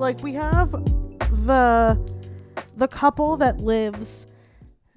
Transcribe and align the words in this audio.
like 0.00 0.22
we 0.22 0.32
have 0.34 0.70
the 0.72 1.98
the 2.76 2.88
couple 2.88 3.36
that 3.36 3.58
lives 3.58 4.26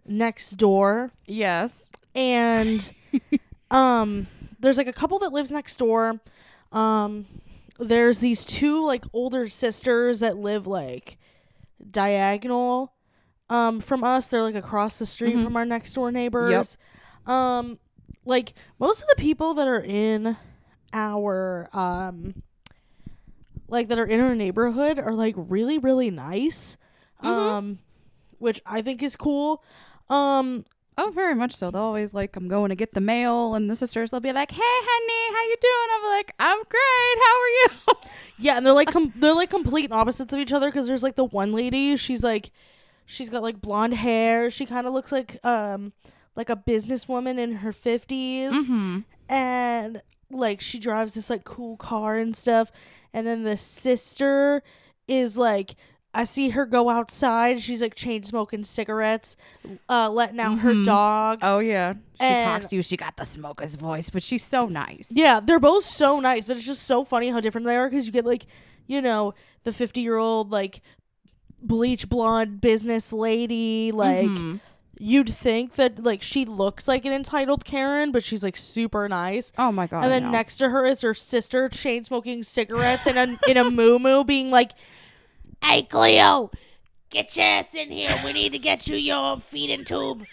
next 0.05 0.51
door, 0.51 1.11
Yes. 1.27 1.91
and 2.15 2.91
um, 3.71 4.27
there's 4.59 4.77
like 4.77 4.87
a 4.87 4.93
couple 4.93 5.19
that 5.19 5.31
lives 5.33 5.51
next 5.51 5.77
door. 5.77 6.19
Um, 6.71 7.25
there's 7.79 8.19
these 8.19 8.45
two 8.45 8.83
like 8.85 9.03
older 9.13 9.47
sisters 9.47 10.21
that 10.21 10.37
live 10.37 10.67
like 10.67 11.17
diagonal 11.91 12.93
um 13.49 13.81
from 13.81 14.03
us. 14.03 14.27
They're 14.29 14.41
like 14.41 14.55
across 14.55 14.99
the 14.99 15.05
street 15.05 15.35
Mhm. 15.35 15.43
from 15.43 15.57
our 15.57 15.65
next 15.65 15.93
door 15.93 16.11
neighbors. 16.11 16.77
Yep. 17.27 17.33
Um, 17.35 17.79
like 18.25 18.53
most 18.79 19.01
of 19.01 19.07
the 19.09 19.15
people 19.21 19.53
that 19.55 19.67
are 19.67 19.81
in 19.81 20.37
our 20.93 21.69
um 21.73 22.41
like 23.67 23.87
that 23.87 23.97
are 23.99 24.05
in 24.05 24.19
our 24.19 24.35
neighborhood 24.35 24.99
are 24.99 25.13
like 25.13 25.35
really 25.37 25.77
really 25.77 26.11
nice 26.11 26.77
Mhm. 27.23 27.29
um 27.29 27.79
which 28.39 28.61
i 28.65 28.81
think 28.81 29.01
is 29.03 29.15
cool 29.15 29.63
um 30.09 30.65
Oh, 30.95 31.09
very 31.09 31.33
much 31.33 31.55
so. 31.55 31.71
They'll 31.71 31.81
always 31.81 32.13
like, 32.13 32.35
I'm 32.35 32.47
going 32.47 32.69
to 32.69 32.75
get 32.75 32.93
the 32.93 33.01
mail, 33.01 33.55
and 33.55 33.67
the 33.67 33.75
sisters 33.75 34.11
they'll 34.11 34.19
be 34.19 34.31
like, 34.31 34.51
Hey, 34.51 34.61
honey, 34.61 35.35
how 35.35 35.41
you 35.49 35.55
doing? 35.59 35.89
I'm 35.97 36.17
like, 36.17 36.35
I'm 36.37 36.63
great. 36.69 37.17
How 37.17 37.41
are 37.41 37.95
you? 37.97 38.09
yeah 38.37 38.57
and 38.57 38.65
they're 38.65 38.73
like 38.73 38.87
com- 38.91 39.13
they're 39.15 39.33
like 39.33 39.49
complete 39.49 39.91
opposites 39.91 40.33
of 40.33 40.39
each 40.39 40.53
other 40.53 40.67
because 40.67 40.87
there's 40.87 41.03
like 41.03 41.15
the 41.15 41.25
one 41.25 41.53
lady 41.53 41.95
she's 41.97 42.23
like 42.23 42.51
she's 43.05 43.29
got 43.29 43.41
like 43.41 43.61
blonde 43.61 43.93
hair 43.93 44.49
she 44.49 44.65
kind 44.65 44.87
of 44.87 44.93
looks 44.93 45.11
like 45.11 45.43
um 45.45 45.93
like 46.35 46.49
a 46.49 46.55
businesswoman 46.55 47.37
in 47.37 47.57
her 47.57 47.71
50s 47.71 48.51
mm-hmm. 48.51 48.99
and 49.29 50.01
like 50.31 50.61
she 50.61 50.79
drives 50.79 51.13
this 51.13 51.29
like 51.29 51.43
cool 51.43 51.77
car 51.77 52.17
and 52.17 52.35
stuff 52.35 52.71
and 53.13 53.25
then 53.27 53.43
the 53.43 53.57
sister 53.57 54.63
is 55.07 55.37
like 55.37 55.75
i 56.13 56.23
see 56.23 56.49
her 56.49 56.65
go 56.65 56.89
outside 56.89 57.59
she's 57.61 57.81
like 57.81 57.95
chain 57.95 58.21
smoking 58.23 58.63
cigarettes 58.63 59.35
uh 59.89 60.09
letting 60.09 60.39
out 60.39 60.59
her 60.59 60.71
Mhm. 60.71 60.85
dog 60.85 61.39
Oh 61.41 61.59
yeah. 61.59 61.93
She 62.19 62.27
And- 62.29 62.43
talks 62.45 62.67
to 62.67 62.75
you. 62.77 62.81
She 62.81 62.95
got 62.95 63.17
the 63.17 63.25
smoker's 63.25 63.75
voice, 63.75 64.09
but 64.09 64.23
she's 64.23 64.43
so 64.45 64.65
nice. 64.67 65.11
yeah 65.11 65.39
they're 65.39 65.59
both 65.59 65.83
so 65.83 66.19
nice 66.19 66.47
but 66.47 66.57
it's 66.57 66.65
just 66.65 66.83
so 66.83 67.03
funny 67.03 67.29
how 67.29 67.39
different 67.39 67.65
they 67.67 67.75
are 67.75 67.89
because 67.89 68.05
you 68.05 68.11
get 68.13 68.25
like 68.25 68.45
you 68.87 69.01
know 69.01 69.33
the 69.63 69.71
50 69.73 70.01
year 70.01 70.17
old 70.17 70.51
like 70.51 70.81
bleach 71.61 72.09
blonde 72.09 72.59
business 72.61 73.13
lady 73.13 73.91
like 73.93 74.27
Mhm. 74.27 74.59
You'd 74.99 75.29
think 75.29 75.73
that 75.73 76.03
like 76.03 76.21
she 76.21 76.45
looks 76.45 76.87
like 76.87 77.03
an 77.03 77.11
entitled 77.11 77.65
karen 77.65 78.11
but 78.11 78.23
she's 78.23 78.43
like 78.43 78.55
super 78.55 79.09
nice 79.09 79.51
Oh 79.57 79.71
my 79.71 79.87
god. 79.87 80.03
and 80.03 80.11
then 80.11 80.31
next 80.31 80.57
to 80.57 80.69
her 80.69 80.85
is 80.85 81.01
her 81.01 81.13
sister 81.13 81.67
chain 81.67 82.03
smoking 82.03 82.43
cigarettes 82.43 83.07
and 83.07 83.17
a, 83.17 83.49
in 83.49 83.57
a 83.57 83.69
moo 83.71 84.23
being 84.23 84.51
like, 84.51 84.71
Hey 85.63 85.83
Cleo, 85.83 86.51
get 87.09 87.35
your 87.37 87.45
ass 87.45 87.73
in 87.73 87.89
here. 87.89 88.19
We 88.23 88.33
need 88.33 88.51
to 88.51 88.59
get 88.59 88.87
you 88.87 88.95
your 88.97 89.39
feeding 89.39 89.83
tube. 89.85 90.25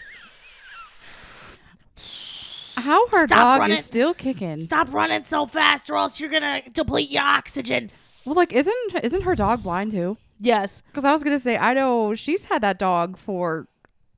how 2.77 3.07
her 3.07 3.27
Stop 3.27 3.29
dog 3.29 3.59
running. 3.61 3.77
is 3.77 3.85
still 3.85 4.13
kicking. 4.13 4.59
Stop 4.59 4.91
running 4.93 5.23
so 5.23 5.45
fast 5.45 5.89
or 5.89 5.95
else 5.97 6.19
you're 6.19 6.29
gonna 6.29 6.61
deplete 6.71 7.09
your 7.09 7.23
oxygen. 7.23 7.91
Well, 8.25 8.35
like, 8.35 8.53
isn't 8.53 8.75
isn't 9.03 9.21
her 9.23 9.35
dog 9.35 9.63
blind 9.63 9.91
too? 9.91 10.17
Yes. 10.39 10.81
Because 10.87 11.05
I 11.05 11.11
was 11.11 11.23
gonna 11.23 11.39
say, 11.39 11.57
I 11.57 11.73
know 11.73 12.13
she's 12.15 12.45
had 12.45 12.61
that 12.61 12.77
dog 12.79 13.17
for 13.17 13.67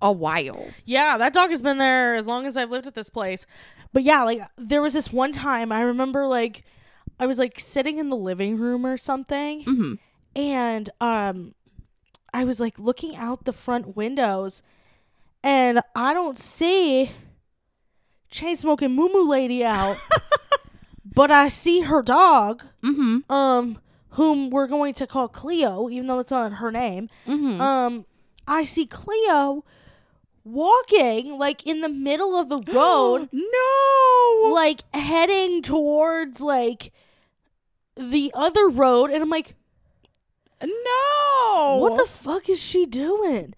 a 0.03 0.12
while. 0.12 0.68
Yeah, 0.86 1.18
that 1.18 1.34
dog 1.34 1.50
has 1.50 1.62
been 1.64 1.80
there 1.80 2.14
as 2.14 2.28
long 2.28 2.46
as 2.46 2.56
I've 2.58 2.69
lived 2.69 2.86
at 2.86 2.94
this 2.94 3.09
place. 3.09 3.47
But 3.91 4.03
yeah, 4.03 4.22
like 4.24 4.41
there 4.58 4.81
was 4.81 4.94
this 4.94 5.12
one 5.12 5.31
time 5.31 5.72
I 5.72 5.81
remember 5.81 6.28
like 6.28 6.64
I 7.19 7.25
was 7.25 7.40
like 7.40 7.59
sitting 7.59 7.97
in 7.97 8.09
the 8.09 8.16
living 8.18 8.58
room 8.58 8.86
or 8.86 8.97
something 8.97 9.63
Mm-hmm. 9.63 9.94
and 10.36 10.90
um 11.02 11.56
I 12.34 12.44
was 12.44 12.59
like 12.59 12.78
looking 12.80 13.16
out 13.16 13.46
the 13.46 13.53
front 13.53 13.96
windows 13.96 14.62
and 15.44 15.80
I 15.96 16.13
don't 16.13 16.38
see 16.38 17.12
chain 18.30 18.56
smoking 18.56 18.92
moo 18.92 19.09
moo 19.09 19.24
lady 19.30 19.63
out. 19.63 19.97
but 21.06 21.30
I 21.31 21.47
see 21.50 21.81
her 21.81 22.02
dog, 22.02 22.63
Mm-hmm. 22.84 23.31
um, 23.31 23.78
whom 24.12 24.50
we're 24.50 24.68
going 24.68 24.94
to 24.96 25.08
call 25.08 25.28
Cleo, 25.28 25.90
even 25.90 26.08
though 26.08 26.19
it's 26.19 26.31
not 26.31 26.53
her 26.53 26.72
name. 26.72 27.09
Mm-hmm. 27.28 27.62
Um, 27.62 28.06
I 28.47 28.63
see 28.63 28.86
Cleo 28.86 29.63
walking 30.44 31.38
like 31.38 31.66
in 31.66 31.81
the 31.81 31.90
middle 31.90 32.36
of 32.36 32.50
the 32.50 32.59
road, 32.74 33.30
no. 33.31 34.52
like 34.54 34.81
heading 34.94 35.62
towards 35.62 36.42
like 36.42 36.92
the 37.96 38.31
other 38.34 38.68
road, 38.70 39.12
and 39.12 39.22
I'm 39.22 39.30
like, 39.30 39.56
no. 40.62 41.78
what 41.80 41.98
the 41.98 42.09
fuck 42.09 42.50
is 42.50 42.62
she 42.62 42.86
doing? 42.86 43.54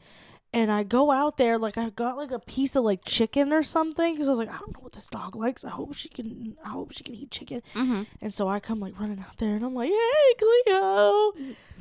And 0.53 0.71
I 0.71 0.83
go 0.83 1.11
out 1.11 1.35
there, 1.35 1.57
like 1.57 1.77
I 1.77 1.89
got 1.89 2.15
like 2.15 2.31
a 2.31 2.39
piece 2.39 2.77
of 2.77 2.85
like 2.85 3.03
chicken 3.03 3.51
or 3.51 3.61
something, 3.61 4.13
because 4.13 4.27
I 4.27 4.31
was 4.31 4.39
like, 4.39 4.49
I 4.49 4.57
don't 4.57 4.73
know 4.73 4.79
what 4.79 4.93
this 4.93 5.07
dog 5.07 5.35
likes. 5.35 5.65
I 5.65 5.69
hope 5.69 5.93
she 5.93 6.07
can. 6.07 6.55
I 6.63 6.69
hope 6.69 6.93
she 6.93 7.03
can 7.03 7.13
eat 7.13 7.29
chicken. 7.29 7.61
Mm-hmm. 7.73 8.03
And 8.21 8.33
so 8.33 8.47
I 8.47 8.61
come 8.61 8.79
like 8.79 8.97
running 8.97 9.19
out 9.19 9.35
there, 9.37 9.55
and 9.55 9.65
I'm 9.65 9.75
like, 9.75 9.89
Hey, 9.89 10.33
Cleo, 10.37 11.33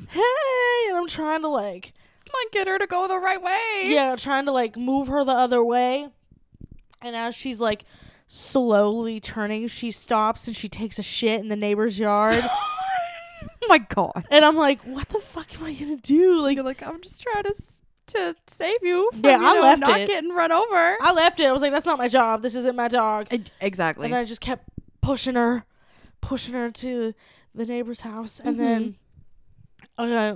hey, 0.09 0.89
and 0.89 0.97
I'm 0.97 1.07
trying 1.07 1.41
to 1.41 1.47
like, 1.47 1.93
Like, 2.33 2.51
get 2.51 2.67
her 2.67 2.77
to 2.77 2.87
go 2.87 3.07
the 3.07 3.17
right 3.19 3.41
way. 3.41 3.83
yeah, 3.85 4.15
trying 4.17 4.45
to 4.45 4.51
like 4.51 4.75
move 4.77 5.07
her 5.07 5.23
the 5.23 5.31
other 5.31 5.63
way. 5.63 6.07
And 7.01 7.15
as 7.15 7.35
she's 7.35 7.61
like 7.61 7.85
slowly 8.27 9.19
turning, 9.19 9.67
she 9.67 9.91
stops 9.91 10.47
and 10.47 10.55
she 10.55 10.67
takes 10.67 10.99
a 10.99 11.03
shit 11.03 11.39
in 11.39 11.47
the 11.49 11.55
neighbor's 11.55 11.97
yard. 11.99 12.43
oh 12.43 13.67
my 13.69 13.77
god. 13.77 14.25
and 14.31 14.43
I'm 14.43 14.55
like, 14.57 14.81
what 14.83 15.07
the 15.09 15.19
fuck 15.19 15.55
am 15.59 15.65
I 15.65 15.73
gonna 15.73 15.97
do? 15.97 16.41
Like, 16.41 16.55
You're 16.55 16.65
like, 16.65 16.81
I'm 16.83 17.01
just 17.01 17.21
trying 17.21 17.43
to 17.43 17.49
s- 17.49 17.83
to 18.07 18.35
save 18.47 18.77
you. 18.83 19.09
From, 19.11 19.21
Yeah, 19.23 19.39
you 19.39 19.45
I 19.45 19.53
know, 19.53 19.61
left 19.61 19.81
not 19.81 19.99
it. 20.01 20.07
getting 20.07 20.31
run 20.31 20.51
over. 20.51 20.97
I 21.01 21.13
left 21.15 21.39
it. 21.39 21.45
I 21.47 21.51
was 21.51 21.61
like, 21.61 21.71
that's 21.71 21.85
not 21.85 21.97
my 21.97 22.07
job. 22.07 22.41
This 22.41 22.55
isn't 22.55 22.75
my 22.75 22.87
dog. 22.87 23.31
E- 23.33 23.43
exactly. 23.61 24.05
And 24.05 24.13
then 24.13 24.21
I 24.21 24.25
just 24.25 24.41
kept 24.41 24.65
pushing 25.01 25.35
her, 25.35 25.63
pushing 26.21 26.53
her 26.53 26.69
to 26.71 27.13
the 27.55 27.65
neighbor's 27.65 28.01
house. 28.01 28.39
And 28.39 28.59
then 28.59 28.95
uh, 29.97 30.35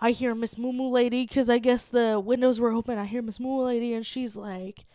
I 0.00 0.12
hear 0.12 0.34
Miss 0.34 0.56
Moo 0.56 0.72
Moo 0.72 0.88
Lady 0.88 1.26
because 1.26 1.50
I 1.50 1.58
guess 1.58 1.88
the 1.88 2.18
windows 2.18 2.58
were 2.58 2.70
open. 2.70 2.98
I 2.98 3.04
hear 3.04 3.20
Miss 3.20 3.38
Moo 3.38 3.56
Moo 3.56 3.64
Lady 3.64 3.92
and 3.92 4.06
she's 4.06 4.34
like, 4.34 4.86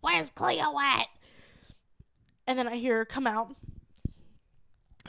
Where's 0.00 0.30
Cleo 0.30 0.78
at? 0.80 1.06
And 2.46 2.58
then 2.58 2.68
I 2.68 2.76
hear 2.76 2.98
her 2.98 3.04
come 3.04 3.26
out. 3.26 3.54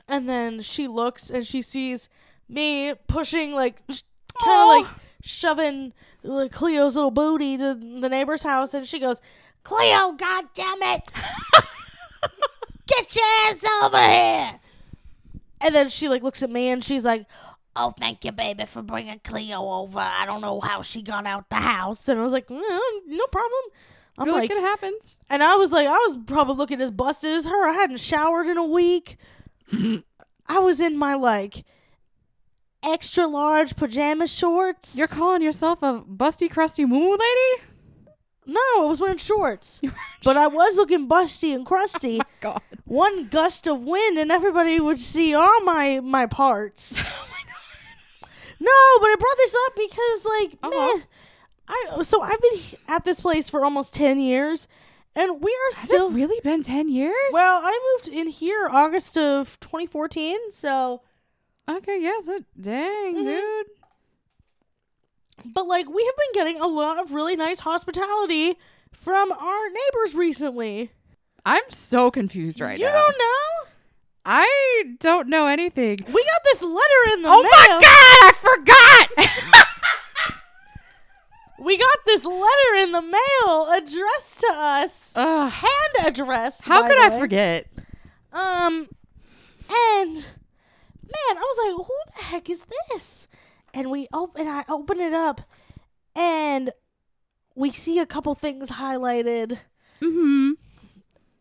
And 0.07 0.27
then 0.27 0.61
she 0.61 0.87
looks 0.87 1.29
and 1.29 1.45
she 1.45 1.61
sees 1.61 2.09
me 2.49 2.93
pushing, 3.07 3.53
like, 3.53 3.85
kind 3.87 3.99
of 3.99 4.03
oh. 4.41 4.49
Aw. 4.49 4.81
like 4.81 4.91
shoving 5.21 5.93
like, 6.23 6.51
Cleo's 6.51 6.95
little 6.95 7.11
booty 7.11 7.57
to 7.57 7.75
the 7.75 8.09
neighbor's 8.09 8.43
house. 8.43 8.73
And 8.73 8.87
she 8.87 8.99
goes, 8.99 9.21
Cleo, 9.63 10.13
god 10.13 10.45
damn 10.53 10.81
it! 10.81 11.11
Get 12.87 13.15
your 13.15 13.25
ass 13.45 13.63
over 13.83 14.09
here! 14.09 14.59
And 15.59 15.75
then 15.75 15.89
she 15.89 16.07
like 16.07 16.23
looks 16.23 16.43
at 16.43 16.49
me 16.49 16.69
and 16.69 16.83
she's 16.83 17.03
like, 17.03 17.25
"Oh, 17.77 17.91
thank 17.97 18.25
you, 18.25 18.31
baby, 18.31 18.65
for 18.65 18.81
bringing 18.81 19.19
Cleo 19.23 19.59
over. 19.61 19.99
I 19.99 20.25
don't 20.25 20.41
know 20.41 20.59
how 20.59 20.81
she 20.81 21.01
got 21.01 21.25
out 21.25 21.49
the 21.49 21.55
house." 21.55 22.07
And 22.09 22.19
I 22.19 22.23
was 22.23 22.33
like, 22.33 22.49
"No, 22.49 22.79
no 23.05 23.27
problem." 23.27 23.61
I'm 24.19 24.25
You're 24.27 24.35
like, 24.35 24.49
like, 24.49 24.57
it 24.57 24.61
happens. 24.61 25.17
and 25.29 25.43
I 25.43 25.55
was 25.57 25.71
like, 25.71 25.85
I 25.87 25.91
was 26.07 26.17
probably 26.25 26.55
looking 26.55 26.81
as 26.81 26.89
busted 26.89 27.31
as 27.33 27.45
her. 27.45 27.69
I 27.69 27.73
hadn't 27.73 27.99
showered 27.99 28.47
in 28.47 28.57
a 28.57 28.65
week. 28.65 29.17
I 30.47 30.59
was 30.59 30.81
in 30.81 30.97
my 30.97 31.13
like 31.13 31.63
extra 32.83 33.27
large 33.27 33.75
pajama 33.75 34.25
shorts. 34.27 34.97
You're 34.97 35.07
calling 35.07 35.41
yourself 35.41 35.83
a 35.83 36.01
busty, 36.01 36.49
crusty 36.49 36.85
moo 36.85 37.11
lady? 37.11 37.63
no, 38.49 38.59
I 38.79 38.85
was 38.85 38.99
wearing 39.01 39.17
shorts, 39.17 39.81
but 40.23 40.37
I 40.37 40.47
was 40.47 40.77
looking 40.77 41.07
busty 41.07 41.53
and 41.53 41.65
crusty. 41.65 42.19
Oh 42.37 42.53
God. 42.53 42.61
one 42.85 43.27
gust 43.29 43.67
of 43.67 43.81
wind 43.81 44.17
and 44.19 44.31
everybody 44.31 44.79
would 44.79 44.99
see 44.99 45.33
all 45.33 45.59
my 45.61 45.99
my 46.01 46.27
parts. 46.27 47.01
No, 48.59 48.71
but 48.99 49.07
I 49.07 49.15
brought 49.19 49.37
this 49.37 49.55
up 49.65 49.75
because 49.75 50.25
like 50.25 50.51
Uh-huh. 50.63 50.95
man, 50.97 51.03
I 51.67 52.03
so 52.03 52.21
I've 52.21 52.41
been 52.41 52.59
at 52.87 53.03
this 53.03 53.21
place 53.21 53.49
for 53.49 53.63
almost 53.63 53.93
10 53.93 54.19
years 54.19 54.67
and 55.15 55.41
we 55.41 55.51
are 55.51 55.71
Has 55.75 55.77
still 55.89 56.09
really 56.11 56.39
been 56.43 56.63
10 56.63 56.89
years? 56.89 57.13
Well, 57.31 57.61
I 57.63 57.79
moved 57.95 58.07
in 58.07 58.27
here 58.27 58.67
August 58.71 59.17
of 59.17 59.59
2014, 59.61 60.51
so 60.51 61.01
okay, 61.69 61.99
yes. 62.01 62.27
It, 62.27 62.45
dang, 62.59 63.15
Mhm. 63.15 63.25
dude. 63.25 63.65
but 65.53 65.67
like 65.67 65.87
we 65.89 66.03
have 66.05 66.15
been 66.15 66.33
getting 66.45 66.61
a 66.61 66.67
lot 66.67 66.99
of 66.99 67.11
really 67.13 67.35
nice 67.35 67.59
hospitality 67.61 68.57
from 68.91 69.31
our 69.31 69.69
neighbors 69.69 70.15
recently. 70.15 70.91
I'm 71.45 71.69
so 71.69 72.09
confused 72.11 72.59
right 72.59 72.77
you 72.79 72.85
now. 72.85 72.91
You 72.97 73.03
don't 73.03 73.17
know? 73.17 73.69
I 74.29 74.83
don't 74.99 75.29
know 75.29 75.47
anything. 75.47 75.99
We 76.05 76.23
got 76.25 76.41
this 76.43 76.61
letter 76.61 77.13
in 77.13 77.21
the 77.21 77.29
mail. 77.29 77.37
Oh 77.37 77.43
mail. 77.43 77.51
my 77.51 77.67
god, 77.81 78.19
I 78.23 78.33
forgot! 79.47 79.67
we 81.59 81.77
got 81.77 81.97
this 82.05 82.25
letter 82.25 82.75
in 82.81 82.91
the 82.91 83.01
mail 83.01 83.71
addressed 83.71 84.41
to 84.41 84.47
us, 84.53 85.13
Ugh. 85.15 85.49
hand 85.51 86.05
addressed. 86.07 86.65
How 86.67 86.81
by 86.81 86.89
could 86.89 86.97
the 86.97 87.03
I 87.03 87.09
way. 87.09 87.19
forget? 87.19 87.67
Um, 88.33 88.87
and 89.71 90.13
man, 90.15 90.23
I 91.31 91.35
was 91.35 91.57
like, 91.77 91.87
"Who 91.87 91.93
the 92.17 92.23
heck 92.25 92.49
is 92.49 92.65
this?" 92.91 93.27
And 93.73 93.89
we 93.89 94.07
open, 94.13 94.47
I 94.47 94.65
open 94.67 94.99
it 94.99 95.13
up, 95.13 95.41
and 96.15 96.71
we 97.55 97.71
see 97.71 97.99
a 97.99 98.05
couple 98.05 98.35
things 98.35 98.71
highlighted, 98.71 99.57
Mm-hmm. 100.01 100.51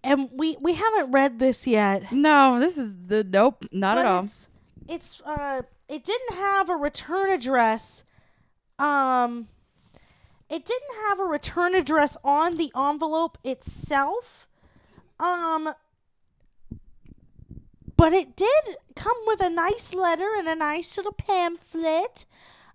And 0.07 0.31
we 0.33 0.57
we 0.61 0.75
haven't 0.75 1.11
read 1.11 1.39
this 1.39 1.67
yet. 1.67 2.13
No, 2.13 2.61
this 2.61 2.79
is 2.79 2.97
the 3.07 3.25
nope, 3.25 3.67
not 3.73 3.97
but 3.97 4.01
at 4.01 4.07
all. 4.07 4.25
It's, 4.25 4.49
it's 4.89 5.21
uh, 5.23 5.63
it 5.89 6.05
didn't 6.05 6.37
have 6.37 6.71
a 6.71 6.77
return 6.77 7.31
address. 7.31 8.05
Um, 8.79 9.49
it 10.49 10.65
didn't 10.65 10.97
have 11.09 11.19
a 11.19 11.25
return 11.25 11.75
address 11.75 12.17
on 12.23 12.57
the 12.57 12.71
envelope 12.77 13.37
itself. 13.43 14.49
Um, 15.19 15.75
but 17.97 18.13
it 18.13 18.37
did 18.37 18.77
come 18.95 19.17
with 19.27 19.41
a 19.41 19.51
nice 19.51 19.95
letter 19.95 20.29
and 20.39 20.47
a 20.47 20.55
nice 20.55 20.97
little 20.97 21.13
pamphlet. 21.13 22.27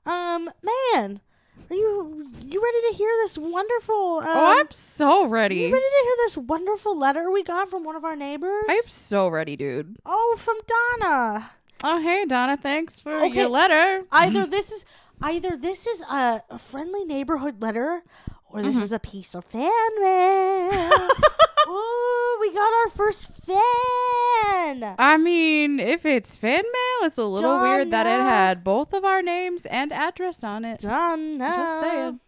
Um, 0.05 0.49
man, 0.93 1.21
are 1.69 1.75
you 1.75 2.27
you 2.45 2.61
ready 2.61 2.91
to 2.91 2.97
hear 2.97 3.09
this 3.23 3.37
wonderful? 3.37 4.19
Um, 4.19 4.25
oh, 4.27 4.59
I'm 4.59 4.71
so 4.71 5.25
ready. 5.25 5.55
you 5.55 5.65
ready 5.65 5.75
to 5.85 6.03
hear 6.03 6.13
this 6.25 6.37
wonderful 6.37 6.97
letter 6.97 7.29
we 7.31 7.43
got 7.43 7.69
from 7.69 7.83
one 7.83 7.95
of 7.95 8.03
our 8.03 8.15
neighbors? 8.15 8.65
I'm 8.69 8.83
so 8.87 9.27
ready, 9.29 9.55
dude. 9.55 9.95
Oh, 10.05 10.35
from 10.37 10.57
Donna. 10.99 11.51
Oh, 11.83 12.01
hey, 12.01 12.25
Donna. 12.25 12.57
Thanks 12.57 12.99
for 12.99 13.23
Okay. 13.25 13.39
your 13.39 13.49
letter. 13.49 14.03
Either 14.11 14.45
this 14.57 14.71
is 14.71 14.85
either 15.21 15.55
this 15.55 15.87
is 15.87 16.01
a, 16.03 16.43
a 16.49 16.59
friendly 16.59 17.05
neighborhood 17.05 17.61
letter, 17.61 18.03
or 18.49 18.61
this 18.61 18.77
Mhm. 18.77 18.81
is 18.81 18.91
a 18.93 18.99
piece 18.99 19.33
of 19.35 19.45
fan 19.45 19.71
mail. 20.01 20.91
Ooh, 21.67 22.37
we 22.41 22.53
got 22.53 22.71
our 22.83 22.89
first 22.89 23.27
fan. 23.27 24.95
I 24.97 25.17
mean, 25.21 25.79
if 25.79 26.05
it's 26.05 26.37
fan 26.37 26.63
mail, 26.63 27.07
it's 27.07 27.17
a 27.17 27.25
little 27.25 27.61
weird 27.61 27.91
that 27.91 28.05
it 28.05 28.09
had 28.09 28.63
both 28.63 28.93
of 28.93 29.03
our 29.05 29.21
names 29.21 29.65
and 29.65 29.91
address 29.91 30.43
on 30.43 30.65
it. 30.65 30.81
Donna. 30.81 31.53
Just 31.55 31.79
saying. 31.81 32.19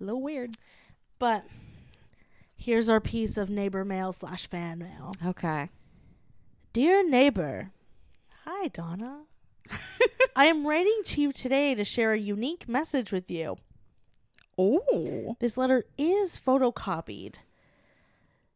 A 0.00 0.04
little 0.04 0.20
weird. 0.22 0.54
But 1.18 1.44
here's 2.56 2.88
our 2.88 3.00
piece 3.00 3.36
of 3.36 3.48
neighbor 3.50 3.84
mail 3.84 4.12
slash 4.12 4.46
fan 4.46 4.78
mail. 4.78 5.12
Okay. 5.24 5.68
Dear 6.72 7.06
neighbor, 7.08 7.70
hi 8.44 8.68
Donna. 8.68 9.22
I 10.36 10.46
am 10.46 10.66
writing 10.66 11.00
to 11.04 11.20
you 11.20 11.32
today 11.32 11.74
to 11.74 11.84
share 11.84 12.12
a 12.12 12.18
unique 12.18 12.68
message 12.68 13.12
with 13.12 13.30
you. 13.30 13.58
Oh, 14.58 15.36
This 15.40 15.56
letter 15.56 15.84
is 15.98 16.40
photocopied. 16.44 17.34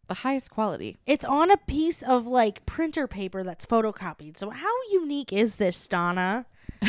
The 0.08 0.14
highest 0.14 0.50
quality. 0.50 0.98
It's 1.06 1.24
on 1.24 1.50
a 1.50 1.56
piece 1.56 2.02
of 2.02 2.26
like 2.26 2.64
printer 2.66 3.06
paper 3.06 3.42
that's 3.42 3.66
photocopied. 3.66 4.36
So 4.36 4.50
how 4.50 4.72
unique 4.90 5.32
is 5.32 5.56
this, 5.56 5.86
Donna? 5.88 6.46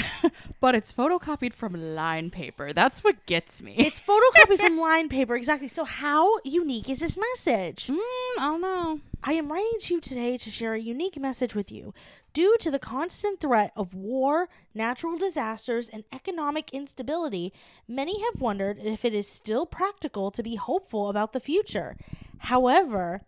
But 0.60 0.76
it's 0.76 0.92
photocopied 0.92 1.54
from 1.54 1.96
line 1.96 2.30
paper. 2.30 2.74
That's 2.74 3.04
what 3.04 3.26
gets 3.26 3.62
me. 3.62 3.76
It's 3.78 4.00
photocopied 4.00 4.58
from 4.58 4.80
line 4.80 5.08
paper, 5.08 5.36
exactly. 5.36 5.68
So 5.68 5.84
how 5.84 6.40
unique 6.44 6.90
is 6.90 7.00
this 7.00 7.16
message? 7.16 7.88
Mm, 7.88 8.00
I 8.40 8.46
don't 8.46 8.62
know. 8.62 9.00
I 9.24 9.34
am 9.34 9.52
writing 9.52 9.80
to 9.82 9.96
you 9.96 10.02
today 10.02 10.38
to 10.38 10.50
share 10.50 10.74
a 10.74 10.80
unique 10.80 11.20
message 11.20 11.54
with 11.54 11.72
you. 11.72 11.94
Due 12.38 12.56
to 12.60 12.70
the 12.70 12.78
constant 12.78 13.40
threat 13.40 13.72
of 13.76 13.96
war, 13.96 14.48
natural 14.76 15.18
disasters, 15.18 15.90
and 15.90 16.04
economic 16.14 16.70
instability, 16.72 17.52
many 17.88 18.22
have 18.26 18.40
wondered 18.40 18.78
if 18.78 19.04
it 19.04 19.12
is 19.12 19.28
still 19.28 19.66
practical 19.66 20.30
to 20.30 20.44
be 20.44 20.54
hopeful 20.54 21.10
about 21.10 21.34
the 21.34 21.40
future. 21.40 21.98
However, 22.38 23.22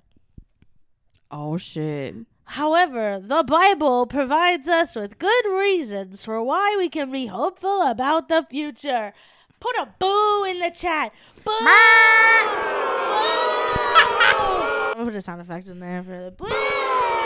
Oh 1.32 1.58
shit. 1.58 2.18
However, 2.44 3.20
the 3.20 3.44
Bible 3.44 4.06
provides 4.06 4.70
us 4.70 4.96
with 4.96 5.18
good 5.18 5.46
reasons 5.48 6.24
for 6.24 6.44
why 6.44 6.76
we 6.78 6.88
can 6.88 7.12
be 7.12 7.26
hopeful 7.26 7.82
about 7.82 8.30
the 8.30 8.46
future. 8.48 9.14
Put 9.60 9.76
a 9.80 9.88
boo 9.98 10.44
in 10.44 10.60
the 10.60 10.70
chat. 10.70 11.12
Boo! 11.44 11.52
Boo! 11.52 11.66
I'll 15.00 15.04
put 15.04 15.16
a 15.16 15.22
sound 15.22 15.42
effect 15.42 15.68
in 15.68 15.80
there 15.80 16.04
for 16.04 16.26
the 16.26 16.30
boo. 16.30 17.19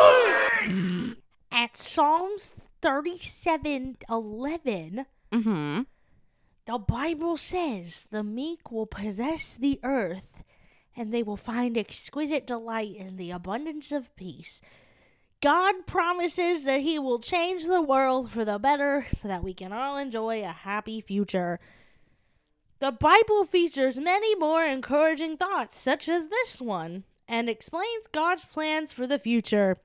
At 1.52 1.76
Psalms 1.76 2.68
37 2.82 3.96
11, 4.08 5.06
Mm-hmm. 5.32 5.82
the 6.66 6.78
Bible 6.78 7.36
says 7.36 8.08
the 8.10 8.24
meek 8.24 8.72
will 8.72 8.86
possess 8.86 9.54
the 9.54 9.78
earth 9.84 10.42
and 10.96 11.12
they 11.14 11.22
will 11.22 11.36
find 11.36 11.78
exquisite 11.78 12.46
delight 12.48 12.96
in 12.96 13.16
the 13.16 13.30
abundance 13.30 13.92
of 13.92 14.14
peace. 14.16 14.60
God 15.40 15.86
promises 15.86 16.64
that 16.64 16.80
He 16.80 16.98
will 16.98 17.20
change 17.20 17.64
the 17.66 17.80
world 17.80 18.30
for 18.30 18.44
the 18.44 18.58
better 18.58 19.06
so 19.16 19.28
that 19.28 19.44
we 19.44 19.54
can 19.54 19.72
all 19.72 19.96
enjoy 19.96 20.42
a 20.42 20.48
happy 20.48 21.00
future. 21.00 21.60
The 22.80 22.92
Bible 22.92 23.44
features 23.44 23.98
many 23.98 24.34
more 24.34 24.64
encouraging 24.64 25.36
thoughts, 25.36 25.78
such 25.78 26.08
as 26.08 26.26
this 26.26 26.60
one, 26.60 27.04
and 27.30 27.48
explains 27.48 28.08
God's 28.08 28.44
plans 28.44 28.92
for 28.92 29.06
the 29.06 29.18
future. 29.18 29.76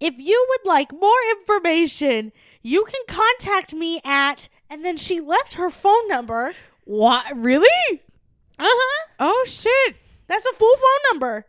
If 0.00 0.18
you 0.18 0.46
would 0.48 0.68
like 0.68 0.92
more 0.92 1.22
information, 1.38 2.32
you 2.62 2.84
can 2.84 3.00
contact 3.08 3.72
me 3.72 4.00
at, 4.04 4.48
and 4.68 4.84
then 4.84 4.96
she 4.96 5.20
left 5.20 5.54
her 5.54 5.70
phone 5.70 6.08
number. 6.08 6.54
What? 6.84 7.24
Really? 7.36 8.02
Uh 8.58 8.64
huh. 8.66 9.06
Oh 9.20 9.44
shit. 9.46 9.96
That's 10.26 10.46
a 10.46 10.52
full 10.52 10.76
phone 10.76 11.12
number. 11.12 11.46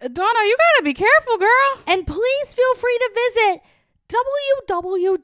Donna, 0.00 0.38
you 0.44 0.56
gotta 0.58 0.84
be 0.84 0.94
careful, 0.94 1.38
girl. 1.38 1.78
And 1.86 2.04
please 2.06 2.54
feel 2.54 2.74
free 2.74 2.98
to 2.98 3.10
visit 3.14 3.62
www.jw.org. 4.68 5.22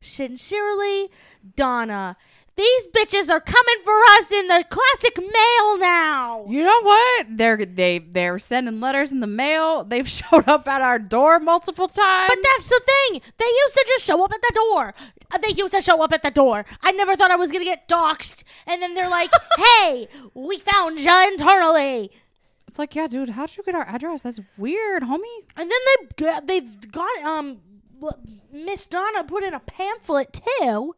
Sincerely, 0.00 1.10
Donna. 1.54 2.16
These 2.54 2.86
bitches 2.88 3.30
are 3.30 3.40
coming 3.40 3.76
for 3.82 3.98
us 4.18 4.30
in 4.30 4.46
the 4.46 4.64
classic 4.68 5.16
mail 5.18 5.78
now. 5.78 6.44
You 6.48 6.62
know 6.62 6.82
what? 6.82 7.26
They're 7.30 7.56
they 7.56 7.98
they're 7.98 8.38
sending 8.38 8.78
letters 8.78 9.10
in 9.10 9.20
the 9.20 9.26
mail. 9.26 9.84
They've 9.84 10.08
showed 10.20 10.46
up 10.46 10.68
at 10.68 10.82
our 10.82 10.98
door 10.98 11.40
multiple 11.40 11.88
times. 11.88 12.28
But 12.28 12.38
that's 12.42 12.68
the 12.68 12.80
thing. 12.84 13.22
They 13.38 13.46
used 13.46 13.74
to 13.74 13.84
just 13.88 14.04
show 14.04 14.22
up 14.22 14.32
at 14.32 14.42
the 14.42 14.52
door. 14.54 14.94
Uh, 15.30 15.38
They 15.38 15.54
used 15.56 15.72
to 15.72 15.80
show 15.80 16.02
up 16.02 16.12
at 16.12 16.22
the 16.22 16.30
door. 16.30 16.66
I 16.82 16.92
never 16.92 17.16
thought 17.16 17.30
I 17.30 17.36
was 17.36 17.50
going 17.50 17.64
to 17.64 17.70
get 17.70 17.88
doxxed. 17.88 18.42
And 18.66 18.82
then 18.82 18.94
they're 18.94 19.08
like, 19.08 19.30
hey, 19.58 20.08
we 20.34 20.58
found 20.58 21.00
you 21.00 21.28
internally. 21.32 22.10
it's 22.68 22.78
like, 22.78 22.94
yeah, 22.94 23.06
dude, 23.06 23.30
how'd 23.30 23.56
you 23.56 23.62
get 23.62 23.74
our 23.74 23.88
address? 23.88 24.22
That's 24.22 24.40
weird, 24.58 25.04
homie. 25.04 25.22
And 25.56 25.70
then 25.70 25.78
they 25.88 26.24
got, 26.24 26.46
they 26.46 26.60
got 26.60 27.22
um 27.24 27.60
Miss 28.52 28.84
Donna 28.84 29.24
put 29.24 29.42
in 29.42 29.54
a 29.54 29.60
pamphlet 29.60 30.38
too. 30.60 30.94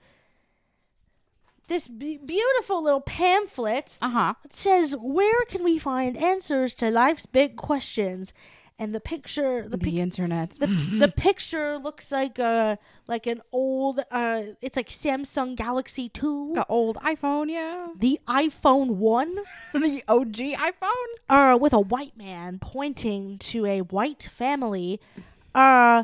This 1.68 1.88
be- 1.88 2.18
beautiful 2.18 2.82
little 2.82 3.00
pamphlet. 3.00 3.98
Uh 4.02 4.10
huh. 4.10 4.34
It 4.44 4.54
says, 4.54 4.94
"Where 5.00 5.44
can 5.46 5.64
we 5.64 5.78
find 5.78 6.16
answers 6.16 6.74
to 6.76 6.90
life's 6.90 7.26
big 7.26 7.56
questions?" 7.56 8.34
And 8.76 8.92
the 8.92 9.00
picture, 9.00 9.68
the 9.68 9.76
The 9.76 10.00
internet. 10.00 10.50
the, 10.58 10.66
the 10.66 11.12
picture 11.16 11.78
looks 11.78 12.10
like 12.10 12.40
a 12.40 12.76
like 13.06 13.26
an 13.28 13.40
old 13.52 14.00
uh 14.10 14.42
it's 14.60 14.76
like 14.76 14.88
Samsung 14.88 15.54
Galaxy 15.54 16.08
2, 16.08 16.52
the 16.56 16.66
old 16.68 16.96
iPhone, 16.96 17.50
yeah. 17.50 17.86
the 17.96 18.18
iPhone 18.26 18.96
1 18.96 19.34
the 19.74 20.02
OG 20.08 20.36
iPhone. 20.70 21.10
uh 21.28 21.56
with 21.60 21.72
a 21.72 21.78
white 21.78 22.16
man 22.16 22.58
pointing 22.58 23.38
to 23.38 23.64
a 23.64 23.80
white 23.82 24.24
family 24.32 25.00
uh 25.54 26.02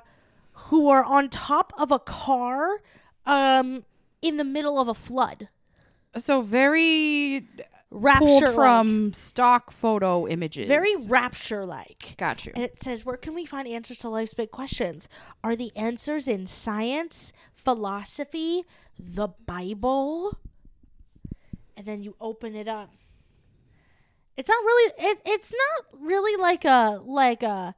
who 0.71 0.89
are 0.89 1.03
on 1.03 1.29
top 1.29 1.73
of 1.77 1.91
a 1.91 1.99
car 1.99 2.83
um 3.27 3.85
in 4.23 4.37
the 4.37 4.45
middle 4.45 4.79
of 4.79 4.89
a 4.89 4.95
flood. 4.95 5.49
So 6.17 6.43
very 6.43 7.47
Rapture 7.93 8.53
from 8.53 9.13
stock 9.13 9.73
photo 9.73 10.29
images. 10.29 10.69
very 10.69 10.95
rapture 11.09 11.67
like. 11.67 12.15
got 12.17 12.47
you. 12.47 12.53
And 12.55 12.63
it 12.63 12.81
says, 12.81 13.05
Where 13.05 13.17
can 13.17 13.35
we 13.35 13.45
find 13.45 13.67
answers 13.67 13.99
to 13.99 14.09
life's 14.09 14.35
big 14.35 14.53
questions? 14.53 15.09
Are 15.43 15.57
the 15.57 15.73
answers 15.77 16.29
in 16.29 16.47
science, 16.47 17.33
philosophy, 17.53 18.65
the 18.97 19.29
Bible? 19.45 20.39
And 21.77 21.85
then 21.87 22.03
you 22.03 22.15
open 22.21 22.55
it 22.55 22.69
up. 22.69 22.91
It's 24.37 24.49
not 24.49 24.65
really 24.65 24.93
it, 24.99 25.19
it's 25.27 25.53
not 25.53 26.01
really 26.01 26.41
like 26.41 26.65
a 26.65 27.01
like 27.05 27.43
a 27.43 27.75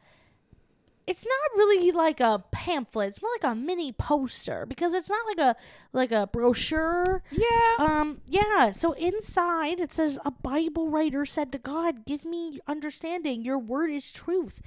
it's 1.07 1.27
not 1.27 1.59
really 1.59 1.91
like 1.91 2.21
a 2.21 2.45
pamphlet. 2.53 3.09
It's 3.09 3.23
more 3.23 3.31
like 3.43 3.53
a 3.53 3.55
mini 3.57 3.93
poster 3.93 4.67
because 4.67 4.95
it's 4.95 5.11
not 5.11 5.27
like 5.27 5.39
a 5.39 5.57
like 5.93 6.13
a 6.13 6.27
brochure. 6.27 7.23
Yeah. 7.31 7.75
Um, 7.79 8.21
yeah, 8.27 8.71
so 8.71 8.93
inside 8.93 9.81
it 9.81 9.93
says 9.93 10.19
a 10.25 10.31
Bible 10.31 10.89
writer 10.91 11.25
said 11.27 11.51
to 11.53 11.59
God, 11.59 12.05
Give 12.07 12.25
me 12.25 12.61
understanding, 12.67 13.43
your 13.43 13.59
word 13.59 13.91
is 13.91 14.13
truth. 14.13 14.63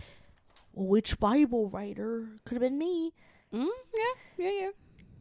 Which 0.74 1.20
Bible 1.20 1.70
writer? 1.70 2.28
Could 2.44 2.56
have 2.56 2.62
been 2.62 2.78
me. 2.78 3.14
Mm, 3.54 3.68
yeah. 3.96 4.46
Yeah. 4.46 4.52
Yeah. 4.62 4.70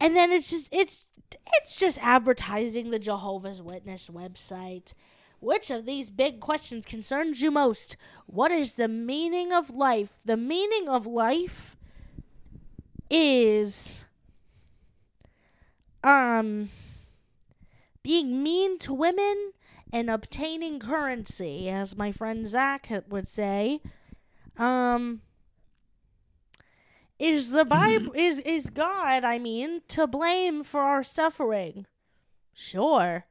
and 0.00 0.16
then 0.16 0.33
it's 0.33 0.50
just 0.50 0.68
it's 0.73 1.04
it's 1.54 1.76
just 1.76 1.99
advertising 2.02 2.90
the 2.90 2.99
Jehovah's 2.99 3.62
Witness 3.62 4.09
website. 4.09 4.94
Which 5.44 5.70
of 5.70 5.84
these 5.84 6.08
big 6.08 6.40
questions 6.40 6.86
concerns 6.86 7.42
you 7.42 7.50
most? 7.50 7.98
What 8.24 8.50
is 8.50 8.76
the 8.76 8.88
meaning 8.88 9.52
of 9.52 9.68
life? 9.68 10.14
The 10.24 10.38
meaning 10.38 10.88
of 10.88 11.06
life 11.06 11.76
is 13.10 14.06
um 16.02 16.70
being 18.02 18.42
mean 18.42 18.78
to 18.78 18.94
women 18.94 19.52
and 19.92 20.08
obtaining 20.08 20.80
currency, 20.80 21.68
as 21.68 21.94
my 21.94 22.10
friend 22.10 22.46
Zach 22.46 22.90
would 23.10 23.28
say. 23.28 23.82
Um 24.56 25.20
is 27.18 27.50
the 27.50 27.66
Bible 27.66 28.12
is 28.16 28.38
is 28.40 28.70
God, 28.70 29.24
I 29.24 29.38
mean, 29.38 29.82
to 29.88 30.06
blame 30.06 30.64
for 30.64 30.80
our 30.80 31.04
suffering? 31.04 31.84
Sure. 32.54 33.26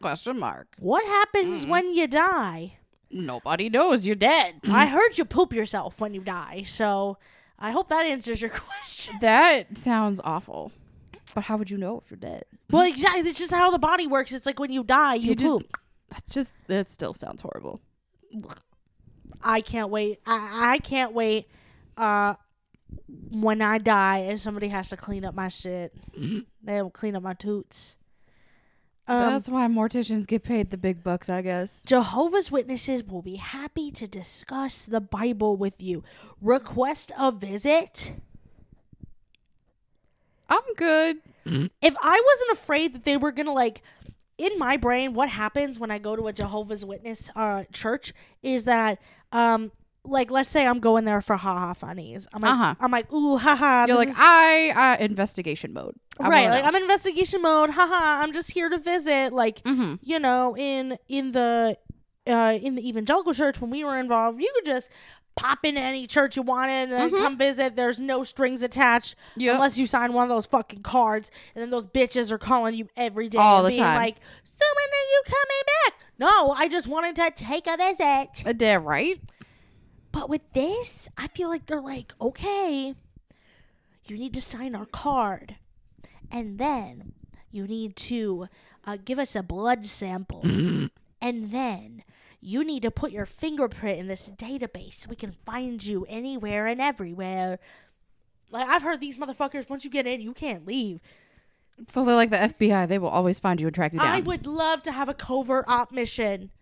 Question 0.00 0.38
mark. 0.38 0.68
What 0.78 1.04
happens 1.04 1.64
when 1.66 1.94
you 1.94 2.06
die? 2.06 2.78
Nobody 3.10 3.68
knows. 3.68 4.06
You're 4.06 4.16
dead. 4.16 4.56
I 4.70 4.86
heard 4.86 5.16
you 5.18 5.24
poop 5.24 5.52
yourself 5.52 6.00
when 6.00 6.12
you 6.14 6.20
die, 6.20 6.64
so 6.66 7.18
I 7.58 7.70
hope 7.70 7.88
that 7.88 8.04
answers 8.04 8.40
your 8.40 8.50
question. 8.54 9.14
That 9.20 9.78
sounds 9.78 10.20
awful. 10.24 10.72
But 11.34 11.44
how 11.44 11.56
would 11.56 11.70
you 11.70 11.78
know 11.78 12.02
if 12.04 12.10
you're 12.10 12.18
dead? 12.18 12.44
Well, 12.70 12.86
exactly. 12.86 13.22
That's 13.22 13.38
just 13.38 13.52
how 13.52 13.70
the 13.70 13.78
body 13.78 14.06
works. 14.06 14.32
It's 14.32 14.46
like 14.46 14.58
when 14.58 14.72
you 14.72 14.84
die, 14.84 15.14
you, 15.14 15.30
You 15.30 15.34
just- 15.36 15.60
poop. 15.60 15.76
That's 16.08 16.32
just 16.34 16.54
that 16.68 16.88
still 16.90 17.12
sounds 17.14 17.42
horrible. 17.42 17.80
I 19.42 19.60
can't 19.60 19.90
wait. 19.90 20.20
I, 20.26 20.74
I 20.74 20.78
can't 20.78 21.12
wait. 21.12 21.48
Uh, 21.96 22.34
when 23.30 23.60
I 23.60 23.78
die, 23.78 24.18
if 24.20 24.40
somebody 24.40 24.68
has 24.68 24.88
to 24.90 24.96
clean 24.96 25.24
up 25.24 25.34
my 25.34 25.48
shit, 25.48 25.94
they'll 26.62 26.90
clean 26.90 27.16
up 27.16 27.22
my 27.22 27.34
toots. 27.34 27.96
Um, 29.08 29.20
That's 29.32 29.48
why 29.48 29.66
morticians 29.68 30.26
get 30.26 30.42
paid 30.42 30.70
the 30.70 30.76
big 30.76 31.04
bucks, 31.04 31.28
I 31.28 31.40
guess. 31.42 31.84
Jehovah's 31.84 32.50
Witnesses 32.50 33.04
will 33.04 33.22
be 33.22 33.36
happy 33.36 33.90
to 33.92 34.06
discuss 34.08 34.86
the 34.86 35.00
Bible 35.00 35.56
with 35.56 35.80
you. 35.80 36.02
Request 36.40 37.12
a 37.16 37.30
visit. 37.30 38.14
I'm 40.48 40.74
good. 40.76 41.18
If 41.80 41.94
I 42.02 42.22
wasn't 42.26 42.50
afraid 42.52 42.92
that 42.94 43.04
they 43.04 43.16
were 43.16 43.30
gonna 43.30 43.52
like, 43.52 43.82
in 44.38 44.58
my 44.58 44.76
brain, 44.76 45.14
what 45.14 45.28
happens 45.28 45.78
when 45.78 45.92
I 45.92 45.98
go 45.98 46.16
to 46.16 46.26
a 46.26 46.32
Jehovah's 46.32 46.84
Witness 46.84 47.30
uh, 47.36 47.64
church 47.72 48.12
is 48.42 48.64
that, 48.64 48.98
um, 49.30 49.70
like, 50.06 50.30
let's 50.30 50.50
say 50.50 50.66
I'm 50.66 50.80
going 50.80 51.04
there 51.04 51.20
for 51.20 51.36
haha 51.36 51.72
funnies. 51.74 52.26
I'm 52.32 52.42
like, 52.42 52.52
Uh-huh. 52.52 52.74
I'm 52.80 52.90
like, 52.90 53.12
ooh, 53.12 53.36
haha. 53.36 53.86
You're 53.86 53.96
like 53.96 54.08
is- 54.08 54.16
I 54.18 54.96
uh, 55.00 55.04
investigation 55.04 55.72
mode. 55.72 55.94
I 56.18 56.28
right 56.28 56.48
like 56.48 56.62
know. 56.62 56.68
i'm 56.68 56.74
investigation 56.76 57.42
mode 57.42 57.68
haha 57.68 58.22
i'm 58.22 58.32
just 58.32 58.50
here 58.50 58.70
to 58.70 58.78
visit 58.78 59.34
like 59.34 59.62
Mhm. 59.64 59.98
you 60.02 60.18
know 60.18 60.56
in 60.56 60.96
in 61.08 61.32
the 61.32 61.76
uh 62.26 62.58
in 62.58 62.74
the 62.74 62.88
evangelical 62.88 63.34
church 63.34 63.60
when 63.60 63.68
we 63.70 63.84
were 63.84 63.98
involved 63.98 64.40
you 64.40 64.50
could 64.54 64.64
just 64.64 64.88
pop 65.36 65.58
into 65.66 65.78
any 65.82 66.06
church 66.06 66.34
you 66.34 66.40
wanted 66.42 66.90
and 66.90 67.12
Mhm. 67.12 67.18
come 67.18 67.36
visit 67.36 67.76
there's 67.76 68.00
no 68.00 68.24
strings 68.24 68.62
attached 68.62 69.14
Yep. 69.36 69.56
unless 69.56 69.76
you 69.76 69.86
sign 69.86 70.14
one 70.14 70.22
of 70.22 70.30
those 70.30 70.46
fucking 70.46 70.82
cards 70.84 71.30
and 71.54 71.60
then 71.60 71.68
those 71.68 71.86
bitches 71.86 72.32
are 72.32 72.38
calling 72.38 72.72
you 72.74 72.88
every 72.96 73.28
day 73.28 73.36
All 73.36 73.58
and 73.58 73.66
the 73.66 73.70
being 73.76 73.82
time. 73.82 73.96
like 73.98 74.16
so 74.42 74.64
when 74.74 74.88
are 74.88 75.08
you 75.12 75.22
coming 75.26 75.62
back 75.84 75.94
no 76.18 76.52
i 76.56 76.66
just 76.66 76.86
wanted 76.88 77.14
to 77.16 77.30
take 77.36 77.66
a 77.66 77.76
visit 77.76 78.42
Uh, 78.46 78.54
yeah, 78.58 78.78
right? 78.82 79.20
But 80.16 80.30
with 80.30 80.54
this, 80.54 81.10
I 81.18 81.26
feel 81.26 81.50
like 81.50 81.66
they're 81.66 81.78
like, 81.78 82.14
okay, 82.18 82.94
you 84.06 84.16
need 84.16 84.32
to 84.32 84.40
sign 84.40 84.74
our 84.74 84.86
card. 84.86 85.56
And 86.30 86.58
then 86.58 87.12
you 87.50 87.66
need 87.66 87.96
to 87.96 88.48
uh, 88.86 88.96
give 89.04 89.18
us 89.18 89.36
a 89.36 89.42
blood 89.42 89.84
sample. 89.84 90.40
and 91.20 91.50
then 91.50 92.02
you 92.40 92.64
need 92.64 92.80
to 92.84 92.90
put 92.90 93.12
your 93.12 93.26
fingerprint 93.26 93.98
in 93.98 94.06
this 94.06 94.30
database 94.30 94.94
so 94.94 95.10
we 95.10 95.16
can 95.16 95.32
find 95.32 95.84
you 95.84 96.06
anywhere 96.08 96.66
and 96.66 96.80
everywhere. 96.80 97.58
Like, 98.50 98.70
I've 98.70 98.80
heard 98.80 99.02
these 99.02 99.18
motherfuckers, 99.18 99.68
once 99.68 99.84
you 99.84 99.90
get 99.90 100.06
in, 100.06 100.22
you 100.22 100.32
can't 100.32 100.66
leave. 100.66 100.98
So 101.88 102.06
they're 102.06 102.16
like 102.16 102.30
the 102.30 102.38
FBI. 102.38 102.88
They 102.88 102.98
will 102.98 103.10
always 103.10 103.38
find 103.38 103.60
you 103.60 103.66
and 103.66 103.74
track 103.74 103.92
you 103.92 103.98
down. 103.98 104.08
I 104.08 104.20
would 104.20 104.46
love 104.46 104.80
to 104.84 104.92
have 104.92 105.10
a 105.10 105.14
covert 105.14 105.66
op 105.68 105.92
mission 105.92 106.52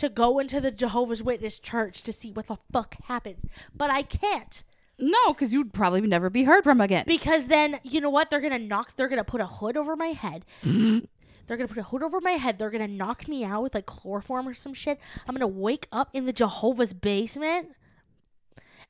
to 0.00 0.08
go 0.08 0.38
into 0.38 0.60
the 0.60 0.70
Jehovah's 0.70 1.22
Witness 1.22 1.60
church 1.60 2.02
to 2.02 2.12
see 2.12 2.32
what 2.32 2.46
the 2.46 2.56
fuck 2.72 2.96
happens. 3.04 3.44
But 3.74 3.90
I 3.90 4.02
can't. 4.02 4.62
no, 4.98 5.32
because 5.32 5.52
you'd 5.52 5.72
probably 5.72 6.00
never 6.00 6.28
be 6.30 6.44
heard 6.44 6.64
from 6.64 6.80
again. 6.80 7.04
Because 7.06 7.46
then, 7.46 7.80
you 7.82 8.00
know 8.00 8.10
what? 8.10 8.30
They're 8.30 8.40
going 8.40 8.52
to 8.52 8.58
knock, 8.58 8.96
they're 8.96 9.08
going 9.08 9.18
to 9.24 9.24
put 9.24 9.40
a 9.40 9.46
hood 9.46 9.76
over 9.76 9.96
my 9.96 10.08
head. 10.08 10.44
they're 10.62 11.56
going 11.56 11.68
to 11.68 11.74
put 11.74 11.78
a 11.78 11.84
hood 11.84 12.02
over 12.02 12.20
my 12.20 12.32
head. 12.32 12.58
They're 12.58 12.70
going 12.70 12.86
to 12.86 12.92
knock 12.92 13.28
me 13.28 13.44
out 13.44 13.62
with 13.62 13.74
like 13.74 13.86
chloroform 13.86 14.48
or 14.48 14.54
some 14.54 14.74
shit. 14.74 14.98
I'm 15.28 15.34
going 15.34 15.40
to 15.40 15.58
wake 15.60 15.86
up 15.92 16.10
in 16.12 16.26
the 16.26 16.32
Jehovah's 16.32 16.92
basement. 16.92 17.68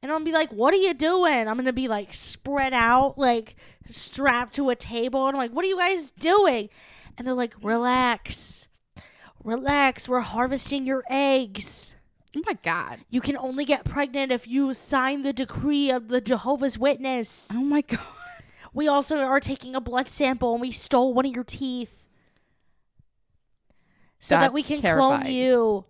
And 0.03 0.11
I'm 0.11 0.17
gonna 0.17 0.25
be 0.25 0.33
like, 0.33 0.51
what 0.53 0.73
are 0.73 0.79
you 0.79 0.95
doing? 0.95 1.47
I'm 1.47 1.57
gonna 1.57 1.75
be 1.75 1.87
like 1.87 2.15
spread 2.15 2.73
out, 2.73 3.19
like 3.19 3.55
strapped 3.91 4.55
to 4.55 4.71
a 4.71 4.75
table. 4.75 5.27
And 5.27 5.37
I'm 5.37 5.39
like, 5.39 5.53
what 5.53 5.63
are 5.63 5.69
you 5.69 5.77
guys 5.77 6.11
doing? 6.11 6.71
And 7.19 7.27
they're 7.27 7.35
like, 7.35 7.55
relax. 7.63 8.70
Relax. 9.45 10.09
We're 10.09 10.21
harvesting 10.21 10.87
your 10.87 11.05
eggs. 11.09 11.97
oh 12.37 12.43
my 12.47 12.55
god. 12.63 13.01
You 13.09 13.21
can 13.21 13.37
only 13.37 13.65
get 13.65 13.85
pregnant 13.85 14.33
if 14.33 14.47
you 14.47 14.73
sign 14.73 15.23
the 15.23 15.33
decree 15.33 15.91
of 15.91 16.09
the 16.09 16.21
Jehovah's 16.21 16.79
Witness. 16.79 17.49
Oh 17.53 17.61
my 17.61 17.81
god. 17.83 18.01
We 18.73 18.87
also 18.87 19.19
are 19.19 19.41
taking 19.41 19.75
a 19.75 19.81
blood 19.81 20.09
sample 20.09 20.53
and 20.53 20.61
we 20.61 20.71
stole 20.71 21.13
one 21.13 21.27
of 21.27 21.35
your 21.35 21.45
teeth. 21.45 22.07
So 24.21 24.37
that 24.37 24.53
we 24.53 24.63
can 24.63 24.81
That's 24.81 24.97
clone 24.97 25.27
you. 25.27 25.87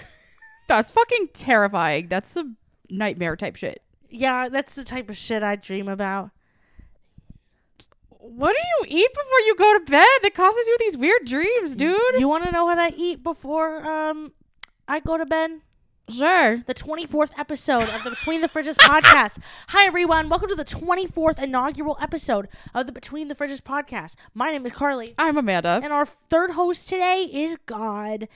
That's 0.68 0.90
fucking 0.90 1.30
terrifying. 1.32 2.08
That's 2.08 2.30
some 2.30 2.58
nightmare 2.90 3.36
type 3.36 3.56
shit. 3.56 3.82
Yeah, 4.08 4.48
that's 4.48 4.74
the 4.76 4.84
type 4.84 5.10
of 5.10 5.16
shit 5.16 5.42
I 5.42 5.56
dream 5.56 5.88
about. 5.88 6.30
What 8.34 8.54
do 8.56 8.58
you 8.58 8.98
eat 8.98 9.12
before 9.12 9.40
you 9.46 9.54
go 9.54 9.78
to 9.78 9.84
bed 9.84 10.04
that 10.22 10.34
causes 10.34 10.66
you 10.66 10.76
these 10.80 10.98
weird 10.98 11.24
dreams, 11.26 11.76
dude? 11.76 11.96
You 12.18 12.26
want 12.26 12.44
to 12.44 12.50
know 12.50 12.64
what 12.64 12.76
I 12.76 12.88
eat 12.96 13.22
before 13.22 13.86
um 13.86 14.32
I 14.88 14.98
go 14.98 15.16
to 15.16 15.24
bed? 15.24 15.60
Sure. 16.08 16.58
The 16.66 16.74
24th 16.74 17.38
episode 17.38 17.88
of 17.88 18.02
the 18.02 18.10
Between 18.10 18.40
the 18.40 18.48
Fridges 18.48 18.76
podcast. 18.78 19.38
Hi 19.68 19.86
everyone, 19.86 20.28
welcome 20.28 20.48
to 20.48 20.56
the 20.56 20.64
24th 20.64 21.40
inaugural 21.40 21.96
episode 22.00 22.48
of 22.74 22.86
the 22.86 22.92
Between 22.92 23.28
the 23.28 23.36
Fridges 23.36 23.60
podcast. 23.60 24.16
My 24.34 24.50
name 24.50 24.66
is 24.66 24.72
Carly. 24.72 25.14
I'm 25.18 25.36
Amanda. 25.36 25.80
And 25.84 25.92
our 25.92 26.06
third 26.06 26.50
host 26.52 26.88
today 26.88 27.28
is 27.32 27.56
God. 27.66 28.26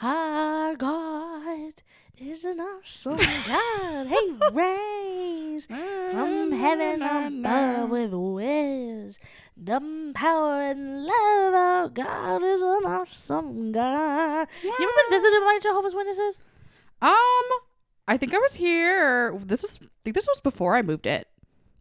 Our 0.00 0.76
God 0.76 1.72
is 2.16 2.44
an 2.44 2.60
awesome 2.60 3.16
God. 3.46 4.06
He 4.06 4.32
reigns 5.52 5.66
from 5.66 6.52
heaven 6.52 7.02
above 7.02 7.90
with 7.90 8.12
wisdom, 8.12 10.12
power, 10.14 10.62
and 10.62 11.04
love. 11.04 11.54
Our 11.54 11.88
God 11.88 12.42
is 12.42 12.62
an 12.62 12.84
awesome 12.86 13.72
God. 13.72 14.48
You 14.62 14.70
ever 14.70 14.78
been 14.78 15.10
visited 15.10 15.40
by 15.44 15.58
Jehovah's 15.62 15.94
Witnesses? 15.94 16.40
Um, 17.00 17.12
I 18.08 18.16
think 18.16 18.34
I 18.34 18.38
was 18.38 18.54
here. 18.54 19.38
This 19.44 19.62
was 19.62 19.78
I 19.82 19.86
think 20.02 20.14
this 20.14 20.28
was 20.28 20.40
before 20.40 20.74
I 20.74 20.82
moved 20.82 21.06
it. 21.06 21.28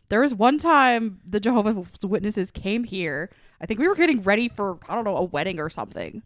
There 0.09 0.21
was 0.21 0.35
one 0.35 0.57
time 0.57 1.21
the 1.25 1.39
Jehovah's 1.39 1.87
Witnesses 2.03 2.51
came 2.51 2.83
here. 2.83 3.29
I 3.61 3.65
think 3.65 3.79
we 3.79 3.87
were 3.87 3.95
getting 3.95 4.23
ready 4.23 4.49
for 4.49 4.79
I 4.89 4.95
don't 4.95 5.05
know 5.05 5.17
a 5.17 5.23
wedding 5.23 5.59
or 5.59 5.69
something. 5.69 6.23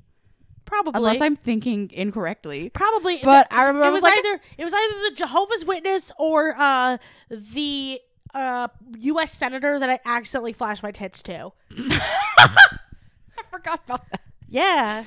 Probably. 0.66 0.94
Unless 0.98 1.22
I'm 1.22 1.36
thinking 1.36 1.92
incorrectly. 1.94 2.70
Probably, 2.70 3.20
But 3.24 3.48
I 3.52 3.62
remember 3.66 3.84
it 3.84 3.88
I 3.88 3.90
was 3.92 4.02
was 4.02 4.04
like- 4.04 4.18
either 4.20 4.42
it 4.58 4.64
was 4.64 4.74
either 4.74 5.10
the 5.10 5.16
Jehovah's 5.16 5.64
Witness 5.66 6.12
or 6.18 6.56
uh, 6.58 6.98
the 7.30 8.02
uh, 8.34 8.68
U.S. 9.00 9.32
senator 9.32 9.80
that 9.80 9.90
I 9.90 10.00
accidentally 10.06 10.54
flashed 10.54 10.84
my 10.84 10.92
tits 10.92 11.22
to. 11.24 11.52
I 11.78 13.44
forgot 13.52 13.82
about 13.86 14.10
that. 14.12 14.22
Yeah, 14.50 15.04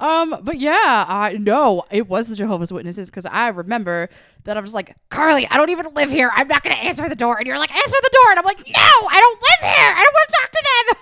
Um, 0.00 0.36
but 0.42 0.58
yeah, 0.58 1.04
I 1.08 1.36
no, 1.38 1.84
it 1.90 2.08
was 2.08 2.28
the 2.28 2.34
Jehovah's 2.34 2.72
Witnesses 2.72 3.10
because 3.10 3.26
I 3.26 3.48
remember 3.48 4.08
that 4.44 4.56
I 4.56 4.60
was 4.60 4.74
like, 4.74 4.96
Carly, 5.10 5.46
I 5.48 5.56
don't 5.56 5.70
even 5.70 5.86
live 5.94 6.10
here. 6.10 6.30
I'm 6.34 6.48
not 6.48 6.62
gonna 6.62 6.74
answer 6.76 7.08
the 7.08 7.14
door. 7.14 7.38
And 7.38 7.46
you're 7.46 7.58
like, 7.58 7.74
answer 7.74 7.96
the 8.02 8.10
door. 8.12 8.30
And 8.30 8.38
I'm 8.40 8.44
like, 8.44 8.58
no, 8.58 9.08
I 9.08 9.20
don't 9.20 9.40
live 9.40 9.70
here. 9.76 9.94
I 9.96 10.02
don't 10.04 10.14
want 10.14 10.28
to 10.28 10.36
talk 10.40 10.50
to 10.50 10.64
them. 10.64 10.96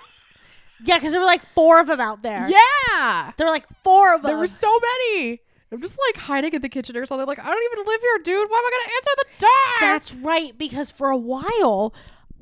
yeah, 0.85 0.97
because 0.97 1.11
there 1.11 1.21
were 1.21 1.27
like 1.27 1.45
four 1.53 1.79
of 1.79 1.87
them 1.87 1.99
out 1.99 2.21
there. 2.21 2.47
Yeah. 2.49 3.31
there 3.37 3.47
were 3.47 3.51
like 3.51 3.67
four 3.83 4.15
of 4.15 4.21
them. 4.21 4.29
There 4.29 4.37
were 4.37 4.47
so 4.47 4.71
many. 4.79 5.41
I'm 5.71 5.81
just 5.81 5.97
like 6.09 6.21
hiding 6.23 6.53
in 6.53 6.61
the 6.61 6.69
kitchen 6.69 6.97
or 6.97 7.05
something. 7.05 7.25
Like, 7.25 7.39
I 7.39 7.45
don't 7.45 7.73
even 7.73 7.85
live 7.85 8.01
here, 8.01 8.17
dude. 8.23 8.49
Why 8.49 8.57
am 8.57 8.65
I 8.65 8.71
gonna 8.71 8.93
answer 8.97 9.11
the 9.17 9.39
door? 9.39 9.49
That's 9.79 10.13
right, 10.15 10.57
because 10.57 10.91
for 10.91 11.09
a 11.09 11.17
while, 11.17 11.93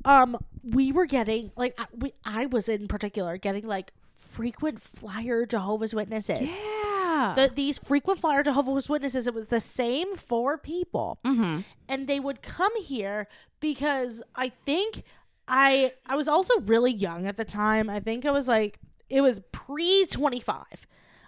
um, 0.06 0.38
we 0.64 0.92
were 0.92 1.06
getting 1.06 1.52
like 1.56 1.76
I, 1.80 1.86
we, 1.96 2.14
I 2.26 2.48
was 2.48 2.68
in 2.70 2.88
particular 2.88 3.38
getting 3.38 3.68
like 3.68 3.92
frequent 4.18 4.82
flyer 4.82 5.46
Jehovah's 5.46 5.94
Witnesses. 5.94 6.54
yeah. 6.54 7.34
The, 7.36 7.52
these 7.54 7.78
frequent 7.78 8.22
flyer 8.22 8.44
Jehovah's 8.44 8.88
Witnesses, 8.90 9.28
it 9.28 9.34
was 9.34 9.48
the 9.48 9.60
same 9.60 10.16
four 10.16 10.58
people. 10.58 11.20
mm-hmm. 11.26 11.62
and 11.88 12.08
they 12.08 12.20
would 12.20 12.42
come 12.42 12.72
here 12.82 13.28
because 13.60 14.24
I 14.36 14.50
think 14.50 15.04
I 15.50 15.94
I 16.06 16.16
was 16.16 16.28
also 16.28 16.60
really 16.62 16.92
young 16.94 17.28
at 17.28 17.38
the 17.38 17.46
time. 17.46 17.90
I 17.90 18.00
think 18.00 18.26
I 18.26 18.32
was 18.32 18.48
like 18.48 18.80
it 19.10 19.22
was 19.22 19.40
pre 19.52 20.06
25. 20.06 20.64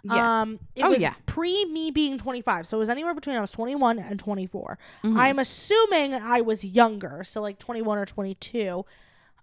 Yeah. 0.03 0.41
Um 0.41 0.59
it 0.75 0.83
Oh, 0.83 0.91
was 0.91 1.01
yeah. 1.01 1.13
pre 1.25 1.65
me 1.65 1.91
being 1.91 2.17
25. 2.17 2.65
So 2.67 2.77
it 2.77 2.79
was 2.79 2.89
anywhere 2.89 3.13
between 3.13 3.35
I 3.35 3.41
was 3.41 3.51
21 3.51 3.99
and 3.99 4.19
24. 4.19 4.77
Mhm. 5.03 5.17
I'm 5.17 5.39
assuming 5.39 6.13
I 6.13 6.41
was 6.41 6.63
younger, 6.63 7.23
so 7.23 7.41
like 7.41 7.59
21 7.59 7.97
or 7.97 8.05
22. 8.05 8.85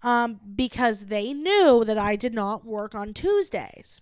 Um 0.03 0.39
because 0.55 1.05
they 1.05 1.33
knew 1.33 1.83
that 1.85 1.97
I 1.97 2.15
did 2.15 2.33
not 2.33 2.65
work 2.65 2.95
on 2.95 3.13
Tuesdays. 3.13 4.01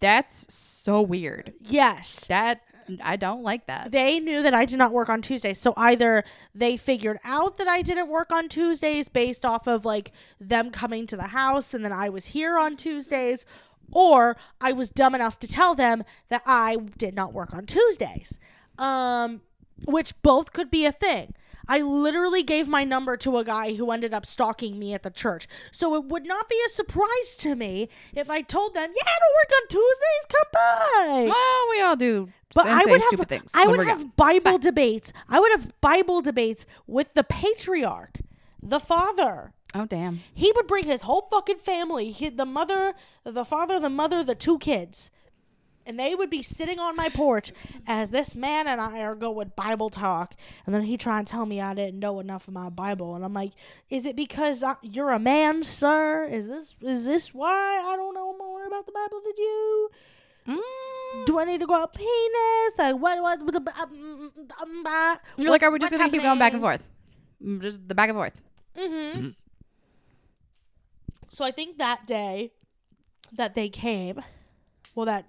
That's 0.00 0.52
so 0.52 1.00
weird. 1.00 1.54
Yes. 1.62 2.26
That 2.26 2.60
I 3.02 3.16
don't 3.16 3.42
like 3.42 3.66
that. 3.66 3.92
they 3.92 4.18
knew 4.20 4.42
that 4.42 4.54
I 4.54 4.64
did 4.64 4.78
not 4.78 4.92
work 4.92 5.08
on 5.08 5.22
Tuesdays. 5.22 5.58
So 5.60 5.72
either 5.76 6.24
they 6.54 6.76
figured 6.76 7.18
out 7.24 7.56
that 7.56 7.68
I 7.68 7.82
didn't 7.82 8.08
work 8.08 8.32
on 8.32 8.48
Tuesdays 8.48 9.08
based 9.08 9.44
off 9.44 9.66
of 9.66 9.84
like 9.84 10.12
them 10.40 10.70
coming 10.70 11.06
to 11.08 11.16
the 11.16 11.28
house 11.28 11.74
and 11.74 11.84
then 11.84 11.92
I 11.92 12.08
was 12.08 12.26
here 12.26 12.58
on 12.58 12.76
Tuesdays, 12.76 13.44
or 13.92 14.36
I 14.60 14.72
was 14.72 14.90
dumb 14.90 15.14
enough 15.14 15.38
to 15.40 15.48
tell 15.48 15.74
them 15.74 16.04
that 16.28 16.42
I 16.46 16.76
did 16.98 17.14
not 17.14 17.32
work 17.32 17.54
on 17.54 17.66
Tuesdays. 17.66 18.38
Um 18.78 19.40
which 19.86 20.14
both 20.22 20.52
could 20.52 20.70
be 20.70 20.86
a 20.86 20.92
thing. 20.92 21.34
I 21.68 21.80
literally 21.80 22.42
gave 22.42 22.68
my 22.68 22.84
number 22.84 23.16
to 23.18 23.38
a 23.38 23.44
guy 23.44 23.74
who 23.74 23.90
ended 23.90 24.12
up 24.12 24.26
stalking 24.26 24.78
me 24.78 24.94
at 24.94 25.02
the 25.02 25.10
church. 25.10 25.46
So 25.72 25.94
it 25.94 26.04
would 26.04 26.26
not 26.26 26.48
be 26.48 26.60
a 26.66 26.68
surprise 26.68 27.36
to 27.38 27.54
me 27.54 27.88
if 28.14 28.30
I 28.30 28.42
told 28.42 28.74
them, 28.74 28.90
"Yeah, 28.94 29.02
I 29.06 29.18
don't 29.18 29.34
work 29.40 29.52
on 29.60 29.68
Tuesdays. 29.68 30.26
Come 30.28 30.48
by." 30.52 31.32
Oh, 31.34 31.68
we 31.70 31.82
all 31.82 31.96
do 31.96 32.28
But 32.54 32.66
I 32.66 32.84
would 32.84 33.02
stupid 33.02 33.18
have 33.20 33.28
things. 33.28 33.52
I 33.54 33.66
would 33.66 33.86
have 33.86 34.00
young. 34.00 34.12
Bible 34.16 34.58
debates. 34.58 35.12
I 35.28 35.40
would 35.40 35.52
have 35.52 35.80
Bible 35.80 36.22
debates 36.22 36.66
with 36.86 37.14
the 37.14 37.24
patriarch, 37.24 38.20
the 38.62 38.80
father. 38.80 39.52
Oh 39.74 39.86
damn. 39.86 40.20
He 40.32 40.52
would 40.54 40.68
bring 40.68 40.84
his 40.84 41.02
whole 41.02 41.26
fucking 41.30 41.58
family, 41.58 42.12
he, 42.12 42.28
the 42.28 42.46
mother, 42.46 42.94
the 43.24 43.44
father, 43.44 43.80
the 43.80 43.90
mother, 43.90 44.22
the 44.22 44.36
two 44.36 44.58
kids. 44.58 45.10
And 45.86 45.98
they 45.98 46.14
would 46.14 46.30
be 46.30 46.42
sitting 46.42 46.78
on 46.78 46.96
my 46.96 47.08
porch 47.10 47.52
as 47.86 48.10
this 48.10 48.34
man 48.34 48.66
and 48.66 48.80
I 48.80 49.00
are 49.00 49.14
going 49.14 49.52
Bible 49.54 49.90
talk. 49.90 50.34
And 50.64 50.74
then 50.74 50.82
he 50.82 50.96
try 50.96 51.18
and 51.18 51.26
tell 51.26 51.44
me 51.44 51.60
I 51.60 51.74
didn't 51.74 51.98
know 51.98 52.20
enough 52.20 52.48
of 52.48 52.54
my 52.54 52.70
Bible. 52.70 53.14
And 53.14 53.24
I'm 53.24 53.34
like, 53.34 53.52
is 53.90 54.06
it 54.06 54.16
because 54.16 54.62
I, 54.62 54.76
you're 54.82 55.10
a 55.10 55.18
man, 55.18 55.62
sir? 55.62 56.24
Is 56.24 56.48
this 56.48 56.76
is 56.80 57.04
this 57.04 57.34
why 57.34 57.82
I 57.84 57.96
don't 57.96 58.14
know 58.14 58.36
more 58.36 58.66
about 58.66 58.86
the 58.86 58.92
Bible 58.92 59.20
than 59.24 59.34
you? 59.36 59.90
Mm. 60.46 61.24
do 61.24 61.38
I 61.38 61.44
need 61.44 61.60
to 61.60 61.66
go 61.66 61.82
up 61.82 61.94
penis? 61.96 62.78
Like 62.78 62.96
what? 62.96 63.22
What? 63.22 63.42
what 63.42 63.64
the, 63.64 63.80
um, 63.80 64.32
um, 64.60 64.84
uh, 64.86 65.16
You're 65.36 65.50
like, 65.50 65.62
are 65.62 65.70
we 65.70 65.78
just 65.78 65.92
gonna 65.92 66.10
keep 66.10 66.22
going 66.22 66.38
back 66.38 66.52
and 66.52 66.60
forth? 66.60 66.82
Mm, 67.42 67.60
Just 67.62 67.86
the 67.88 67.94
back 67.94 68.08
and 68.08 68.16
forth. 68.16 68.34
Mm-hmm. 68.76 69.28
So 71.28 71.44
I 71.44 71.50
think 71.50 71.78
that 71.78 72.06
day 72.06 72.52
that 73.32 73.54
they 73.54 73.68
came, 73.68 74.22
well, 74.94 75.06
that 75.06 75.26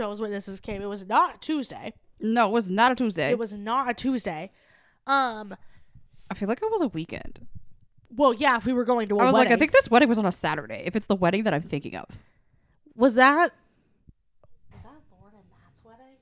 Joe's 0.00 0.22
Witnesses 0.22 0.60
came, 0.60 0.80
it 0.80 0.86
was 0.86 1.06
not 1.06 1.42
Tuesday. 1.42 1.92
No, 2.20 2.48
it 2.48 2.52
was 2.52 2.70
not 2.70 2.90
a 2.90 2.94
Tuesday. 2.94 3.28
It 3.28 3.38
was 3.38 3.52
not 3.52 3.90
a 3.90 3.92
Tuesday. 3.92 4.50
Um. 5.06 5.54
I 6.30 6.34
feel 6.34 6.48
like 6.48 6.62
it 6.62 6.70
was 6.70 6.80
a 6.80 6.88
weekend. 6.88 7.46
Well, 8.08 8.32
yeah, 8.32 8.56
if 8.56 8.64
we 8.64 8.72
were 8.72 8.86
going 8.86 9.10
to 9.10 9.16
a 9.16 9.18
I 9.18 9.24
was 9.26 9.34
wedding. 9.34 9.50
like, 9.50 9.56
I 9.56 9.58
think 9.58 9.72
this 9.72 9.90
wedding 9.90 10.08
was 10.08 10.18
on 10.18 10.24
a 10.24 10.32
Saturday. 10.32 10.84
If 10.86 10.96
it's 10.96 11.04
the 11.04 11.14
wedding 11.16 11.42
that 11.42 11.52
I'm 11.52 11.60
thinking 11.60 11.96
of. 11.96 12.06
was 12.96 13.16
that. 13.16 13.52
Was 14.72 14.84
that 14.84 14.88
Lauren 15.12 15.34
and 15.34 15.44
Matt's 15.50 15.82
wedding? 15.84 16.16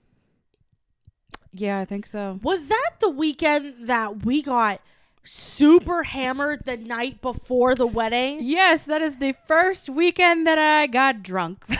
Yeah, 1.52 1.78
I 1.78 1.84
think 1.84 2.08
so. 2.08 2.40
Was 2.42 2.66
that 2.66 2.90
the 2.98 3.10
weekend 3.10 3.86
that 3.86 4.24
we 4.24 4.42
got 4.42 4.80
super 5.22 6.02
hammered 6.02 6.64
the 6.64 6.76
night 6.76 7.22
before 7.22 7.76
the 7.76 7.86
wedding? 7.86 8.38
Yes, 8.42 8.86
that 8.86 9.02
is 9.02 9.18
the 9.18 9.36
first 9.46 9.88
weekend 9.88 10.48
that 10.48 10.58
I 10.58 10.88
got 10.88 11.22
drunk. 11.22 11.64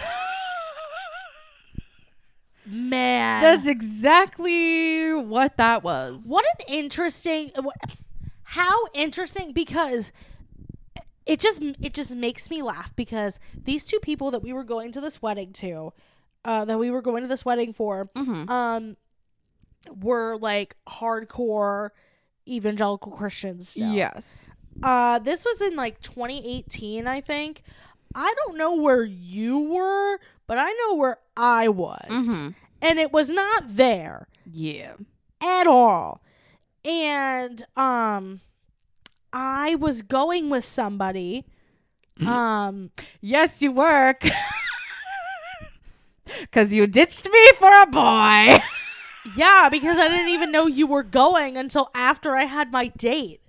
Man, 2.70 3.42
That's 3.42 3.66
exactly 3.66 5.12
what 5.14 5.56
that 5.56 5.82
was. 5.82 6.24
What 6.26 6.44
an 6.58 6.66
interesting 6.74 7.50
how 8.42 8.86
interesting 8.94 9.52
because 9.52 10.12
it 11.26 11.40
just 11.40 11.62
it 11.80 11.94
just 11.94 12.14
makes 12.14 12.50
me 12.50 12.62
laugh 12.62 12.94
because 12.96 13.40
these 13.54 13.84
two 13.86 13.98
people 14.00 14.30
that 14.32 14.42
we 14.42 14.52
were 14.52 14.64
going 14.64 14.92
to 14.92 15.00
this 15.00 15.20
wedding 15.22 15.52
to 15.54 15.92
uh 16.44 16.64
that 16.64 16.78
we 16.78 16.90
were 16.90 17.02
going 17.02 17.22
to 17.22 17.28
this 17.28 17.44
wedding 17.44 17.72
for 17.72 18.10
Mhm. 18.14 18.48
um 18.50 18.96
were 20.00 20.36
like 20.38 20.76
hardcore 20.88 21.90
evangelical 22.46 23.12
Christians. 23.12 23.70
still. 23.70 23.92
Yes. 23.92 24.46
Uh 24.82 25.18
this 25.18 25.44
was 25.44 25.60
in 25.62 25.76
like 25.76 26.00
2018 26.02 27.06
I 27.06 27.20
think. 27.20 27.62
I 28.20 28.34
don't 28.36 28.56
know 28.58 28.74
where 28.74 29.04
you 29.04 29.60
were, 29.60 30.18
but 30.48 30.58
I 30.58 30.72
know 30.72 30.96
where 30.96 31.18
I 31.36 31.68
was. 31.68 32.08
Mhm. 32.10 32.54
And 32.82 32.98
it 32.98 33.12
was 33.12 33.30
not 33.30 33.62
there 33.68 34.26
Yeah. 34.44 34.94
at 35.40 35.66
all. 35.68 36.20
And 36.84 37.64
um 37.76 38.40
I 39.32 39.76
was 39.76 40.02
going 40.02 40.50
with 40.50 40.64
somebody. 40.64 41.44
Um 42.26 42.90
Yes, 43.20 43.62
you 43.62 43.70
work. 43.70 44.24
Cause 46.52 46.72
you 46.72 46.86
ditched 46.86 47.26
me 47.30 47.46
for 47.56 47.70
a 47.82 47.86
boy. 47.86 48.58
yeah, 49.36 49.68
because 49.70 49.96
I 49.98 50.08
didn't 50.08 50.28
even 50.28 50.50
know 50.52 50.66
you 50.66 50.86
were 50.86 51.02
going 51.02 51.56
until 51.56 51.88
after 51.94 52.34
I 52.34 52.44
had 52.44 52.70
my 52.72 52.88
date. 52.88 53.40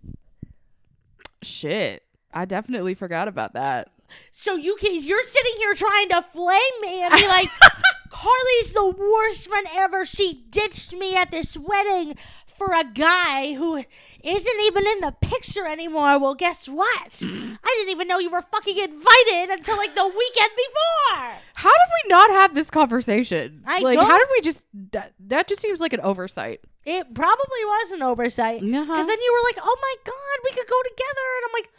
Shit. 1.41 2.03
I 2.33 2.45
definitely 2.45 2.93
forgot 2.93 3.27
about 3.27 3.53
that. 3.53 3.89
So 4.31 4.55
you 4.55 4.75
can 4.75 4.93
you're 5.01 5.23
sitting 5.23 5.53
here 5.57 5.73
trying 5.73 6.09
to 6.09 6.21
flame 6.21 6.59
me 6.81 7.03
and 7.03 7.13
be 7.13 7.27
like 7.27 7.49
Carly's 8.09 8.73
the 8.73 8.87
worst 8.97 9.47
friend 9.47 9.67
ever. 9.75 10.05
She 10.05 10.45
ditched 10.49 10.93
me 10.95 11.15
at 11.15 11.31
this 11.31 11.55
wedding 11.57 12.15
for 12.47 12.73
a 12.73 12.83
guy 12.83 13.53
who 13.53 13.77
isn't 14.23 14.59
even 14.65 14.85
in 14.87 14.99
the 15.01 15.15
picture 15.21 15.65
anymore. 15.65 16.19
Well, 16.19 16.35
guess 16.35 16.67
what? 16.67 17.21
I 17.23 17.75
didn't 17.77 17.89
even 17.91 18.07
know 18.07 18.19
you 18.19 18.29
were 18.31 18.41
fucking 18.41 18.77
invited 18.77 19.51
until 19.51 19.77
like 19.77 19.95
the 19.95 20.03
weekend 20.07 20.49
before. 20.55 21.31
How 21.53 21.69
did 21.69 21.89
we 22.03 22.09
not 22.09 22.29
have 22.31 22.55
this 22.55 22.69
conversation? 22.69 23.63
I 23.65 23.79
like, 23.79 23.93
don't- 23.95 24.07
how 24.07 24.17
did 24.17 24.27
we 24.31 24.41
just? 24.41 24.65
That, 24.91 25.13
that 25.27 25.47
just 25.47 25.61
seems 25.61 25.79
like 25.79 25.93
an 25.93 26.01
oversight. 26.01 26.61
It 26.85 27.13
probably 27.13 27.65
was 27.65 27.91
an 27.91 28.01
oversight. 28.01 28.61
Because 28.61 28.75
Uh-huh. 28.89 29.05
then 29.05 29.19
you 29.21 29.33
were 29.33 29.47
like, 29.49 29.57
oh 29.63 29.77
my 29.81 29.95
God, 30.03 30.39
we 30.43 30.49
could 30.51 30.67
go 30.67 30.81
together. 30.83 31.27
And 31.37 31.45
I'm 31.45 31.53
like, 31.53 31.69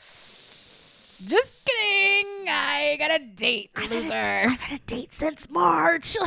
Just 1.25 1.65
kidding. 1.65 2.47
I 2.49 2.97
got 2.99 3.21
a 3.21 3.25
date, 3.25 3.71
loser. 3.91 4.13
I've 4.13 4.61
had 4.61 4.81
a 4.81 4.83
date 4.85 5.13
since 5.13 5.49
March. 5.51 6.17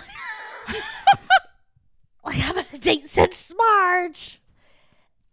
I 2.26 2.34
haven't 2.34 2.68
had 2.68 2.80
a 2.80 2.82
date 2.84 3.10
since 3.10 3.52
March. 3.58 4.40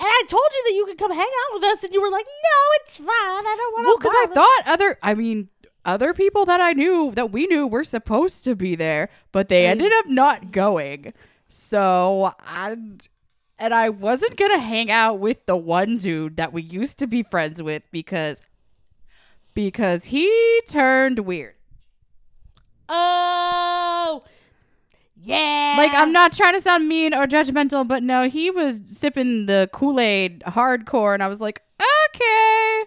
And 0.00 0.08
I 0.08 0.22
told 0.28 0.42
you 0.50 0.64
that 0.66 0.74
you 0.74 0.86
could 0.86 0.98
come 0.98 1.12
hang 1.12 1.20
out 1.20 1.54
with 1.54 1.64
us, 1.64 1.84
and 1.84 1.92
you 1.92 2.00
were 2.00 2.08
like, 2.10 2.24
"No, 2.24 2.58
it's 2.80 2.96
fine. 2.96 3.06
I 3.08 3.54
don't 3.58 3.72
want 3.74 3.84
to." 3.84 3.88
Well, 3.88 3.98
because 3.98 4.14
I 4.14 4.26
thought 4.32 4.72
other, 4.72 4.98
I 5.02 5.14
mean, 5.14 5.48
other 5.84 6.14
people 6.14 6.46
that 6.46 6.60
I 6.60 6.72
knew 6.72 7.12
that 7.14 7.30
we 7.30 7.46
knew 7.46 7.66
were 7.66 7.84
supposed 7.84 8.44
to 8.44 8.56
be 8.56 8.76
there, 8.76 9.10
but 9.30 9.48
they 9.48 9.66
ended 9.66 9.92
up 9.98 10.06
not 10.06 10.52
going. 10.52 11.12
So 11.48 12.32
I, 12.40 12.76
and 13.58 13.74
I 13.74 13.90
wasn't 13.90 14.36
gonna 14.36 14.58
hang 14.58 14.90
out 14.90 15.18
with 15.18 15.44
the 15.44 15.56
one 15.56 15.98
dude 15.98 16.36
that 16.38 16.52
we 16.52 16.62
used 16.62 16.98
to 17.00 17.06
be 17.06 17.22
friends 17.22 17.62
with 17.62 17.82
because, 17.90 18.40
because 19.54 20.04
he 20.04 20.60
turned 20.68 21.20
weird. 21.20 21.54
Oh, 22.88 24.22
yeah. 25.22 25.74
Like 25.78 25.92
I'm 25.94 26.12
not 26.12 26.32
trying 26.32 26.54
to 26.54 26.60
sound 26.60 26.88
mean 26.88 27.14
or 27.14 27.26
judgmental, 27.26 27.86
but 27.86 28.02
no, 28.02 28.28
he 28.28 28.50
was 28.50 28.80
sipping 28.86 29.46
the 29.46 29.68
Kool 29.72 30.00
Aid 30.00 30.42
hardcore, 30.46 31.14
and 31.14 31.22
I 31.22 31.28
was 31.28 31.40
like, 31.40 31.62
okay, 31.80 32.84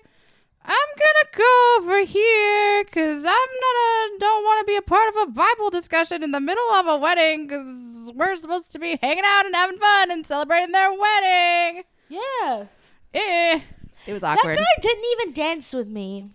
I'm 0.65 0.89
gonna 0.97 1.37
go 1.37 1.75
over 1.79 2.05
here 2.05 2.83
because 2.85 3.17
I'm 3.17 3.25
not 3.25 3.33
a 3.33 3.93
don't 4.19 4.43
want 4.43 4.65
to 4.65 4.71
be 4.71 4.75
a 4.77 4.81
part 4.81 5.09
of 5.09 5.27
a 5.27 5.31
Bible 5.31 5.69
discussion 5.69 6.23
in 6.23 6.31
the 6.31 6.39
middle 6.39 6.69
of 6.71 6.87
a 6.87 6.97
wedding 6.97 7.47
because 7.47 8.11
we're 8.15 8.35
supposed 8.35 8.71
to 8.71 8.79
be 8.79 8.97
hanging 9.01 9.23
out 9.25 9.45
and 9.45 9.55
having 9.55 9.77
fun 9.77 10.11
and 10.11 10.25
celebrating 10.25 10.71
their 10.71 10.91
wedding. 10.91 11.83
Yeah. 12.09 12.65
Eh, 13.13 13.61
it 14.07 14.13
was 14.13 14.23
awkward. 14.23 14.55
That 14.55 14.63
guy 14.63 14.81
didn't 14.81 15.05
even 15.13 15.33
dance 15.33 15.73
with 15.73 15.87
me. 15.87 16.31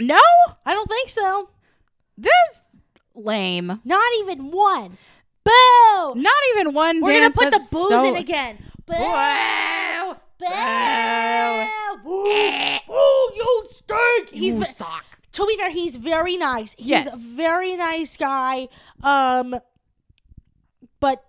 No, 0.00 0.20
I 0.66 0.72
don't 0.74 0.88
think 0.88 1.08
so. 1.10 1.50
this 2.16 2.80
lame. 3.14 3.80
Not 3.84 4.12
even 4.20 4.50
one. 4.50 4.96
Boo. 5.44 6.14
Not 6.14 6.34
even 6.54 6.74
one. 6.74 7.00
We're 7.00 7.08
gonna 7.14 7.20
dance 7.30 7.36
put 7.36 7.50
the 7.50 7.58
booze 7.72 7.88
so- 7.88 8.08
in 8.08 8.16
again. 8.16 8.58
Boo. 8.86 8.94
Wow. 8.94 10.16
Boo. 10.38 10.46
Boo. 12.04 12.92
Ooh, 12.94 13.30
you 13.34 13.62
stink. 13.66 14.30
He's 14.30 14.56
You 14.58 14.64
ve- 14.64 14.70
suck. 14.70 15.04
to 15.32 15.46
be 15.46 15.56
fair, 15.56 15.70
he's 15.70 15.96
very 15.96 16.36
nice. 16.36 16.74
He's 16.78 16.86
Yes. 16.88 17.32
a 17.32 17.36
very 17.36 17.76
nice 17.76 18.16
guy. 18.16 18.68
Um, 19.02 19.56
but 21.00 21.24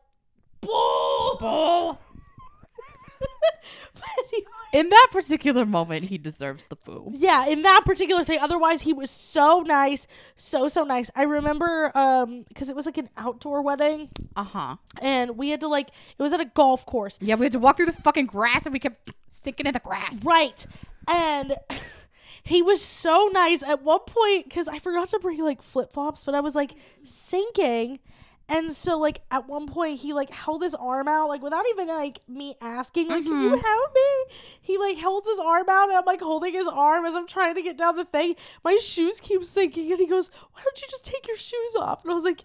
boo, 0.61 1.37
boo. 1.39 1.97
but 3.93 4.09
anyway, 4.33 4.45
In 4.71 4.89
that 4.89 5.07
particular 5.11 5.65
moment, 5.65 6.05
he 6.05 6.17
deserves 6.19 6.65
the 6.65 6.75
foo. 6.75 7.09
yeah, 7.11 7.47
in 7.47 7.63
that 7.63 7.81
particular 7.85 8.23
thing. 8.23 8.39
Otherwise, 8.39 8.81
he 8.83 8.93
was 8.93 9.09
so 9.09 9.61
nice, 9.65 10.05
so 10.35 10.67
so 10.67 10.83
nice. 10.83 11.09
I 11.15 11.23
remember 11.23 11.91
um 11.97 12.43
because 12.47 12.69
it 12.69 12.75
was 12.75 12.85
like 12.85 12.97
an 12.99 13.09
outdoor 13.17 13.61
wedding, 13.63 14.09
Uh 14.35 14.43
huh. 14.43 14.75
and 15.01 15.37
we 15.37 15.49
had 15.49 15.61
to 15.61 15.67
like 15.67 15.89
it 16.17 16.21
was 16.21 16.33
at 16.33 16.39
a 16.39 16.45
golf 16.45 16.85
course, 16.85 17.17
Yeah, 17.21 17.35
we 17.35 17.45
had 17.45 17.53
to 17.53 17.59
walk 17.59 17.77
through 17.77 17.87
the 17.87 17.93
fucking 17.93 18.27
grass, 18.27 18.65
and 18.65 18.73
we 18.73 18.79
kept 18.79 19.09
sinking 19.29 19.65
in 19.65 19.73
the 19.73 19.79
grass. 19.79 20.23
right? 20.23 20.65
And 21.07 21.55
he 22.43 22.61
was 22.61 22.83
so 22.83 23.29
nice 23.33 23.63
at 23.63 23.81
one 23.83 24.01
point 24.05 24.45
because 24.47 24.67
I 24.67 24.77
forgot 24.79 25.09
to 25.09 25.19
bring 25.19 25.43
like 25.43 25.61
flip 25.63 25.91
flops, 25.93 26.23
but 26.23 26.35
I 26.35 26.41
was 26.41 26.53
like 26.55 26.75
sinking. 27.03 27.99
And 28.51 28.73
so, 28.73 28.97
like 28.97 29.21
at 29.29 29.47
one 29.47 29.67
point, 29.67 29.99
he 29.99 30.13
like 30.13 30.31
held 30.31 30.63
his 30.63 30.73
arm 30.73 31.07
out, 31.07 31.29
like 31.29 31.43
without 31.43 31.65
even 31.69 31.87
like 31.87 32.19
me 32.27 32.55
asking, 32.61 33.09
like, 33.09 33.23
"Can 33.23 33.41
you 33.43 33.51
mm-hmm. 33.51 33.63
help 33.63 33.93
me?" 33.93 34.35
He 34.59 34.77
like 34.79 34.97
holds 34.97 35.29
his 35.29 35.39
arm 35.39 35.69
out, 35.69 35.89
and 35.89 35.97
I'm 35.97 36.05
like 36.05 36.21
holding 36.21 36.53
his 36.53 36.67
arm 36.67 37.05
as 37.05 37.15
I'm 37.15 37.27
trying 37.27 37.53
to 37.55 37.61
get 37.61 37.77
down 37.77 37.95
the 37.95 38.05
thing. 38.05 38.35
My 38.63 38.75
shoes 38.77 39.21
keep 39.21 39.43
sinking, 39.43 39.91
and 39.91 39.99
he 39.99 40.07
goes, 40.07 40.31
"Why 40.53 40.63
don't 40.63 40.81
you 40.81 40.87
just 40.89 41.05
take 41.05 41.27
your 41.27 41.37
shoes 41.37 41.75
off?" 41.77 42.03
And 42.03 42.11
I 42.11 42.15
was 42.15 42.23
like, 42.23 42.43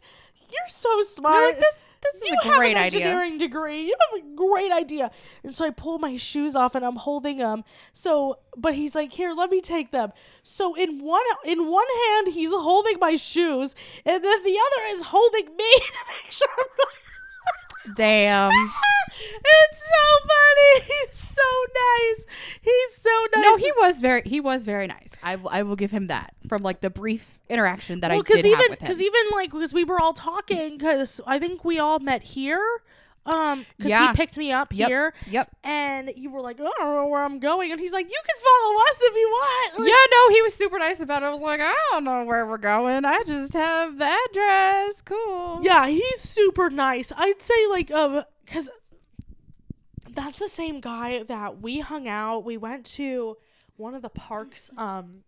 "You're 0.51 0.69
so 0.69 1.01
smart." 1.03 1.37
You're 1.37 1.49
like 1.49 1.59
this. 1.59 1.85
This 2.13 2.23
is 2.23 2.29
you 2.31 2.37
a 2.43 2.45
have 2.45 2.57
great 2.59 2.77
an 2.77 2.83
idea. 2.83 3.01
engineering 3.01 3.39
degree. 3.39 3.83
You 3.87 3.95
have 4.13 4.23
a 4.23 4.37
great 4.37 4.71
idea. 4.73 5.11
And 5.43 5.55
so 5.55 5.65
I 5.65 5.71
pull 5.71 5.99
my 5.99 6.17
shoes 6.17 6.55
off 6.55 6.75
and 6.75 6.85
I'm 6.85 6.97
holding 6.97 7.39
them. 7.39 7.65
So, 7.93 8.39
but 8.57 8.75
he's 8.75 8.95
like, 8.95 9.13
"Here, 9.13 9.33
let 9.33 9.51
me 9.51 9.61
take 9.61 9.91
them." 9.91 10.13
So 10.43 10.75
in 10.75 11.03
one 11.03 11.23
in 11.45 11.67
one 11.71 11.85
hand 12.09 12.29
he's 12.29 12.51
holding 12.53 12.99
my 13.01 13.17
shoes, 13.17 13.75
and 14.05 14.23
then 14.25 14.43
the 14.45 14.59
other 14.59 14.87
is 14.95 15.03
holding 15.03 15.47
me 15.57 15.73
to 15.77 15.99
make 16.23 16.31
sure. 16.33 16.49
I'm 16.59 16.67
not- 16.79 16.89
Damn. 17.97 18.51
it's 19.45 19.79
so 19.79 20.29
funny. 20.29 20.87
He's 21.09 21.19
so 21.19 21.43
nice. 21.75 22.27
He's 22.63 22.95
so 22.97 23.11
nice. 23.35 23.43
No, 23.43 23.57
he 23.57 23.73
was 23.79 24.01
very 24.01 24.23
he 24.25 24.41
was 24.41 24.65
very 24.65 24.87
nice. 24.87 25.13
I 25.23 25.37
will 25.37 25.51
I 25.51 25.63
will 25.63 25.77
give 25.77 25.91
him 25.91 26.07
that 26.09 26.35
from 26.49 26.63
like 26.63 26.81
the 26.81 26.91
brief 26.91 27.41
interaction 27.49 28.01
that 28.01 28.11
well, 28.11 28.21
I 28.21 28.23
did 28.23 28.39
even 28.45 28.53
have 28.53 28.71
with 28.71 28.81
him. 28.81 28.87
because 28.87 29.03
even 29.03 29.23
like 29.33 29.51
because 29.51 29.75
we 29.75 29.85
were 29.85 30.01
all 30.01 30.15
talking 30.15 30.77
because 30.79 31.21
I 31.27 31.39
think 31.39 31.65
we 31.65 31.79
all 31.79 31.99
met 31.99 32.23
here. 32.23 32.65
Um, 33.27 33.65
because 33.77 33.91
Yeah. 33.91 34.09
he 34.11 34.17
picked 34.17 34.37
me 34.37 34.53
up 34.53 34.73
Yep. 34.73 34.89
here. 34.89 35.15
Yep. 35.31 35.51
and 35.65 36.13
you 36.15 36.31
were 36.31 36.41
like, 36.43 36.59
"Oh, 36.61 36.67
I 36.79 36.85
don't 36.85 36.95
know 36.95 37.07
where 37.07 37.25
I'm 37.25 37.39
going," 37.39 37.73
and 37.73 37.81
he's 37.81 37.93
like, 37.93 38.07
"You 38.11 38.21
can 38.27 38.37
follow 38.43 38.79
us 38.83 38.99
if 39.03 39.15
you 39.17 39.29
want." 39.29 39.79
Like, 39.79 39.89
Yeah, 39.89 40.05
no, 40.13 40.35
he 40.35 40.43
was 40.43 40.55
super 40.55 40.79
nice 40.79 41.01
about 41.01 41.23
it. 41.23 41.27
I 41.27 41.31
was 41.31 41.41
like, 41.41 41.61
I 41.63 41.75
don't 41.91 42.05
know 42.05 42.25
where 42.25 42.47
we're 42.47 42.59
going. 42.59 43.05
I 43.07 43.23
just 43.27 43.55
have 43.55 43.97
the 43.99 44.05
address. 44.31 45.01
Cool. 45.03 45.61
yeah, 45.63 45.87
he's 45.87 46.21
super 46.21 46.69
nice. 46.69 47.13
I'd 47.17 47.41
say 47.41 47.67
like 47.71 47.91
um, 47.91 48.25
because 48.45 48.69
that's 50.11 50.39
the 50.39 50.49
same 50.49 50.81
guy 50.81 51.23
that 51.25 51.61
we 51.61 51.81
hung 51.81 52.07
out. 52.07 52.45
We 52.45 52.57
went 52.57 52.85
to 52.87 53.37
one 53.77 53.95
of 53.95 54.03
the 54.03 54.11
parks, 54.11 54.71
um, 54.77 55.25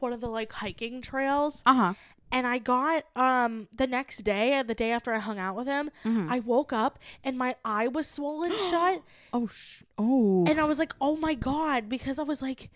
one 0.00 0.12
of 0.12 0.20
the 0.20 0.28
like 0.28 0.50
hiking 0.52 1.00
trails, 1.02 1.62
Uh 1.66 1.74
huh. 1.74 1.94
And 2.32 2.46
I 2.46 2.58
got 2.58 3.04
um 3.14 3.68
the 3.74 3.86
next 3.86 4.22
day, 4.22 4.62
the 4.66 4.74
day 4.74 4.90
after 4.90 5.12
I 5.12 5.18
hung 5.18 5.38
out 5.38 5.54
with 5.54 5.66
him, 5.68 5.90
I 6.04 6.40
woke 6.40 6.72
up 6.72 6.98
and 7.22 7.38
my 7.38 7.54
eye 7.64 7.86
was 7.88 8.08
swollen 8.08 8.52
shut. 8.70 9.02
Oh. 9.32 9.46
Sh- 9.46 9.82
oh. 9.98 10.44
and 10.48 10.58
I 10.58 10.64
was 10.64 10.78
like, 10.78 10.94
"Oh 11.00 11.16
my 11.16 11.34
god!" 11.34 11.88
Because 11.88 12.18
I 12.18 12.22
was 12.24 12.42
like, 12.42 12.70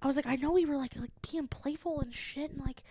I 0.00 0.06
was 0.06 0.16
like, 0.16 0.26
I 0.26 0.36
know 0.36 0.52
we 0.52 0.64
were 0.64 0.76
like 0.76 0.96
like 0.96 1.10
being 1.30 1.48
playful 1.48 2.00
and 2.00 2.14
shit, 2.14 2.50
and 2.52 2.60
like, 2.64 2.82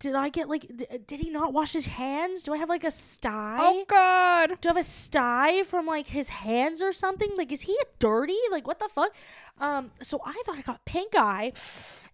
did 0.00 0.14
I 0.14 0.28
get 0.28 0.48
like, 0.48 0.62
d- 0.76 0.86
did 1.06 1.20
he 1.20 1.30
not 1.30 1.52
wash 1.52 1.72
his 1.72 1.86
hands? 1.86 2.42
Do 2.44 2.52
I 2.54 2.58
have 2.58 2.68
like 2.68 2.84
a 2.84 2.90
sty? 2.90 3.58
oh 3.60 3.84
God. 3.88 4.60
Do 4.60 4.68
I 4.68 4.70
have 4.70 4.76
a 4.76 4.82
sty 4.82 5.62
from 5.64 5.86
like 5.86 6.08
his 6.08 6.28
hands 6.28 6.82
or 6.82 6.92
something? 6.92 7.30
Like, 7.36 7.50
is 7.52 7.62
he 7.62 7.76
dirty? 7.98 8.38
Like, 8.50 8.66
what 8.66 8.78
the 8.78 8.88
fuck? 8.88 9.12
Um, 9.60 9.90
so 10.02 10.20
I 10.24 10.40
thought 10.46 10.56
I 10.58 10.62
got 10.62 10.84
pink 10.84 11.14
eye, 11.16 11.52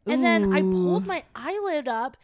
and 0.06 0.24
then 0.24 0.52
I 0.54 0.60
pulled 0.62 1.06
my 1.06 1.24
eyelid 1.34 1.88
up. 1.88 2.16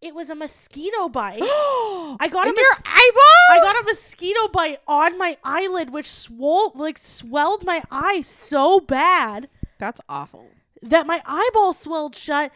It 0.00 0.14
was 0.14 0.30
a 0.30 0.34
mosquito 0.34 1.08
bite. 1.08 1.42
I 1.42 2.28
got 2.30 2.46
a 2.46 2.50
in 2.50 2.56
your 2.56 2.72
eyeball. 2.86 3.46
I 3.50 3.60
got 3.62 3.80
a 3.80 3.84
mosquito 3.84 4.48
bite 4.48 4.78
on 4.86 5.18
my 5.18 5.36
eyelid, 5.42 5.90
which 5.90 6.10
swole 6.10 6.72
like 6.74 6.98
swelled 6.98 7.64
my 7.64 7.82
eye 7.90 8.20
so 8.22 8.78
bad 8.80 9.48
That's 9.78 10.00
awful. 10.08 10.46
that 10.82 11.06
my 11.06 11.20
eyeball 11.26 11.72
swelled 11.72 12.14
shut 12.14 12.52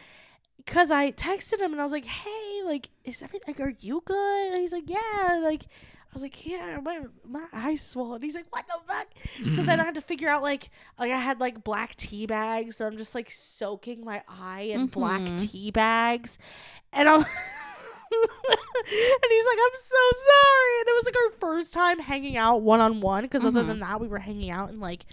because 0.57 0.92
I 0.92 1.11
texted 1.11 1.59
him 1.59 1.72
and 1.72 1.81
I 1.81 1.83
was 1.83 1.92
like, 1.92 2.05
"Hey, 2.07 2.62
like, 2.64 2.90
is 3.05 3.22
everything? 3.22 3.55
Like, 3.55 3.61
are 3.61 3.74
you 3.81 4.02
good?" 4.05 4.52
And 4.52 4.61
he's 4.61 4.72
like, 4.72 4.88
"Yeah." 4.88 5.40
Like, 5.42 5.62
I 6.12 6.14
was 6.14 6.22
like, 6.22 6.46
"Yeah, 6.46 6.79
my 6.83 7.01
my 7.27 7.46
eyes 7.55 7.81
swollen." 7.81 8.20
He's 8.20 8.35
like, 8.35 8.44
"What 8.51 8.66
the 8.68 8.75
fuck?" 8.87 9.09
so 9.55 9.62
then 9.62 9.81
I 9.81 9.85
had 9.87 9.94
to 9.94 10.03
figure 10.03 10.29
out 10.29 10.42
like, 10.42 10.68
like 10.98 11.11
I 11.11 11.16
had 11.16 11.40
like 11.40 11.64
black 11.64 11.96
tea 11.96 12.27
bags, 12.27 12.77
so 12.77 12.87
I'm 12.87 12.98
just 12.98 13.14
like 13.14 13.31
soaking 13.31 14.05
my 14.05 14.22
eye 14.29 14.68
in 14.72 14.87
black 14.88 15.22
Mhm. 15.22 15.38
tea 15.38 15.70
bags, 15.70 16.38
and 16.92 17.09
I'm. 17.09 17.25
and 18.12 19.31
he's 19.31 19.46
like, 19.46 19.59
I'm 19.59 19.77
so 19.77 19.96
sorry. 20.12 20.81
And 20.81 20.88
it 20.88 20.94
was 20.94 21.05
like 21.07 21.16
our 21.16 21.31
first 21.40 21.72
time 21.72 21.98
hanging 21.98 22.37
out 22.37 22.61
one 22.61 22.81
on 22.81 23.01
one 23.01 23.22
because 23.25 23.44
other 23.46 23.62
Mhm. 23.62 23.66
than 23.68 23.81
that, 23.81 24.01
we 24.01 24.09
were 24.09 24.18
hanging 24.18 24.51
out 24.51 24.68
in 24.70 24.81
like 24.81 25.07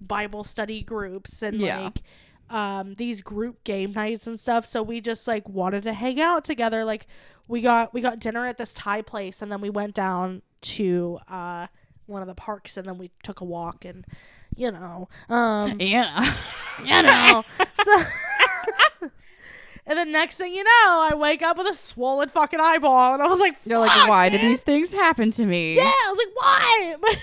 Bible 0.00 0.44
study 0.44 0.80
groups 0.82 1.42
and 1.42 1.60
Yeah. 1.60 1.80
like 1.80 2.02
um 2.50 2.94
these 2.94 3.20
group 3.20 3.62
game 3.64 3.92
nights 3.92 4.26
and 4.26 4.40
stuff 4.40 4.64
so 4.64 4.82
we 4.82 5.02
just 5.02 5.28
like 5.28 5.46
wanted 5.46 5.82
to 5.82 5.92
hang 5.92 6.18
out 6.18 6.44
together 6.46 6.82
like 6.82 7.06
we 7.48 7.60
got 7.60 7.92
we 7.92 8.00
got 8.00 8.18
dinner 8.18 8.46
at 8.46 8.58
this 8.58 8.72
thai 8.74 9.02
place 9.02 9.42
and 9.42 9.50
then 9.50 9.60
we 9.60 9.70
went 9.70 9.94
down 9.94 10.42
to 10.60 11.18
uh 11.28 11.66
one 12.06 12.22
of 12.22 12.28
the 12.28 12.34
parks 12.34 12.76
and 12.76 12.86
then 12.86 12.98
we 12.98 13.10
took 13.22 13.40
a 13.40 13.44
walk 13.44 13.84
and 13.84 14.06
you 14.54 14.70
know 14.70 15.08
um 15.28 15.76
Anna. 15.80 16.36
you 16.84 17.02
know 17.02 17.44
so 17.82 18.02
and 19.86 19.98
the 19.98 20.04
next 20.04 20.36
thing 20.36 20.52
you 20.52 20.64
know 20.64 21.08
i 21.10 21.14
wake 21.14 21.42
up 21.42 21.58
with 21.58 21.66
a 21.66 21.74
swollen 21.74 22.28
fucking 22.28 22.60
eyeball 22.60 23.14
and 23.14 23.22
i 23.22 23.26
was 23.26 23.40
like 23.40 23.56
You're 23.64 23.78
like, 23.78 24.08
why 24.08 24.28
did 24.28 24.40
man." 24.40 24.50
these 24.50 24.60
things 24.60 24.92
happen 24.92 25.30
to 25.32 25.46
me? 25.46 25.76
Yeah, 25.76 25.82
I 25.84 26.08
was 26.10 26.18
like, 26.18 26.36
why? 26.36 26.96
But 27.00 27.18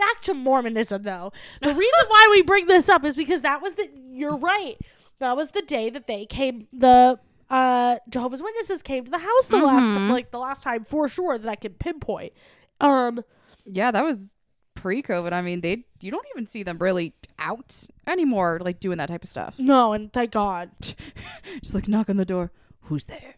back 0.00 0.20
to 0.22 0.34
Mormonism, 0.34 1.02
though. 1.02 1.32
The 1.60 1.74
reason 1.74 2.04
why 2.08 2.28
we 2.30 2.42
bring 2.42 2.66
this 2.66 2.88
up 2.88 3.04
is 3.04 3.16
because 3.16 3.42
that 3.42 3.60
was 3.62 3.74
the. 3.74 3.88
You're 4.10 4.36
right. 4.36 4.76
That 5.18 5.36
was 5.36 5.50
the 5.50 5.62
day 5.62 5.90
that 5.90 6.06
they 6.06 6.24
came. 6.26 6.66
The 6.72 7.18
uh, 7.50 7.96
Jehovah's 8.08 8.42
Witnesses 8.42 8.82
came 8.82 9.04
to 9.04 9.10
the 9.10 9.18
house 9.18 9.48
the 9.48 9.58
last, 9.58 9.84
Mhm. 9.84 10.10
like 10.10 10.30
the 10.30 10.38
last 10.38 10.62
time 10.62 10.84
for 10.84 11.08
sure 11.08 11.36
that 11.36 11.48
I 11.48 11.56
could 11.56 11.78
pinpoint. 11.78 12.32
Um, 12.80 13.22
Yeah, 13.66 13.90
that 13.90 14.04
was 14.04 14.36
pre-COVID. 14.74 15.32
I 15.32 15.42
mean, 15.42 15.60
they 15.60 15.84
you 16.00 16.10
don't 16.10 16.26
even 16.34 16.46
see 16.46 16.62
them 16.62 16.78
really 16.78 17.12
out 17.38 17.86
anymore, 18.06 18.58
like 18.62 18.80
doing 18.80 18.98
that 18.98 19.08
type 19.08 19.22
of 19.24 19.28
stuff. 19.28 19.58
no, 19.58 19.92
and 19.92 20.12
thank 20.12 20.30
God. 20.30 20.70
Just 21.62 21.74
like 21.74 21.88
knock 21.88 22.08
on 22.08 22.16
the 22.16 22.24
door. 22.24 22.52
Who's 22.82 23.04
there? 23.06 23.34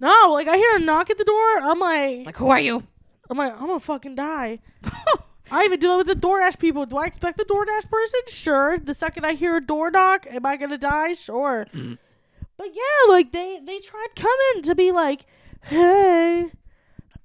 No, 0.00 0.30
like 0.32 0.48
I 0.48 0.56
hear 0.56 0.76
a 0.76 0.80
knock 0.80 1.10
at 1.10 1.18
the 1.18 1.24
door. 1.24 1.58
I'm 1.62 1.78
like, 1.78 2.26
Like, 2.26 2.36
who 2.36 2.48
are 2.48 2.58
you? 2.60 2.82
I'm 3.28 3.38
like, 3.38 3.52
I'm 3.52 3.66
gonna 3.66 3.78
fucking 3.80 4.14
die. 4.16 4.58
I 5.52 5.64
even 5.64 5.78
do 5.80 5.88
that 5.88 5.96
with 5.98 6.06
the 6.06 6.14
DoorDash 6.26 6.58
people. 6.58 6.86
Do 6.86 6.96
I 6.96 7.06
expect 7.06 7.36
the 7.36 7.44
DoorDash 7.44 7.90
person? 7.90 8.20
Sure. 8.28 8.78
The 8.78 8.94
second 8.94 9.24
I 9.26 9.34
hear 9.34 9.56
a 9.56 9.60
door 9.60 9.90
knock, 9.90 10.26
am 10.30 10.46
I 10.46 10.56
gonna 10.56 10.78
die? 10.78 11.12
Sure. 11.12 11.66
but 12.60 12.68
yeah, 12.74 13.10
like 13.10 13.32
they 13.32 13.58
they 13.64 13.78
tried 13.78 14.08
coming 14.14 14.62
to 14.64 14.74
be 14.74 14.92
like, 14.92 15.24
hey, 15.62 16.52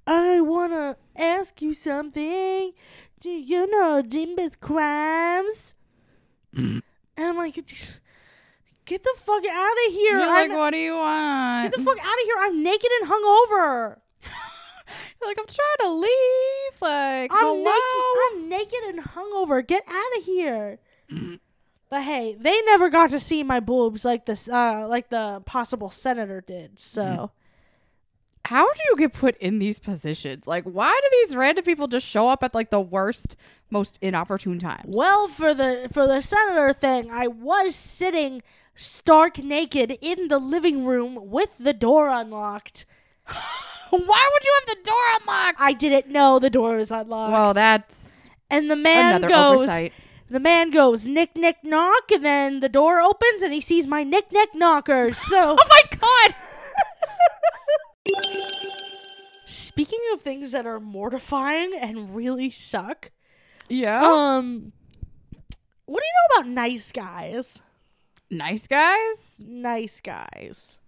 I 0.06 0.40
wanna 0.40 0.96
ask 1.14 1.60
you 1.60 1.74
something. 1.74 2.72
Do 3.20 3.28
you 3.28 3.70
know 3.70 4.02
Jimba's 4.02 4.56
crimes? 4.56 5.74
and 6.54 6.82
I'm 7.18 7.36
like, 7.36 7.54
get 8.86 9.02
the 9.04 9.14
fuck 9.18 9.44
out 9.44 9.76
of 9.86 9.92
here! 9.92 10.18
You're 10.18 10.22
I'm, 10.22 10.48
like, 10.48 10.58
what 10.58 10.70
do 10.70 10.78
you 10.78 10.94
want? 10.94 11.70
get 11.70 11.78
the 11.78 11.84
fuck 11.84 11.98
out 11.98 12.04
of 12.06 12.24
here! 12.24 12.36
I'm 12.40 12.62
naked 12.62 12.90
and 13.02 13.10
hungover. 13.10 13.98
You're 15.20 15.28
like, 15.28 15.38
I'm 15.38 15.46
trying 15.46 15.80
to 15.80 15.90
leave. 15.90 16.80
Like, 16.80 17.30
I'm 17.30 17.44
hello. 17.44 17.64
naked. 17.64 18.22
I'm 18.32 18.48
naked 18.48 18.82
and 18.88 19.04
hungover. 19.04 19.66
Get 19.66 19.84
out 19.86 20.18
of 20.18 20.24
here. 20.24 20.78
but 21.88 22.02
hey, 22.02 22.36
they 22.38 22.60
never 22.62 22.88
got 22.90 23.10
to 23.10 23.18
see 23.20 23.42
my 23.42 23.60
boobs 23.60 24.04
like 24.04 24.26
this, 24.26 24.48
uh, 24.48 24.86
like 24.88 25.08
the 25.08 25.42
possible 25.46 25.90
senator 25.90 26.40
did. 26.40 26.78
So 26.80 27.30
How 28.46 28.72
do 28.72 28.80
you 28.90 28.96
get 28.96 29.12
put 29.12 29.36
in 29.38 29.58
these 29.58 29.78
positions? 29.80 30.46
Like, 30.46 30.64
why 30.64 30.90
do 31.02 31.08
these 31.22 31.34
random 31.34 31.64
people 31.64 31.88
just 31.88 32.06
show 32.06 32.28
up 32.28 32.44
at 32.44 32.54
like 32.54 32.70
the 32.70 32.80
worst, 32.80 33.36
most 33.70 33.98
inopportune 34.00 34.58
times? 34.60 34.96
well, 34.96 35.26
for 35.28 35.52
the 35.54 35.88
for 35.92 36.06
the 36.06 36.20
senator 36.20 36.72
thing, 36.72 37.10
I 37.10 37.26
was 37.28 37.74
sitting 37.74 38.42
stark 38.76 39.38
naked 39.38 39.96
in 40.00 40.28
the 40.28 40.38
living 40.38 40.84
room 40.84 41.18
with 41.30 41.56
the 41.58 41.72
door 41.72 42.08
unlocked. 42.08 42.84
Why 43.90 43.98
would 44.32 44.44
you 44.44 44.54
have 44.60 44.76
the 44.76 44.82
door 44.84 45.02
unlocked? 45.20 45.60
I 45.60 45.72
didn't 45.72 46.12
know 46.12 46.38
the 46.38 46.50
door 46.50 46.76
was 46.76 46.90
unlocked. 46.90 47.32
Well, 47.32 47.54
that's 47.54 48.28
and 48.50 48.70
the 48.70 48.76
man 48.76 49.22
goes. 49.22 49.60
oversight. 49.62 49.92
The 50.28 50.40
man 50.40 50.70
goes 50.70 51.06
nick 51.06 51.36
nick 51.36 51.58
knock, 51.62 52.10
and 52.10 52.24
then 52.24 52.60
the 52.60 52.68
door 52.68 53.00
opens, 53.00 53.42
and 53.42 53.52
he 53.52 53.60
sees 53.60 53.86
my 53.86 54.02
nick 54.02 54.32
nick 54.32 54.54
knockers. 54.54 55.18
So. 55.18 55.56
Oh 55.66 55.66
my 55.68 55.82
god! 55.98 56.34
Speaking 59.46 60.00
of 60.12 60.20
things 60.20 60.52
that 60.52 60.66
are 60.66 60.80
mortifying 60.80 61.72
and 61.80 62.14
really 62.14 62.50
suck, 62.50 63.12
yeah. 63.68 64.00
um, 64.02 64.72
what 65.84 66.00
do 66.00 66.06
you 66.06 66.12
know 66.12 66.40
about 66.40 66.50
nice 66.52 66.90
guys? 66.90 67.62
Nice 68.28 68.66
guys? 68.66 69.40
Nice 69.44 70.00
guys. 70.00 70.80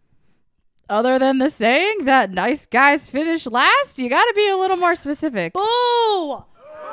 Other 0.91 1.19
than 1.19 1.39
the 1.39 1.51
saying 1.51 2.05
that 2.07 2.33
nice 2.33 2.67
guys 2.67 3.09
finish 3.11 3.47
last, 3.47 3.99
you 3.99 4.09
gotta 4.09 4.33
be 4.35 4.49
a 4.49 4.57
little 4.57 4.77
more 4.77 4.97
specific. 4.97 5.53
Boo! 5.53 6.45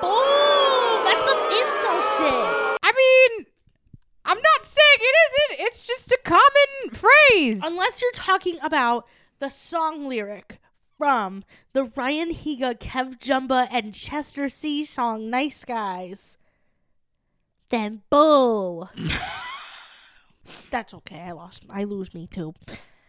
Boo! 0.02 1.04
That's 1.04 1.26
some 1.26 1.38
incel 1.38 2.00
shit. 2.18 2.80
I 2.84 2.92
mean, 2.96 3.46
I'm 4.26 4.38
not 4.38 4.66
saying 4.66 5.00
it 5.00 5.16
isn't. 5.26 5.68
It's 5.68 5.88
just 5.88 6.12
a 6.12 6.20
common 6.24 6.94
phrase. 6.94 7.62
Unless 7.64 8.02
you're 8.02 8.12
talking 8.12 8.58
about 8.62 9.08
the 9.40 9.50
song 9.50 10.08
lyric 10.08 10.60
from 10.98 11.44
the 11.74 11.84
Ryan 11.84 12.30
Higa, 12.30 12.78
KevJumba, 12.80 13.68
and 13.72 13.94
Chester 13.94 14.50
See 14.50 14.84
song 14.86 15.30
Nice 15.30 15.64
Guys. 15.66 16.38
Then 17.70 18.02
boo. 18.10 18.88
That's 20.70 20.94
okay. 20.94 21.20
I 21.22 21.32
lost. 21.32 21.64
I 21.70 21.84
lose 21.84 22.14
me 22.14 22.28
too. 22.28 22.54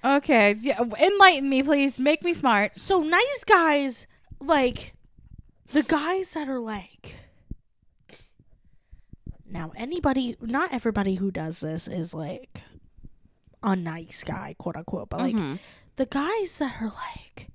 okay, 0.04 0.54
yeah, 0.60 0.80
enlighten 0.80 1.48
me, 1.48 1.62
please. 1.62 2.00
Make 2.00 2.24
me 2.24 2.32
smart. 2.32 2.78
So 2.78 3.02
nice 3.02 3.44
guys, 3.44 4.06
like 4.40 4.94
the 5.72 5.82
guys 5.82 6.32
that 6.32 6.48
are 6.48 6.58
like. 6.60 7.16
Now, 9.48 9.72
anybody, 9.76 10.36
not 10.40 10.72
everybody 10.72 11.14
who 11.16 11.30
does 11.30 11.60
this 11.60 11.86
is 11.88 12.12
like 12.12 12.62
a 13.62 13.76
nice 13.76 14.24
guy, 14.24 14.54
quote 14.58 14.76
unquote, 14.76 15.08
but 15.08 15.20
like 15.20 15.36
Mhm. 15.36 15.58
the 15.96 16.06
guys 16.06 16.58
that 16.58 16.80
are 16.82 16.88
like, 16.92 17.48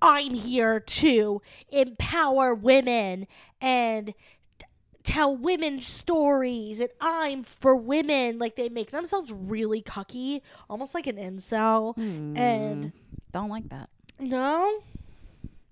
I'm 0.00 0.34
here 0.34 0.80
to 0.80 1.42
empower 1.70 2.54
women 2.54 3.26
and 3.60 4.14
t- 4.58 4.66
tell 5.02 5.34
women 5.36 5.80
stories, 5.80 6.78
and 6.80 6.90
I'm 7.00 7.42
for 7.42 7.74
women. 7.74 8.38
Like 8.38 8.54
they 8.56 8.68
make 8.68 8.90
themselves 8.90 9.32
really 9.32 9.82
cucky, 9.82 10.42
almost 10.70 10.94
like 10.94 11.06
an 11.06 11.16
incel. 11.16 11.96
And 12.36 12.92
don't 13.32 13.48
like 13.50 13.68
that. 13.70 13.88
no, 14.20 14.82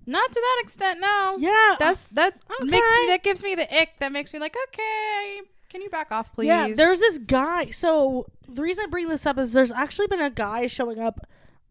Not 0.06 0.32
to 0.32 0.40
that 0.40 0.60
extent, 0.62 1.00
no. 1.00 1.36
yeah, 1.38 1.76
That's 1.78 2.06
that 2.12 2.34
Okay. 2.34 2.70
makes 2.70 2.86
me, 3.00 3.06
that 3.08 3.22
gives 3.22 3.42
me 3.44 3.54
the 3.54 3.80
ick. 3.80 3.90
That 4.00 4.10
makes 4.12 4.32
me 4.32 4.40
like, 4.40 4.56
okay, 4.68 5.40
can 5.68 5.80
you 5.82 5.88
back 5.90 6.10
off, 6.10 6.32
please? 6.34 6.48
Yeah, 6.48 6.72
there's 6.74 7.00
this 7.00 7.18
guy. 7.18 7.70
So 7.70 8.26
the 8.48 8.62
reason 8.62 8.84
I 8.84 8.86
bring 8.88 9.08
this 9.08 9.26
up 9.26 9.38
is 9.38 9.52
there's 9.52 9.72
actually 9.72 10.08
been 10.08 10.20
a 10.20 10.30
guy 10.30 10.66
showing 10.66 10.98
up 10.98 11.20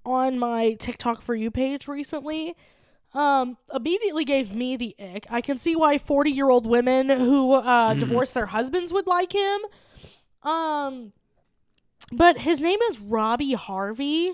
on 0.06 0.40
my 0.40 0.74
TikTok 0.80 1.22
for 1.22 1.36
you 1.36 1.52
page 1.52 1.88
recently. 1.88 2.56
Um, 3.14 3.58
immediately 3.74 4.24
gave 4.24 4.56
me 4.56 4.78
the 4.78 4.96
ick. 4.98 5.28
I 5.30 5.42
can 5.42 5.58
see 5.58 5.76
why 5.76 5.98
40 5.98 6.32
year 6.32 6.50
old 6.50 6.66
women 6.66 7.10
who 7.10 7.52
uh, 7.54 7.94
divorce 8.00 8.32
their 8.34 8.46
husbands 8.48 8.94
would 8.94 9.06
like 9.08 9.34
him. 9.34 9.60
Um, 10.44 11.12
but 12.14 12.40
his 12.40 12.62
name 12.62 12.80
is 12.90 13.00
Robbie 13.00 13.54
Harvey. 13.54 14.34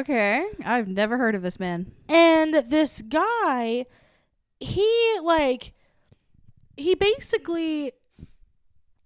Okay. 0.00 0.44
I've 0.64 0.88
never 0.88 1.16
heard 1.18 1.34
of 1.34 1.42
this 1.42 1.58
man. 1.60 1.92
And 2.08 2.54
this 2.68 3.02
guy, 3.02 3.86
he 4.60 5.18
like, 5.22 5.72
he 6.76 6.94
basically 6.94 7.92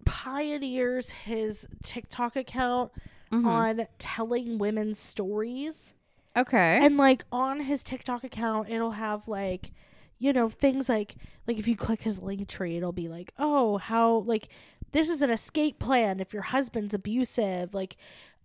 pioneers 0.05 1.09
his 1.11 1.67
TikTok 1.83 2.35
account 2.35 2.91
Mhm. 3.31 3.45
on 3.45 3.87
telling 3.99 4.57
women's 4.57 4.99
stories. 4.99 5.93
Okay. 6.35 6.79
And 6.81 6.97
like 6.97 7.25
on 7.31 7.61
his 7.61 7.83
TikTok 7.83 8.23
account, 8.23 8.69
it'll 8.69 8.91
have 8.91 9.27
like, 9.27 9.71
you 10.19 10.31
know, 10.33 10.49
things 10.49 10.87
like 10.87 11.15
like 11.47 11.57
if 11.57 11.67
you 11.67 11.75
click 11.75 12.01
his 12.01 12.21
link 12.21 12.47
tree, 12.47 12.77
it'll 12.77 12.91
be 12.93 13.07
like, 13.07 13.33
oh, 13.37 13.77
how 13.77 14.19
like 14.19 14.47
this 14.93 15.09
is 15.09 15.21
an 15.21 15.29
escape 15.29 15.79
plan 15.79 16.19
if 16.21 16.33
your 16.33 16.43
husband's 16.43 16.93
abusive, 16.93 17.73
like, 17.73 17.97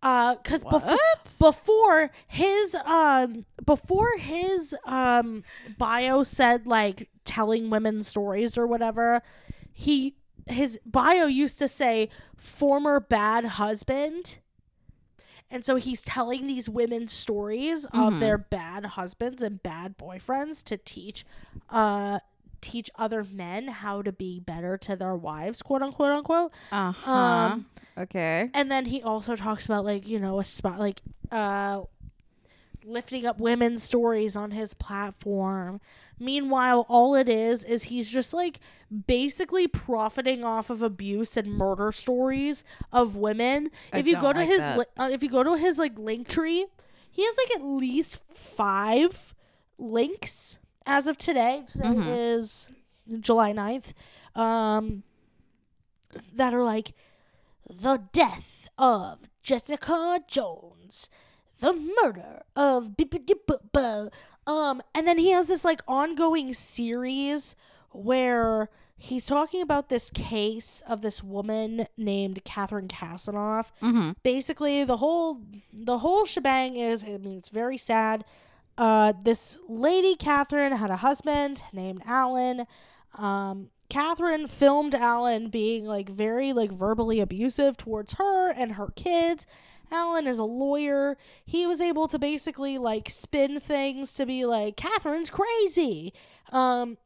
uh, 0.03 0.35
because 0.37 0.65
before 0.65 0.99
before 1.38 2.11
his 2.27 2.75
um 2.85 3.45
before 3.65 4.17
his 4.19 4.75
um 4.85 5.45
bio 5.79 6.23
said 6.23 6.67
like 6.67 7.09
telling 7.25 7.71
women 7.71 8.03
stories 8.03 8.59
or 8.59 8.67
whatever 8.67 9.23
he 9.73 10.15
his 10.49 10.79
bio 10.85 11.27
used 11.27 11.59
to 11.59 11.69
say 11.69 12.09
former 12.37 12.99
bad 12.99 13.45
husband 13.45 14.38
and 15.51 15.65
so 15.65 15.77
he's 15.77 16.03
telling 16.03 16.47
these 16.47 16.69
women 16.69 17.07
stories 17.07 17.85
of 17.87 18.15
Mhm. 18.15 18.19
their 18.21 18.38
bad 18.38 18.87
husbands 18.87 19.43
and 19.43 19.62
bad 19.62 19.97
boyfriends 19.99 20.65
to 20.65 20.77
teach 20.77 21.25
uh 21.71 22.19
teach 22.62 22.90
other 22.96 23.25
men 23.25 23.68
how 23.68 24.01
to 24.01 24.12
be 24.12 24.40
better 24.40 24.79
to 24.79 24.96
their 24.96 25.14
wives 25.14 25.61
quote 25.61 25.83
unquote 25.83 26.12
unquote 26.12 26.53
uh 26.70 26.92
huh. 26.92 27.12
um, 27.12 27.66
okay. 27.98 28.48
and 28.55 28.70
then 28.70 28.87
he 28.87 29.03
also 29.03 29.37
talks 29.37 29.66
about 29.66 29.85
like 29.85 30.09
you 30.09 30.18
know 30.18 30.38
a 30.38 30.44
spot 30.44 30.79
like 30.79 31.03
uh 31.31 31.83
lifting 32.85 33.27
up 33.27 33.38
women's 33.38 33.83
stories 33.83 34.37
on 34.37 34.53
his 34.53 34.75
platform 34.75 35.81
meanwhile 36.18 36.87
all 36.88 37.14
it 37.14 37.29
is 37.29 37.64
is 37.64 37.85
he's 37.85 38.09
just 38.09 38.33
like 38.33 38.59
basically 39.07 39.66
profiting 39.66 40.44
off 40.44 40.70
of 40.70 40.83
abuse 40.83 41.37
and 41.37 41.46
murder 41.46 41.92
stories 41.92 42.64
of 42.92 43.16
women 43.16 43.70
I 43.92 43.98
if 43.98 44.07
you 44.07 44.14
go 44.14 44.33
to 44.33 44.40
like 44.40 44.48
his 44.48 44.62
li- 44.77 44.85
uh, 44.98 45.11
if 45.12 45.22
you 45.22 45.29
go 45.29 45.42
to 45.42 45.57
his 45.57 45.79
like 45.79 45.98
link 45.98 46.29
tree 46.29 46.66
he 47.11 47.25
has 47.25 47.37
like 47.37 47.57
at 47.57 47.64
least 47.64 48.20
five 48.35 49.35
links 49.79 50.59
as 50.87 51.07
of 51.09 51.16
today 51.16 51.64
today 51.66 51.88
Mhm. 51.88 52.37
is 52.38 52.68
july 53.21 53.53
9th 53.53 53.92
um 54.35 55.03
that 56.35 56.53
are 56.55 56.64
like 56.64 56.92
the 57.68 58.03
death 58.12 58.68
of 58.79 59.18
Jessica 59.42 60.21
Jones, 60.29 61.09
the 61.61 61.73
murder 61.73 62.42
of 62.55 62.97
um 64.47 64.83
and 64.95 65.07
then 65.07 65.18
he 65.18 65.31
has 65.31 65.49
this 65.49 65.64
like 65.64 65.81
ongoing 65.88 66.53
series 66.55 67.57
where 67.90 68.68
he's 68.97 69.27
talking 69.27 69.62
about 69.62 69.88
this 69.88 70.11
case 70.11 70.83
of 70.87 71.01
this 71.03 71.23
woman 71.23 71.87
named 71.97 72.45
Catherine 72.45 72.88
Kassenoff. 72.88 73.71
Mm-hmm. 73.83 74.11
Basically, 74.23 74.85
the 74.85 74.99
whole 74.99 75.40
the 75.73 75.99
whole 75.99 76.25
shebang 76.25 76.77
is 76.77 77.05
I 77.05 77.16
mean 77.18 77.38
it's 77.38 77.49
very 77.49 77.79
sad. 77.79 78.25
Uh, 78.83 79.12
this 79.23 79.61
lady 79.68 80.16
Catherine 80.16 80.73
had 80.73 80.90
a 80.90 80.97
husband 80.97 81.62
named 81.73 82.03
Allan. 82.05 82.66
Um, 83.16 83.71
Catherine 83.88 84.49
filmed 84.49 84.97
Allan 84.97 85.51
being 85.51 85.85
like 85.85 86.09
very 86.09 86.53
like 86.53 86.73
verbally 86.73 87.21
abusive 87.21 87.77
towards 87.77 88.14
her 88.14 88.51
and 88.51 88.73
her 88.73 88.88
kids. 88.97 89.47
Allan 89.92 90.27
is 90.27 90.40
a 90.40 90.45
lawyer. 90.45 91.16
He 91.45 91.64
was 91.64 91.81
able 91.81 92.09
to 92.09 92.18
basically 92.18 92.77
like 92.77 93.09
spin 93.09 93.61
things 93.61 94.14
to 94.14 94.27
be 94.27 94.45
like 94.45 94.77
Catherine's 94.77 95.31
crazy. 95.31 96.12
Um, 96.51 96.99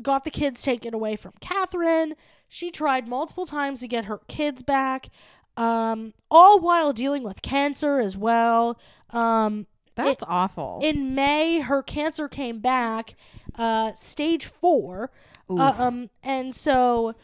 got 0.00 0.22
the 0.22 0.30
kids 0.30 0.62
taken 0.62 0.94
away 0.94 1.16
from 1.16 1.32
Catherine. 1.40 2.14
She 2.48 2.70
tried 2.70 3.08
multiple 3.08 3.46
times 3.46 3.80
to 3.80 3.88
get 3.88 4.04
her 4.04 4.20
kids 4.28 4.62
back. 4.62 5.08
Um, 5.56 6.14
all 6.30 6.60
while 6.60 6.92
dealing 6.92 7.24
with 7.24 7.42
cancer 7.42 7.98
as 7.98 8.16
well. 8.16 8.78
Um, 9.10 9.66
That's 10.06 10.24
awful. 10.26 10.80
in 10.82 11.14
May, 11.14 11.60
her 11.60 11.82
cancer 11.82 12.28
came 12.28 12.60
back, 12.60 13.14
uh, 13.56 13.92
stage 13.94 14.46
four. 14.46 15.10
Uh, 15.50 15.74
um, 15.78 16.10
and 16.22 16.54
so 16.54 17.14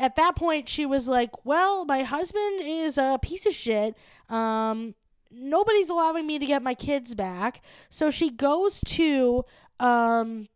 at 0.00 0.16
that 0.16 0.34
point, 0.34 0.68
she 0.68 0.84
was 0.86 1.08
like, 1.08 1.44
"Well, 1.44 1.84
my 1.84 2.02
husband 2.02 2.60
is 2.62 2.98
a 2.98 3.18
piece 3.22 3.46
of 3.46 3.54
shit. 3.54 3.96
Um, 4.28 4.94
nobody's 5.30 5.88
allowing 5.88 6.26
me 6.26 6.38
to 6.40 6.46
get 6.46 6.62
my 6.62 6.74
kids 6.74 7.14
back." 7.14 7.62
So 7.90 8.10
she 8.10 8.30
goes 8.30 8.80
to 8.86 9.44
um 9.80 10.48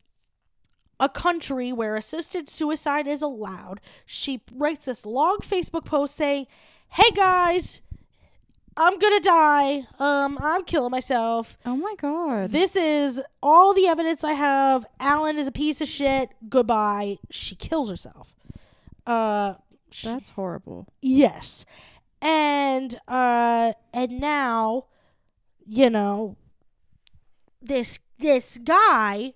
a 1.00 1.08
country 1.08 1.72
where 1.72 1.94
assisted 1.94 2.48
suicide 2.48 3.06
is 3.06 3.22
allowed. 3.22 3.80
She 4.04 4.40
writes 4.52 4.86
this 4.86 5.06
long 5.06 5.38
Facebook 5.40 5.84
post 5.84 6.16
saying, 6.16 6.48
"Hey 6.88 7.10
guys, 7.14 7.82
I'm 8.80 8.96
gonna 8.98 9.18
die. 9.20 9.86
Um, 9.98 10.38
I'm 10.40 10.64
killing 10.64 10.92
myself. 10.92 11.56
oh 11.66 11.76
my 11.76 11.94
god. 11.98 12.50
This 12.52 12.76
is 12.76 13.20
all 13.42 13.74
the 13.74 13.88
evidence 13.88 14.22
I 14.22 14.32
have. 14.32 14.86
Allan 15.00 15.36
is 15.36 15.48
a 15.48 15.52
piece 15.52 15.80
of 15.80 15.88
shit. 15.88 16.30
Goodbye." 16.48 17.18
She 17.28 17.56
kills 17.56 17.90
herself. 17.90 18.34
Uh, 19.06 19.54
sh- 19.90 20.04
That's 20.04 20.30
horrible. 20.30 20.86
yes, 21.02 21.66
and 22.22 22.98
uh, 23.08 23.72
and 23.92 24.20
now, 24.20 24.84
you 25.66 25.90
know, 25.90 26.36
this 27.60 27.98
this 28.18 28.58
guy, 28.58 29.34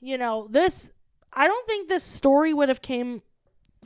you 0.00 0.16
know, 0.16 0.46
this 0.50 0.90
I 1.32 1.46
don't 1.46 1.66
think 1.66 1.88
this 1.88 2.04
story 2.04 2.54
would 2.54 2.68
have 2.70 2.80
came 2.80 3.22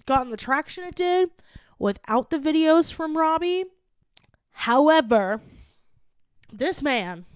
gotten 0.06 0.30
the 0.30 0.36
traction 0.36 0.84
it 0.84 0.94
did 0.94 1.30
without 1.78 2.30
the 2.30 2.38
videos 2.38 2.92
from 2.92 3.16
Robbie. 3.16 3.64
However, 4.54 5.40
this 6.52 6.82
man 6.82 7.26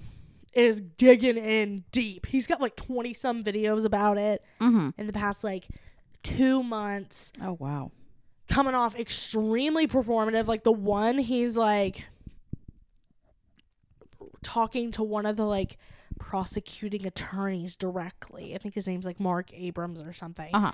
is 0.55 0.81
digging 0.81 1.37
in 1.37 1.85
deep. 1.93 2.27
He's 2.27 2.47
got 2.47 2.61
like 2.61 2.75
20 2.77 3.13
some 3.13 3.45
videos 3.45 3.85
about 3.85 4.17
it 4.19 4.43
Mm-hmm. 4.61 4.91
in 4.97 5.07
the 5.07 5.13
past 5.13 5.45
like 5.45 5.69
2 6.23 6.63
months. 6.63 7.33
Oh 7.43 7.57
wow. 7.61 7.93
coming 8.49 8.75
off 8.75 8.99
extremely 8.99 9.87
performative. 9.87 10.47
Like 10.47 10.65
the 10.65 10.73
one 10.73 11.19
he's 11.19 11.57
like 11.57 12.05
talking 14.43 14.91
to 14.93 15.03
one 15.03 15.27
of 15.27 15.37
the 15.37 15.45
like 15.45 15.77
prosecuting 16.19 17.07
attorneys 17.07 17.77
directly. 17.77 18.55
I 18.55 18.59
think 18.59 18.75
his 18.75 18.87
name's 18.89 19.07
like 19.07 19.21
Mark 19.21 19.51
Abrams 19.53 20.01
or 20.01 20.13
something. 20.13 20.51
Uh 20.55 20.61
huh. 20.61 20.73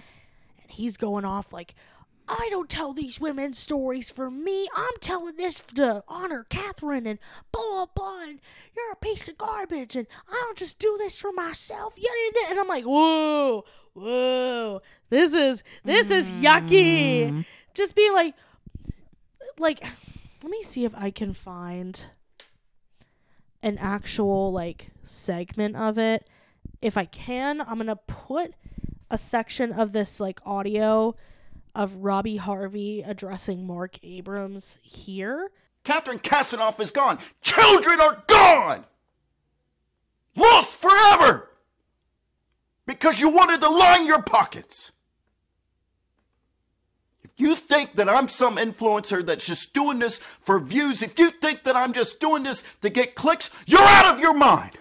And 0.62 0.70
he's 0.70 0.96
going 0.96 1.24
off 1.24 1.52
like, 1.52 1.74
I 2.28 2.48
don't 2.50 2.70
tell 2.70 2.92
these 2.92 3.20
women 3.20 3.52
stories 3.52 4.10
for 4.10 4.30
me. 4.30 4.68
I'm 4.74 4.94
telling 5.00 5.37
this 5.37 5.60
to 5.60 6.02
honor 6.08 6.46
Catherine 6.48 7.06
and 7.06 7.18
blah 7.52 7.62
blah 7.62 7.87
blah. 7.94 8.22
And 8.22 8.40
you're 8.74 8.92
a 8.92 8.96
piece 8.96 9.28
of 9.28 9.37
garbage, 9.37 9.94
and 9.94 10.06
I 10.28 10.32
don't 10.32 10.56
just 10.56 10.78
do 10.78 10.96
this 10.98 11.18
for 11.18 11.32
myself. 11.32 11.96
And 12.48 12.58
I'm 12.58 12.68
like, 12.68 12.84
whoa, 12.84 13.64
whoa, 13.92 14.80
this 15.10 15.34
is 15.34 15.62
this 15.84 16.10
is 16.10 16.30
yucky. 16.30 17.30
Mm. 17.30 17.44
Just 17.74 17.94
being 17.94 18.12
like, 18.12 18.34
like, 19.58 19.82
let 20.42 20.50
me 20.50 20.62
see 20.62 20.84
if 20.84 20.94
I 20.94 21.10
can 21.10 21.34
find 21.34 22.06
an 23.62 23.76
actual 23.78 24.50
like 24.52 24.88
segment 25.02 25.76
of 25.76 25.98
it. 25.98 26.28
If 26.80 26.96
I 26.96 27.04
can, 27.04 27.60
I'm 27.60 27.78
gonna 27.78 27.96
put 27.96 28.54
a 29.10 29.18
section 29.18 29.72
of 29.72 29.92
this 29.92 30.20
like 30.20 30.40
audio 30.46 31.14
of 31.74 31.96
Robbie 31.96 32.37
Harvey 32.37 33.02
addressing 33.02 33.66
Mark 33.66 33.98
Abrams 34.02 34.78
here. 34.82 35.50
Catherine 35.82 36.18
Kassenoff 36.18 36.80
is 36.80 36.90
gone. 36.90 37.18
Children 37.42 38.00
are 38.00 38.22
gone. 38.26 38.84
Lost 40.37 40.78
forever. 40.78 41.50
Because 42.87 43.20
you 43.20 43.28
wanted 43.28 43.60
to 43.60 43.68
line 43.68 44.06
your 44.06 44.22
pockets. 44.22 44.92
If 47.22 47.30
you 47.37 47.56
think 47.56 47.96
that 47.96 48.08
I'm 48.08 48.28
some 48.28 48.56
influencer 48.56 49.24
that's 49.24 49.46
just 49.46 49.74
doing 49.74 49.98
this 49.98 50.18
for 50.18 50.60
views, 50.60 51.02
if 51.02 51.18
you 51.18 51.30
think 51.30 51.64
that 51.64 51.76
I'm 51.76 51.92
just 51.92 52.20
doing 52.20 52.44
this 52.44 52.62
to 52.82 52.90
get 52.90 53.14
clicks, 53.14 53.50
you're 53.66 53.80
out 53.80 54.14
of 54.14 54.20
your 54.20 54.34
mind. 54.34 54.78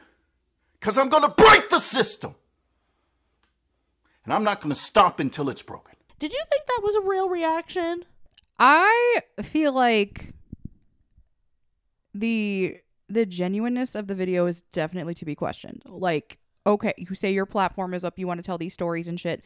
Because 0.79 0.97
I'm 0.97 1.09
going 1.09 1.23
to 1.23 1.29
break 1.29 1.69
the 1.69 1.79
system. 1.79 2.35
And 4.25 4.33
I'm 4.33 4.43
not 4.43 4.61
going 4.61 4.73
to 4.73 4.79
stop 4.79 5.19
until 5.19 5.49
it's 5.49 5.63
broken. 5.63 5.92
Did 6.23 6.31
you 6.31 6.41
think 6.49 6.65
that 6.67 6.79
was 6.81 6.95
a 6.95 7.01
real 7.01 7.27
reaction? 7.27 8.05
I 8.57 9.19
feel 9.41 9.73
like 9.73 10.33
the 12.13 12.77
the 13.09 13.25
genuineness 13.25 13.93
of 13.93 14.07
the 14.07 14.15
video 14.15 14.45
is 14.45 14.61
definitely 14.61 15.15
to 15.15 15.25
be 15.25 15.35
questioned. 15.35 15.83
Like, 15.85 16.39
okay, 16.65 16.93
you 16.97 17.13
say 17.13 17.33
your 17.33 17.45
platform 17.45 17.93
is 17.93 18.05
up, 18.05 18.17
you 18.17 18.25
want 18.25 18.37
to 18.37 18.41
tell 18.41 18.57
these 18.57 18.73
stories 18.73 19.09
and 19.09 19.19
shit, 19.19 19.43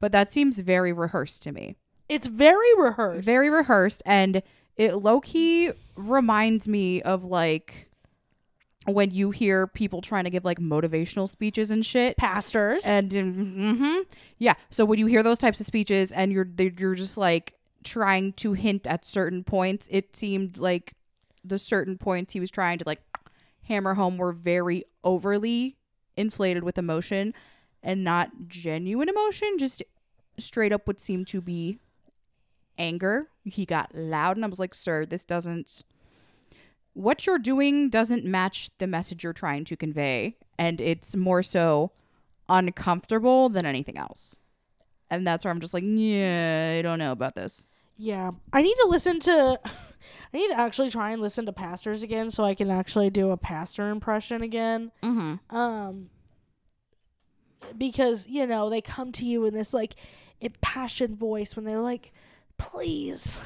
but 0.00 0.12
that 0.12 0.30
seems 0.30 0.60
very 0.60 0.92
rehearsed 0.92 1.44
to 1.44 1.52
me. 1.52 1.76
It's 2.10 2.26
very 2.26 2.74
rehearsed. 2.76 3.24
Very 3.24 3.48
rehearsed 3.48 4.02
and 4.04 4.42
it 4.76 4.96
low 4.96 5.22
key 5.22 5.70
reminds 5.96 6.68
me 6.68 7.00
of 7.00 7.24
like 7.24 7.87
when 8.94 9.10
you 9.10 9.30
hear 9.30 9.66
people 9.66 10.00
trying 10.00 10.24
to 10.24 10.30
give 10.30 10.44
like 10.44 10.58
motivational 10.58 11.28
speeches 11.28 11.70
and 11.70 11.84
shit. 11.84 12.16
pastors. 12.16 12.86
And 12.86 13.10
mm 13.10 14.04
yeah, 14.40 14.54
so 14.70 14.84
when 14.84 15.00
you 15.00 15.06
hear 15.06 15.22
those 15.24 15.38
types 15.38 15.58
of 15.58 15.66
speeches 15.66 16.12
and 16.12 16.32
you're 16.32 16.48
you're 16.58 16.94
just 16.94 17.18
like 17.18 17.54
trying 17.82 18.32
to 18.34 18.52
hint 18.52 18.86
at 18.86 19.04
certain 19.04 19.42
points, 19.42 19.88
it 19.90 20.14
seemed 20.14 20.58
like 20.58 20.94
the 21.44 21.58
certain 21.58 21.98
points 21.98 22.32
he 22.32 22.40
was 22.40 22.50
trying 22.50 22.78
to 22.78 22.84
like 22.86 23.00
hammer 23.62 23.94
home 23.94 24.16
were 24.16 24.32
very 24.32 24.84
overly 25.02 25.76
inflated 26.16 26.62
with 26.62 26.78
emotion 26.78 27.34
and 27.82 28.04
not 28.04 28.30
genuine 28.48 29.08
emotion, 29.08 29.58
just 29.58 29.82
straight 30.36 30.72
up 30.72 30.86
would 30.86 31.00
seem 31.00 31.24
to 31.24 31.40
be 31.40 31.78
anger. 32.76 33.28
He 33.44 33.64
got 33.66 33.94
loud 33.94 34.36
and 34.36 34.44
I 34.44 34.48
was 34.48 34.60
like, 34.60 34.74
"Sir, 34.74 35.04
this 35.04 35.24
doesn't 35.24 35.82
what 36.94 37.26
you're 37.26 37.38
doing 37.38 37.90
doesn't 37.90 38.24
match 38.24 38.70
the 38.78 38.86
message 38.86 39.22
you're 39.22 39.32
trying 39.32 39.64
to 39.64 39.76
convey 39.76 40.36
and 40.58 40.80
it's 40.80 41.14
more 41.14 41.42
so 41.42 41.92
uncomfortable 42.48 43.48
than 43.48 43.66
anything 43.66 43.96
else 43.96 44.40
and 45.10 45.26
that's 45.26 45.44
where 45.44 45.52
i'm 45.52 45.60
just 45.60 45.74
like 45.74 45.84
yeah 45.86 46.76
i 46.78 46.82
don't 46.82 46.98
know 46.98 47.12
about 47.12 47.34
this 47.34 47.66
yeah, 47.98 48.30
I 48.52 48.62
need 48.62 48.76
to 48.76 48.86
listen 48.88 49.18
to. 49.20 49.60
I 50.32 50.36
need 50.36 50.48
to 50.48 50.58
actually 50.58 50.90
try 50.90 51.10
and 51.10 51.20
listen 51.20 51.46
to 51.46 51.52
pastors 51.52 52.02
again 52.02 52.30
so 52.30 52.44
I 52.44 52.54
can 52.54 52.70
actually 52.70 53.10
do 53.10 53.30
a 53.30 53.36
pastor 53.36 53.90
impression 53.90 54.42
again. 54.42 54.92
mm-hmm. 55.02 55.56
Um, 55.56 56.10
because 57.76 58.26
you 58.28 58.46
know 58.46 58.70
they 58.70 58.80
come 58.80 59.10
to 59.12 59.26
you 59.26 59.44
in 59.44 59.52
this 59.52 59.74
like 59.74 59.96
impassioned 60.40 61.18
voice 61.18 61.56
when 61.56 61.64
they're 61.64 61.80
like, 61.80 62.12
"Please, 62.56 63.42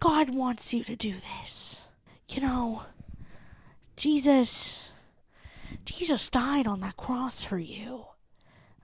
God 0.00 0.30
wants 0.30 0.72
you 0.72 0.84
to 0.84 0.94
do 0.94 1.14
this." 1.40 1.83
You 2.28 2.40
know, 2.40 2.82
Jesus, 3.96 4.92
Jesus 5.84 6.28
died 6.30 6.66
on 6.66 6.80
that 6.80 6.96
cross 6.96 7.44
for 7.44 7.58
you. 7.58 8.06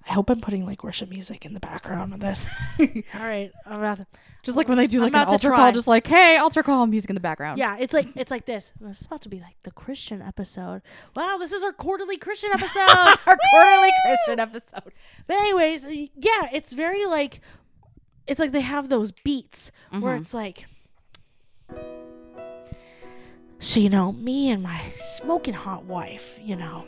I 0.08 0.14
hope 0.14 0.30
I'm 0.30 0.40
putting 0.40 0.66
like 0.66 0.82
worship 0.82 1.08
music 1.10 1.44
in 1.44 1.52
the 1.52 1.60
background 1.60 2.14
of 2.14 2.20
this. 2.20 2.46
All 2.80 2.86
right, 3.14 3.52
I'm 3.66 3.78
about 3.78 3.98
to. 3.98 4.06
just 4.42 4.56
like 4.56 4.68
when 4.68 4.78
they 4.78 4.86
do 4.86 4.98
I'm 4.98 5.12
like 5.12 5.28
an 5.28 5.28
altar 5.28 5.50
call 5.50 5.70
just 5.72 5.86
like 5.86 6.06
hey 6.06 6.36
altar 6.36 6.62
call 6.62 6.86
music 6.86 7.10
in 7.10 7.14
the 7.14 7.20
background 7.20 7.58
Yeah, 7.58 7.76
it's 7.78 7.92
like 7.94 8.08
it's 8.16 8.30
like 8.30 8.46
this. 8.46 8.72
This 8.80 9.02
is 9.02 9.06
about 9.06 9.20
to 9.22 9.28
be 9.28 9.40
like 9.40 9.56
the 9.62 9.70
Christian 9.70 10.22
episode. 10.22 10.82
Wow, 11.14 11.36
this 11.38 11.52
is 11.52 11.62
our 11.62 11.72
quarterly 11.72 12.16
Christian 12.16 12.50
episode. 12.52 12.88
our 13.26 13.38
quarterly 13.50 13.90
christian 14.04 14.40
episode 14.40 14.92
But 15.26 15.36
anyways, 15.36 15.84
yeah, 15.84 16.48
it's 16.52 16.72
very 16.72 17.06
like 17.06 17.40
it's 18.26 18.40
like 18.40 18.52
they 18.52 18.62
have 18.62 18.88
those 18.88 19.12
beats 19.12 19.70
where 19.90 20.14
mm-hmm. 20.14 20.22
it's 20.22 20.34
like 20.34 20.66
So 23.60 23.78
you 23.78 23.88
know, 23.88 24.12
me 24.12 24.50
and 24.50 24.62
my 24.62 24.80
smoking 24.92 25.54
hot 25.54 25.84
wife, 25.84 26.38
you 26.42 26.56
know, 26.56 26.84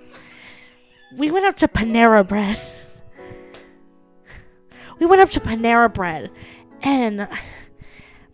we 1.16 1.30
went 1.30 1.46
up 1.46 1.54
to 1.56 1.68
Panera 1.68 2.26
Bread. 2.26 2.58
we 4.98 5.06
went 5.06 5.22
up 5.22 5.30
to 5.30 5.40
Panera 5.40 5.92
Bread 5.92 6.30
and 6.82 7.28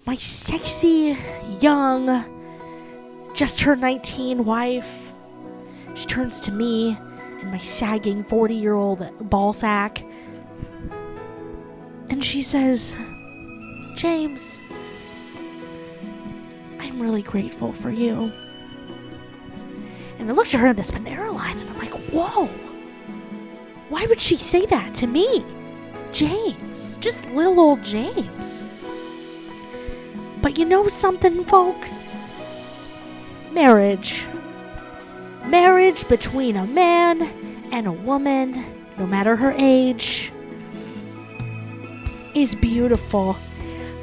my 0.07 0.17
sexy 0.17 1.17
young 1.61 2.25
just 3.35 3.59
turned 3.59 3.81
19 3.81 4.45
wife 4.45 5.13
she 5.95 6.07
turns 6.07 6.41
to 6.41 6.51
me 6.51 6.97
and 7.41 7.51
my 7.51 7.59
sagging 7.59 8.25
40 8.25 8.55
year 8.55 8.75
old 8.75 9.29
ball 9.29 9.53
sack 9.53 10.03
and 12.11 12.25
she 12.25 12.43
says, 12.43 12.97
James, 13.95 14.63
I'm 16.99 17.05
really 17.05 17.23
grateful 17.23 17.73
for 17.73 17.93
you. 17.93 18.33
And 20.19 20.29
I 20.29 20.33
looked 20.33 20.53
at 20.53 20.59
her 20.59 20.67
in 20.67 20.75
this 20.75 20.91
Panera 20.91 21.33
line 21.33 21.57
and 21.57 21.71
I'm 21.71 21.79
like, 21.79 21.95
whoa, 22.11 22.47
why 23.89 24.05
would 24.07 24.19
she 24.19 24.37
say 24.37 24.67
that 24.67 24.97
to 24.97 25.07
me? 25.07 25.45
James, 26.11 26.97
just 26.97 27.25
little 27.31 27.61
old 27.61 27.85
James. 27.85 28.69
But 30.43 30.59
you 30.59 30.65
know 30.65 30.89
something, 30.89 31.45
folks? 31.45 32.17
Marriage. 33.53 34.27
Marriage 35.45 36.09
between 36.09 36.57
a 36.57 36.67
man 36.67 37.23
and 37.71 37.87
a 37.87 37.93
woman, 37.93 38.65
no 38.99 39.07
matter 39.07 39.37
her 39.37 39.55
age, 39.57 40.33
is 42.35 42.57
beautiful 42.57 43.37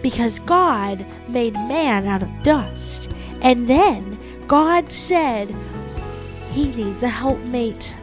because 0.05 0.37
God 0.37 1.03
made 1.27 1.55
man 1.55 2.05
out 2.05 2.21
of 2.21 2.43
dust. 2.43 3.09
And 3.41 3.67
then 3.67 4.19
God 4.45 4.91
said 4.91 5.49
he 6.51 6.67
needs 6.75 7.01
a 7.01 7.09
helpmate. 7.09 7.95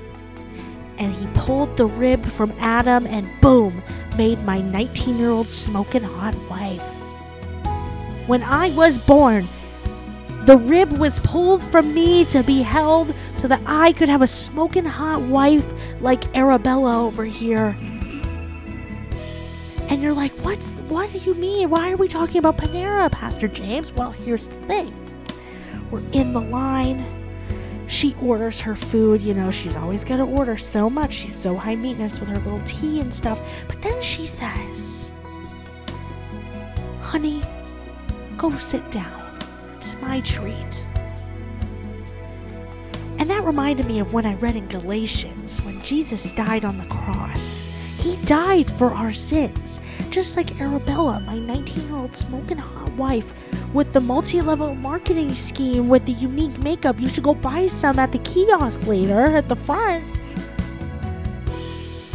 And 0.98 1.14
he 1.14 1.28
pulled 1.28 1.76
the 1.76 1.86
rib 1.86 2.26
from 2.26 2.50
Adam 2.58 3.06
and 3.06 3.30
boom, 3.40 3.84
made 4.18 4.42
my 4.42 4.60
19 4.60 5.16
year 5.16 5.30
old 5.30 5.52
smoking 5.52 6.02
hot 6.02 6.34
wife. 6.50 6.82
When 8.26 8.42
I 8.42 8.70
was 8.70 8.98
born, 8.98 9.46
the 10.40 10.56
rib 10.56 10.98
was 10.98 11.20
pulled 11.20 11.62
from 11.62 11.94
me 11.94 12.24
to 12.24 12.42
be 12.42 12.62
held 12.62 13.14
so 13.36 13.46
that 13.46 13.60
I 13.64 13.92
could 13.92 14.08
have 14.08 14.22
a 14.22 14.26
smoking 14.26 14.86
hot 14.86 15.22
wife 15.22 15.72
like 16.00 16.36
Arabella 16.36 17.06
over 17.06 17.24
here. 17.24 17.76
And 19.92 20.00
you're 20.00 20.14
like, 20.14 20.32
what's 20.36 20.72
what 20.88 21.12
do 21.12 21.18
you 21.18 21.34
mean? 21.34 21.68
Why 21.68 21.92
are 21.92 21.98
we 21.98 22.08
talking 22.08 22.38
about 22.38 22.56
Panera, 22.56 23.12
Pastor 23.12 23.46
James? 23.46 23.92
Well, 23.92 24.10
here's 24.10 24.46
the 24.46 24.56
thing. 24.62 24.90
We're 25.90 26.00
in 26.12 26.32
the 26.32 26.40
line. 26.40 27.04
She 27.88 28.16
orders 28.22 28.58
her 28.62 28.74
food, 28.74 29.20
you 29.20 29.34
know, 29.34 29.50
she's 29.50 29.76
always 29.76 30.02
gonna 30.02 30.24
order 30.24 30.56
so 30.56 30.88
much. 30.88 31.12
She's 31.12 31.36
so 31.36 31.58
high 31.58 31.74
maintenance 31.74 32.18
with 32.18 32.30
her 32.30 32.38
little 32.38 32.62
tea 32.64 33.00
and 33.00 33.12
stuff. 33.12 33.38
But 33.68 33.82
then 33.82 34.00
she 34.00 34.26
says, 34.26 35.12
Honey, 37.02 37.42
go 38.38 38.56
sit 38.56 38.90
down. 38.90 39.38
It's 39.76 39.94
my 40.00 40.22
treat. 40.22 40.86
And 43.18 43.28
that 43.28 43.44
reminded 43.44 43.84
me 43.84 43.98
of 43.98 44.14
when 44.14 44.24
I 44.24 44.36
read 44.36 44.56
in 44.56 44.68
Galatians 44.68 45.60
when 45.64 45.82
Jesus 45.82 46.30
died 46.30 46.64
on 46.64 46.78
the 46.78 46.86
cross. 46.86 47.60
He 48.02 48.16
died 48.24 48.68
for 48.68 48.90
our 48.90 49.12
sins, 49.12 49.78
just 50.10 50.36
like 50.36 50.60
Arabella, 50.60 51.20
my 51.20 51.38
19 51.38 51.86
year 51.86 51.96
old 51.96 52.16
smoking 52.16 52.58
hot 52.58 52.92
wife, 52.94 53.32
with 53.72 53.92
the 53.92 54.00
multi 54.00 54.40
level 54.40 54.74
marketing 54.74 55.32
scheme 55.36 55.88
with 55.88 56.04
the 56.04 56.12
unique 56.12 56.58
makeup. 56.64 56.98
You 56.98 57.08
should 57.08 57.22
go 57.22 57.32
buy 57.32 57.68
some 57.68 58.00
at 58.00 58.10
the 58.10 58.18
kiosk 58.18 58.84
later 58.88 59.36
at 59.36 59.48
the 59.48 59.54
front. 59.54 60.02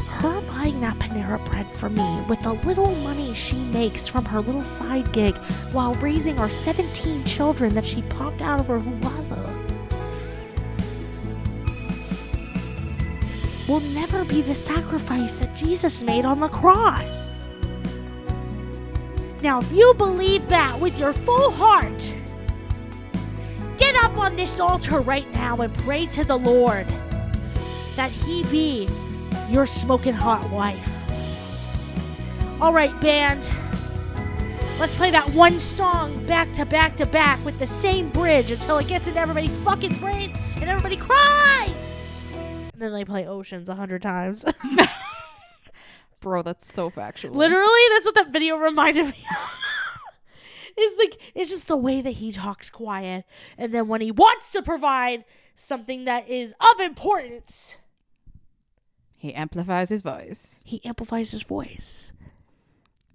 Her 0.10 0.42
buying 0.42 0.82
that 0.82 1.00
Panera 1.00 1.44
bread 1.46 1.72
for 1.72 1.90
me 1.90 2.22
with 2.28 2.42
the 2.42 2.54
little 2.68 2.94
money 2.96 3.34
she 3.34 3.56
makes 3.56 4.10
from 4.10 4.26
her 4.26 4.42
little 4.42 4.66
side 4.66 5.10
gig 5.14 5.38
while 5.72 5.94
raising 5.96 6.38
our 6.42 6.50
17 6.50 7.24
children 7.24 7.74
that 7.76 7.86
she 7.86 8.02
popped 8.04 8.42
out 8.42 8.60
of 8.60 8.68
her 8.68 8.82
Huwaza 8.82 9.67
will 13.68 13.80
never 13.82 14.24
be 14.24 14.42
the 14.42 14.56
sacrifice 14.56 15.38
that 15.38 15.56
Jesus 15.56 16.02
made 16.02 16.26
on 16.26 16.40
the 16.40 16.48
cross. 16.48 17.42
Now, 19.42 19.60
if 19.60 19.72
you 19.72 19.94
believe 19.98 20.48
that 20.50 20.80
with 20.80 20.98
your 20.98 21.14
full 21.14 21.52
heart, 21.52 22.14
get 23.78 23.96
up 24.04 24.18
on 24.18 24.36
this 24.36 24.60
altar 24.60 25.00
right 25.02 25.32
now 25.34 25.58
and 25.58 25.74
pray 25.80 26.06
to 26.08 26.24
the 26.24 26.38
Lord 26.38 26.88
that 27.96 28.12
He 28.12 28.44
be 28.46 28.88
your 29.50 29.66
smoking 29.66 30.14
hot 30.14 30.50
wife. 30.50 30.90
All 32.62 32.74
right, 32.74 33.00
band. 33.02 33.50
Let's 34.80 34.96
play 34.96 35.12
that 35.12 35.28
one 35.32 35.60
song 35.60 36.24
back 36.26 36.54
to 36.54 36.66
back 36.66 36.96
to 36.98 37.06
back 37.06 37.44
with 37.44 37.58
the 37.60 37.68
same 37.68 38.10
bridge 38.10 38.52
until 38.52 38.78
it 38.78 38.88
gets 38.88 39.08
in 39.08 39.18
everybody's 39.18 39.58
fucking 39.58 39.98
brain 40.00 40.32
and 40.56 40.70
everybody 40.70 40.96
cry. 40.96 41.74
And 42.78 42.84
then 42.84 42.94
they 42.94 43.06
play 43.06 43.26
Oceans 43.26 43.70
a 43.70 43.76
hundred 43.76 44.04
times. 44.04 44.46
Bro, 46.20 46.44
that's 46.44 46.72
so 46.72 46.92
factual. 46.92 47.34
Literally, 47.36 47.82
that's 47.90 48.06
what 48.06 48.14
that 48.14 48.30
video 48.32 48.56
reminded 48.58 49.06
me 49.06 49.12
of. 49.32 49.50
It's 50.78 51.00
like 51.00 51.32
it's 51.34 51.50
just 51.50 51.68
the 51.68 51.76
way 51.76 52.02
that 52.02 52.12
he 52.12 52.32
talks 52.32 52.70
quiet, 52.70 53.26
and 53.58 53.74
then 53.74 53.88
when 53.88 54.00
he 54.02 54.12
wants 54.12 54.52
to 54.52 54.62
provide 54.62 55.26
something 55.56 56.06
that 56.06 56.30
is 56.30 56.54
of 56.62 56.80
importance, 56.80 57.80
He 59.16 59.34
amplifies 59.34 59.90
his 59.90 60.04
voice 60.04 60.62
he 60.68 60.86
amplifies 60.86 61.32
his 61.32 61.42
voice. 61.42 62.14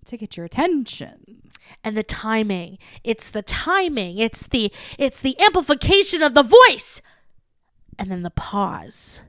to 0.06 0.16
get 0.16 0.36
your 0.36 0.44
attention. 0.44 1.50
And 1.84 1.96
the 1.96 2.02
timing. 2.02 2.78
It's 3.04 3.30
the 3.30 3.42
timing. 3.42 4.18
It's 4.18 4.48
the 4.48 4.72
it's 4.98 5.20
the 5.20 5.38
amplification 5.40 6.20
of 6.20 6.34
the 6.34 6.42
voice. 6.42 7.00
And 7.96 8.10
then 8.10 8.22
the 8.22 8.30
pause 8.30 9.22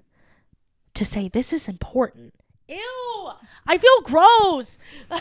to 0.96 1.06
say 1.06 1.28
this 1.28 1.52
is 1.54 1.68
important. 1.68 2.34
Ew! 2.68 3.30
I 3.68 3.78
feel 3.78 4.02
gross. 4.04 4.78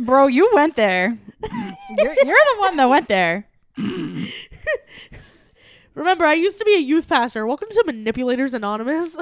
Bro, 0.00 0.28
you 0.28 0.50
went 0.52 0.76
there. 0.76 1.18
you're, 1.42 2.14
you're 2.24 2.36
the 2.54 2.56
one 2.58 2.76
that 2.76 2.88
went 2.88 3.08
there. 3.08 3.48
Remember, 5.94 6.26
I 6.26 6.34
used 6.34 6.58
to 6.58 6.64
be 6.64 6.74
a 6.74 6.80
youth 6.80 7.08
pastor. 7.08 7.46
Welcome 7.46 7.68
to 7.70 7.84
Manipulators 7.86 8.52
Anonymous. 8.52 9.16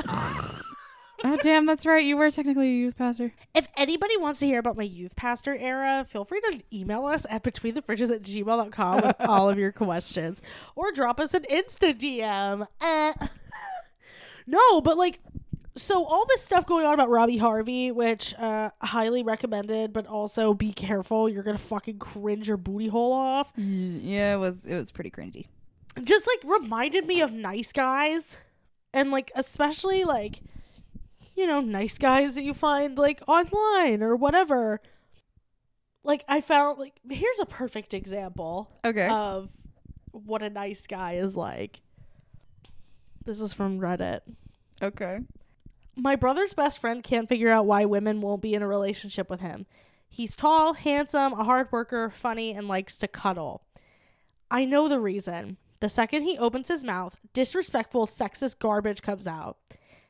Oh, 1.27 1.39
damn, 1.41 1.65
that's 1.65 1.87
right. 1.87 2.05
You 2.05 2.17
were 2.17 2.31
technically 2.31 2.67
a 2.69 2.77
youth 2.77 2.99
pastor. 2.99 3.33
if 3.55 3.69
anybody 3.77 4.17
wants 4.17 4.41
to 4.41 4.47
hear 4.47 4.59
about 4.59 4.77
my 4.77 4.83
youth 4.83 5.17
pastor 5.17 5.55
era, 5.55 6.05
feel 6.09 6.25
free 6.25 6.41
to 6.41 6.61
email 6.73 7.07
us 7.07 7.25
at 7.31 7.43
betweenthefridges 7.43 8.11
at 8.15 8.23
gmail.com 8.23 9.01
with 9.01 9.17
all 9.21 9.49
of 9.49 9.59
your 9.59 9.73
questions. 9.73 10.43
Or 10.75 10.93
drop 10.93 11.21
us 11.21 11.33
an 11.33 11.45
Insta 11.45 11.99
DM. 11.99 12.67
Eh. 12.81 13.13
No, 14.47 14.81
but 14.81 14.97
like, 14.97 15.21
so 15.77 16.05
all 16.05 16.25
this 16.27 16.43
stuff 16.43 16.67
going 16.67 16.87
on 16.87 16.95
about 16.95 17.11
Robbie 17.11 17.37
Harvey, 17.39 17.91
which 17.91 18.35
uh, 18.35 18.71
highly 18.81 19.23
recommended, 19.23 19.93
but 19.93 20.07
also 20.07 20.55
be 20.55 20.73
careful. 20.73 21.29
You're 21.29 21.43
going 21.43 21.57
to 21.57 21.63
fucking 21.63 21.99
cringe 21.99 22.47
your 22.49 22.57
booty 22.57 22.89
hole 22.89 23.13
off. 23.13 23.53
Yeah, 23.57 24.35
it 24.35 24.39
was 24.39 24.67
it 24.67 24.77
was 24.77 24.93
pretty 24.93 25.11
cringy. 25.11 25.47
just 26.05 26.27
like 26.27 26.61
reminded 26.61 27.07
me 27.07 27.21
of 27.21 27.33
nice 27.33 27.73
guys 27.73 28.39
and 28.93 29.11
like 29.11 29.31
especially 29.35 30.05
like 30.05 30.41
you 31.37 31.47
know 31.47 31.61
nice 31.61 31.99
guys 31.99 32.35
that 32.37 32.43
you 32.43 32.55
find 32.55 32.97
like 32.99 33.21
online 33.27 34.03
or 34.03 34.15
whatever 34.15 34.81
like 36.05 36.25
i 36.29 36.41
found 36.41 36.79
like 36.79 36.95
here's 37.11 37.41
a 37.41 37.47
perfect 37.47 37.95
example 37.95 38.71
Okay. 38.85 39.09
of 39.09 39.49
what 40.13 40.43
a 40.43 40.51
nice 40.51 40.87
guy 40.87 41.15
is 41.15 41.37
like 41.37 41.81
this 43.25 43.41
is 43.41 43.53
from 43.53 43.81
reddit 43.81 44.21
okay. 44.83 45.19
my 45.97 46.17
brother's 46.17 46.55
best 46.55 46.79
friend 46.79 47.03
can't 47.03 47.29
figure 47.29 47.51
out 47.51 47.67
why 47.67 47.85
women 47.85 48.21
won't 48.21 48.43
be 48.43 48.55
in 48.55 48.63
a 48.63 48.69
relationship 48.69 49.31
with 49.31 49.41
him. 49.41 49.67
He's 50.09 50.37
tall, 50.37 50.75
handsome, 50.75 51.33
a 51.33 51.43
hard 51.43 51.73
worker, 51.73 52.09
funny, 52.09 52.53
and 52.53 52.69
likes 52.69 52.99
to 52.99 53.09
cuddle. 53.09 53.65
I 54.49 54.65
know 54.65 54.87
the 54.87 55.01
reason. 55.01 55.57
The 55.81 55.89
second 55.89 56.23
he 56.23 56.39
opens 56.39 56.69
his 56.69 56.85
mouth, 56.85 57.17
disrespectful, 57.33 58.07
sexist 58.07 58.61
garbage 58.61 59.03
comes 59.03 59.27
out. 59.27 59.59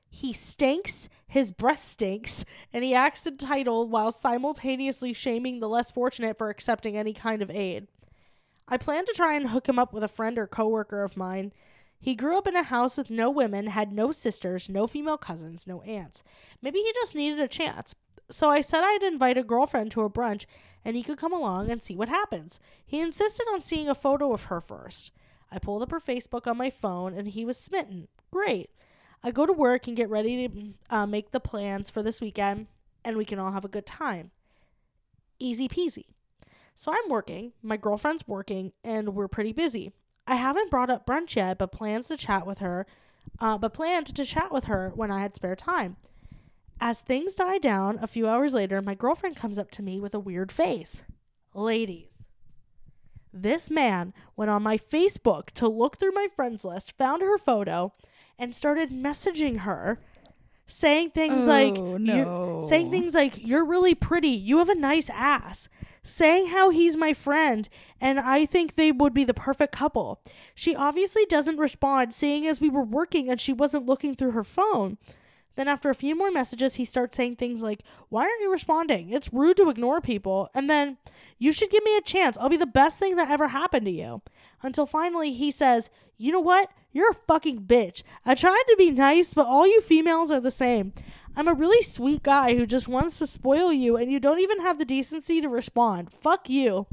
He 0.07 0.35
stinks, 0.35 1.09
his 1.27 1.53
breath 1.53 1.79
stinks, 1.79 2.45
and 2.71 2.85
he 2.85 2.95
acts 2.95 3.27
entitled 3.27 3.91
while 3.91 4.12
simultaneously 4.12 5.15
shaming 5.15 5.59
the 5.59 5.69
less 5.69 5.91
fortunate 5.91 6.37
for 6.37 6.51
accepting 6.51 6.97
any 6.97 7.15
kind 7.15 7.41
of 7.41 7.51
aid. 7.51 7.89
I 8.69 8.77
plan 8.77 9.07
to 9.07 9.12
try 9.15 9.35
and 9.35 9.49
hook 9.49 9.69
him 9.69 9.79
up 9.79 9.93
with 9.93 10.05
a 10.05 10.09
friend 10.09 10.39
or 10.39 10.47
coworker 10.47 11.03
of 11.03 11.17
mine. 11.17 11.53
He 12.05 12.15
grew 12.15 12.37
up 12.37 12.47
in 12.47 12.55
a 12.55 12.63
house 12.63 12.99
with 12.99 13.09
no 13.09 13.31
women, 13.31 13.69
had 13.69 13.91
no 13.91 14.13
sisters, 14.13 14.69
no 14.69 14.87
female 14.87 15.17
cousins, 15.17 15.67
no 15.67 15.81
aunts. 15.85 16.23
Maybe 16.61 16.81
he 16.81 16.93
just 16.93 17.15
needed 17.15 17.41
a 17.41 17.49
chance. 17.49 17.95
So 18.31 18.51
I 18.51 18.61
said 18.61 18.83
I'd 18.85 19.03
invite 19.03 19.39
a 19.39 19.43
girlfriend 19.43 19.91
to 19.93 20.03
a 20.03 20.11
brunch 20.11 20.45
and 20.85 20.97
he 20.97 21.03
could 21.03 21.17
come 21.17 21.33
along 21.33 21.71
and 21.71 21.81
see 21.81 21.97
what 21.97 22.11
happens. 22.11 22.61
He 22.85 23.01
insisted 23.01 23.47
on 23.55 23.63
seeing 23.63 23.89
a 23.89 23.95
photo 23.95 24.35
of 24.35 24.45
her 24.45 24.61
first. 24.61 25.13
I 25.51 25.59
pulled 25.59 25.81
up 25.81 25.93
her 25.93 25.99
Facebook 25.99 26.47
on 26.47 26.59
my 26.59 26.69
phone 26.69 27.15
and 27.15 27.29
he 27.29 27.43
was 27.43 27.57
smitten. 27.57 28.09
Great. 28.31 28.69
I 29.23 29.31
go 29.31 29.47
to 29.47 29.53
work 29.55 29.89
and 29.89 29.97
get 29.97 30.11
ready 30.11 30.47
to 30.47 30.75
uh, 30.95 31.07
make 31.07 31.31
the 31.31 31.41
plans 31.41 31.89
for 31.89 32.03
this 32.03 32.21
weekend 32.21 32.67
and 33.03 33.17
we 33.17 33.25
can 33.25 33.39
all 33.39 33.53
have 33.53 33.65
a 33.65 33.69
good 33.69 33.87
time. 33.87 34.31
Easy 35.39 35.69
peasy. 35.69 36.09
So 36.75 36.93
I'm 36.93 37.09
working, 37.09 37.53
my 37.63 37.79
girlfriend's 37.79 38.29
working, 38.29 38.73
and 38.85 39.15
we're 39.15 39.27
pretty 39.27 39.55
busy. 39.55 39.93
I 40.27 40.37
haven't 40.37 40.70
brought 40.70 40.91
up 40.91 41.07
brunch 41.07 41.37
yet, 41.37 41.59
but 41.59 41.72
plans 41.72 42.09
to 42.09 42.16
chat 42.16 42.47
with 42.47 42.59
her, 42.59 42.87
uh, 43.41 43.59
but 43.59 43.75
planned 43.75 44.07
to 44.07 44.25
chat 44.25 44.53
with 44.53 44.64
her 44.64 44.93
when 44.95 45.11
I 45.11 45.20
had 45.20 45.35
spare 45.35 45.57
time. 45.57 45.97
As 46.81 47.01
things 47.01 47.35
die 47.35 47.59
down, 47.59 47.99
a 48.03 48.07
few 48.07 48.27
hours 48.29 48.55
later, 48.55 48.83
my 48.83 48.95
girlfriend 48.95 49.37
comes 49.37 49.59
up 49.59 49.70
to 49.72 49.83
me 49.83 50.01
with 50.01 50.14
a 50.14 50.18
weird 50.18 50.51
face. 50.51 51.03
Ladies, 51.55 52.09
this 53.33 53.70
man 53.70 54.12
went 54.37 54.51
on 54.51 54.62
my 54.62 54.77
Facebook 54.79 55.51
to 55.53 55.68
look 55.68 55.99
through 55.99 56.12
my 56.12 56.29
friends 56.35 56.64
list, 56.64 56.97
found 56.97 57.22
her 57.22 57.39
photo, 57.39 57.93
and 58.39 58.55
started 58.55 58.91
messaging 58.91 59.59
her, 59.61 60.01
saying 60.66 61.11
things 61.11 61.47
like, 61.47 61.77
Oh, 61.79 61.97
"You're-" 61.97 62.25
no. 62.25 62.62
saying 62.62 62.91
things 62.91 63.14
like, 63.14 63.47
"You're 63.47 63.64
really 63.64 63.95
pretty. 63.95 64.29
You 64.29 64.59
have 64.59 64.68
a 64.68 64.75
nice 64.75 65.11
ass." 65.11 65.68
Saying 66.05 66.49
how 66.49 66.71
he's 66.71 66.97
my 66.97 67.15
friend 67.15 67.69
and 68.01 68.21
I 68.21 68.45
think 68.45 68.75
they 68.75 68.93
would 68.93 69.15
be 69.15 69.25
the 69.25 69.33
perfect 69.33 69.73
couple. 69.73 70.21
She 70.55 70.77
obviously 70.77 71.25
doesn't 71.25 71.57
respond, 71.57 72.13
seeing 72.13 72.47
as 72.47 72.61
we 72.61 72.69
were 72.69 72.85
working 72.85 73.31
and 73.31 73.41
she 73.41 73.55
wasn't 73.55 73.87
looking 73.87 74.15
through 74.15 74.33
her 74.33 74.45
phone. 74.45 74.99
Then, 75.57 75.69
after 75.69 75.89
a 75.89 75.95
few 75.95 76.15
more 76.15 76.31
messages, 76.31 76.75
he 76.75 76.85
starts 76.85 77.17
saying 77.17 77.37
things 77.37 77.63
like, 77.63 77.81
Why 78.09 78.23
aren't 78.23 78.43
you 78.43 78.51
responding? 78.51 79.11
It's 79.11 79.33
rude 79.33 79.57
to 79.59 79.71
ignore 79.71 80.01
people. 80.01 80.51
And 80.53 80.69
then, 80.69 80.99
You 81.39 81.53
should 81.53 81.71
give 81.71 81.85
me 81.85 81.97
a 81.97 82.03
chance. 82.03 82.37
I'll 82.39 82.49
be 82.49 82.57
the 82.57 82.67
best 82.67 82.99
thing 82.99 83.17
that 83.17 83.31
ever 83.31 83.49
happened 83.49 83.87
to 83.87 83.93
you. 83.93 84.21
Until 84.63 84.85
finally, 84.85 85.33
he 85.33 85.51
says, 85.51 85.91
You 86.19 86.33
know 86.33 86.41
what? 86.41 86.71
You're 86.93 87.11
a 87.11 87.15
fucking 87.27 87.63
bitch. 87.63 88.03
I 88.27 88.35
tried 88.35 88.65
to 88.69 88.77
be 88.77 88.91
nice, 88.91 89.33
but 89.33 89.47
all 89.47 89.67
you 89.67 89.81
females 89.81 90.31
are 90.31 90.41
the 90.41 90.51
same. 90.51 90.93
I'm 91.37 91.49
a 91.49 91.55
really 91.55 91.82
sweet 91.82 92.22
guy 92.22 92.55
who 92.55 92.64
just 92.66 92.87
wants 92.89 93.18
to 93.18 93.26
spoil 93.26 93.72
you, 93.72 93.97
and 93.97 94.11
you 94.11 94.20
don't 94.20 94.41
even 94.41 94.61
have 94.61 94.78
the 94.78 94.85
decency 94.85 95.41
to 95.41 95.49
respond. 95.49 96.12
Fuck 96.12 96.49
you. 96.49 96.87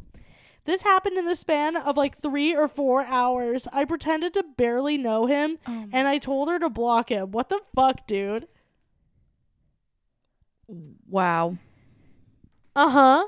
This 0.65 0.81
happened 0.83 1.17
in 1.17 1.25
the 1.25 1.35
span 1.35 1.75
of 1.75 1.97
like 1.97 2.17
three 2.17 2.55
or 2.55 2.67
four 2.67 3.03
hours. 3.03 3.67
I 3.73 3.85
pretended 3.85 4.33
to 4.35 4.43
barely 4.57 4.97
know 4.97 5.25
him, 5.25 5.57
and 5.65 6.07
I 6.07 6.17
told 6.17 6.49
her 6.49 6.59
to 6.59 6.69
block 6.69 7.09
him. 7.09 7.31
What 7.31 7.49
the 7.49 7.59
fuck, 7.75 8.05
dude? 8.07 8.47
Wow. 11.07 11.57
Uh 12.75 12.89
huh. 12.89 13.27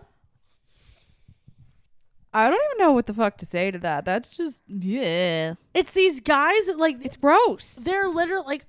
I 2.36 2.49
don't 2.49 2.61
even 2.72 2.78
know 2.84 2.91
what 2.93 3.05
the 3.05 3.14
fuck 3.14 3.38
to 3.38 3.45
say 3.45 3.70
to 3.70 3.78
that. 3.80 4.05
That's 4.05 4.36
just 4.36 4.64
yeah. 4.68 5.53
It's 5.74 5.93
these 5.93 6.20
guys 6.20 6.68
like 6.76 6.97
It's 7.01 7.16
gross. 7.18 7.76
they're 7.76 8.07
literally 8.07 8.45
like. 8.45 8.66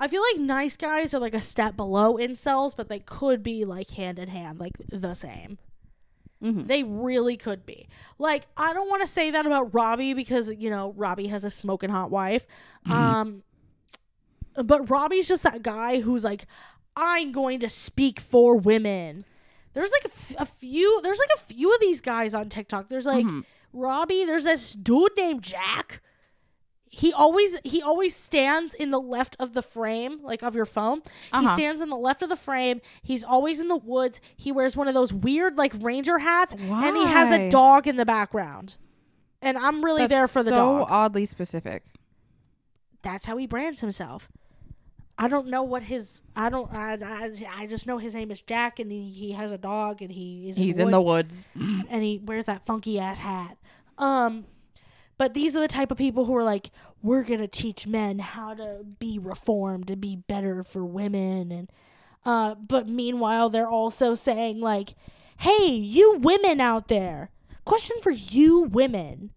I 0.00 0.08
feel 0.08 0.22
like 0.32 0.40
nice 0.40 0.76
guys 0.76 1.14
are 1.14 1.20
like 1.20 1.34
a 1.34 1.40
step 1.40 1.76
below 1.76 2.16
incels, 2.16 2.74
but 2.76 2.88
they 2.88 2.98
could 2.98 3.42
be 3.42 3.64
like 3.64 3.90
hand 3.90 4.18
in 4.18 4.28
hand, 4.28 4.58
like 4.58 4.72
the 4.88 5.14
same. 5.14 5.58
Mhm. 6.42 6.66
They 6.66 6.82
really 6.82 7.36
could 7.36 7.64
be. 7.64 7.88
Like, 8.18 8.46
I 8.56 8.72
don't 8.74 8.88
want 8.90 9.02
to 9.02 9.08
say 9.08 9.30
that 9.30 9.46
about 9.46 9.72
Robbie 9.72 10.12
because, 10.12 10.52
you 10.52 10.68
know, 10.68 10.92
Robbie 10.96 11.28
has 11.28 11.44
a 11.44 11.50
smoking 11.50 11.90
hot 11.90 12.10
wife. 12.10 12.46
Um, 12.90 13.44
but 14.62 14.90
Robbie's 14.90 15.26
just 15.26 15.42
that 15.44 15.62
guy 15.62 16.00
who's 16.00 16.22
like, 16.24 16.46
I'm 16.96 17.32
going 17.32 17.60
to 17.60 17.68
speak 17.68 18.20
for 18.20 18.56
women. 18.56 19.24
There's 19.72 19.90
like 19.90 20.04
a, 20.04 20.14
f- 20.14 20.34
a 20.38 20.44
few. 20.46 21.00
There's 21.02 21.18
like 21.18 21.30
a 21.34 21.40
few 21.40 21.72
of 21.74 21.80
these 21.80 22.00
guys 22.00 22.34
on 22.34 22.48
TikTok. 22.50 22.88
There's 22.88 23.06
like 23.06 23.24
Mhm. 23.26 23.44
Robbie. 23.72 24.24
There's 24.24 24.44
this 24.44 24.72
dude 24.74 25.12
named 25.16 25.42
Jack. 25.42 26.02
He 26.96 27.12
always 27.12 27.58
he 27.64 27.82
always 27.82 28.14
stands 28.14 28.72
in 28.74 28.90
the 28.92 29.00
left 29.00 29.34
of 29.40 29.52
the 29.52 29.62
frame, 29.62 30.20
like 30.22 30.42
of 30.42 30.54
your 30.54 30.64
phone. 30.66 31.00
He 31.02 31.10
Uh-huh. 31.32 31.54
stands 31.54 31.80
in 31.80 31.88
the 31.88 31.96
left 31.96 32.22
of 32.22 32.28
the 32.28 32.36
frame. 32.36 32.80
He's 33.02 33.24
always 33.24 33.58
in 33.60 33.66
the 33.68 33.76
woods. 33.76 34.20
He 34.36 34.52
wears 34.52 34.76
one 34.76 34.86
of 34.86 34.94
those 34.94 35.12
weird 35.12 35.58
like 35.58 35.72
ranger 35.80 36.18
hats, 36.20 36.54
and 36.54 36.96
he 36.96 37.04
has 37.04 37.30
a 37.32 37.48
dog 37.50 37.86
in 37.88 37.96
the 37.96 38.06
background. 38.06 38.76
And 39.42 39.58
I'm 39.58 39.84
really 39.84 40.06
there 40.06 40.28
for 40.28 40.42
the 40.42 40.50
so 40.50 40.54
dog. 40.54 40.86
oddly 40.88 41.24
specific. 41.26 41.82
That's 43.02 43.26
how 43.26 43.36
he 43.36 43.46
brands 43.46 43.80
himself. 43.80 44.28
I 45.18 45.28
don't 45.28 45.48
know 45.48 45.62
what 45.62 45.82
his. 45.84 46.22
I 46.34 46.48
don't. 46.48 46.72
I, 46.72 46.94
I, 47.04 47.62
I 47.62 47.66
just 47.66 47.86
know 47.86 47.98
his 47.98 48.14
name 48.14 48.30
is 48.30 48.40
Jack, 48.40 48.78
and 48.80 48.90
he, 48.90 49.10
he 49.10 49.32
has 49.32 49.52
a 49.52 49.58
dog, 49.58 50.00
and 50.02 50.10
he 50.10 50.48
is. 50.50 50.56
He's 50.56 50.78
in 50.78 50.86
in 50.86 50.90
the 50.92 50.98
the 50.98 51.04
woods, 51.04 51.46
woods. 51.54 51.84
and 51.90 52.02
he 52.02 52.18
wears 52.24 52.46
that 52.46 52.64
funky 52.66 52.98
ass 52.98 53.18
hat. 53.20 53.56
Um, 53.98 54.44
but 55.16 55.34
these 55.34 55.56
are 55.56 55.60
the 55.60 55.68
type 55.68 55.90
of 55.90 55.98
people 55.98 56.24
who 56.24 56.36
are 56.36 56.44
like, 56.44 56.70
we're 57.02 57.22
gonna 57.22 57.48
teach 57.48 57.86
men 57.86 58.18
how 58.18 58.54
to 58.54 58.84
be 58.98 59.18
reformed 59.18 59.90
and 59.90 60.00
be 60.00 60.16
better 60.16 60.62
for 60.62 60.84
women, 60.84 61.52
and 61.52 61.70
uh, 62.24 62.54
but 62.54 62.88
meanwhile 62.88 63.50
they're 63.50 63.68
also 63.68 64.14
saying 64.14 64.60
like, 64.60 64.94
hey, 65.38 65.68
you 65.68 66.18
women 66.18 66.60
out 66.60 66.88
there, 66.88 67.30
question 67.64 67.96
for 68.00 68.10
you 68.10 68.60
women, 68.60 69.30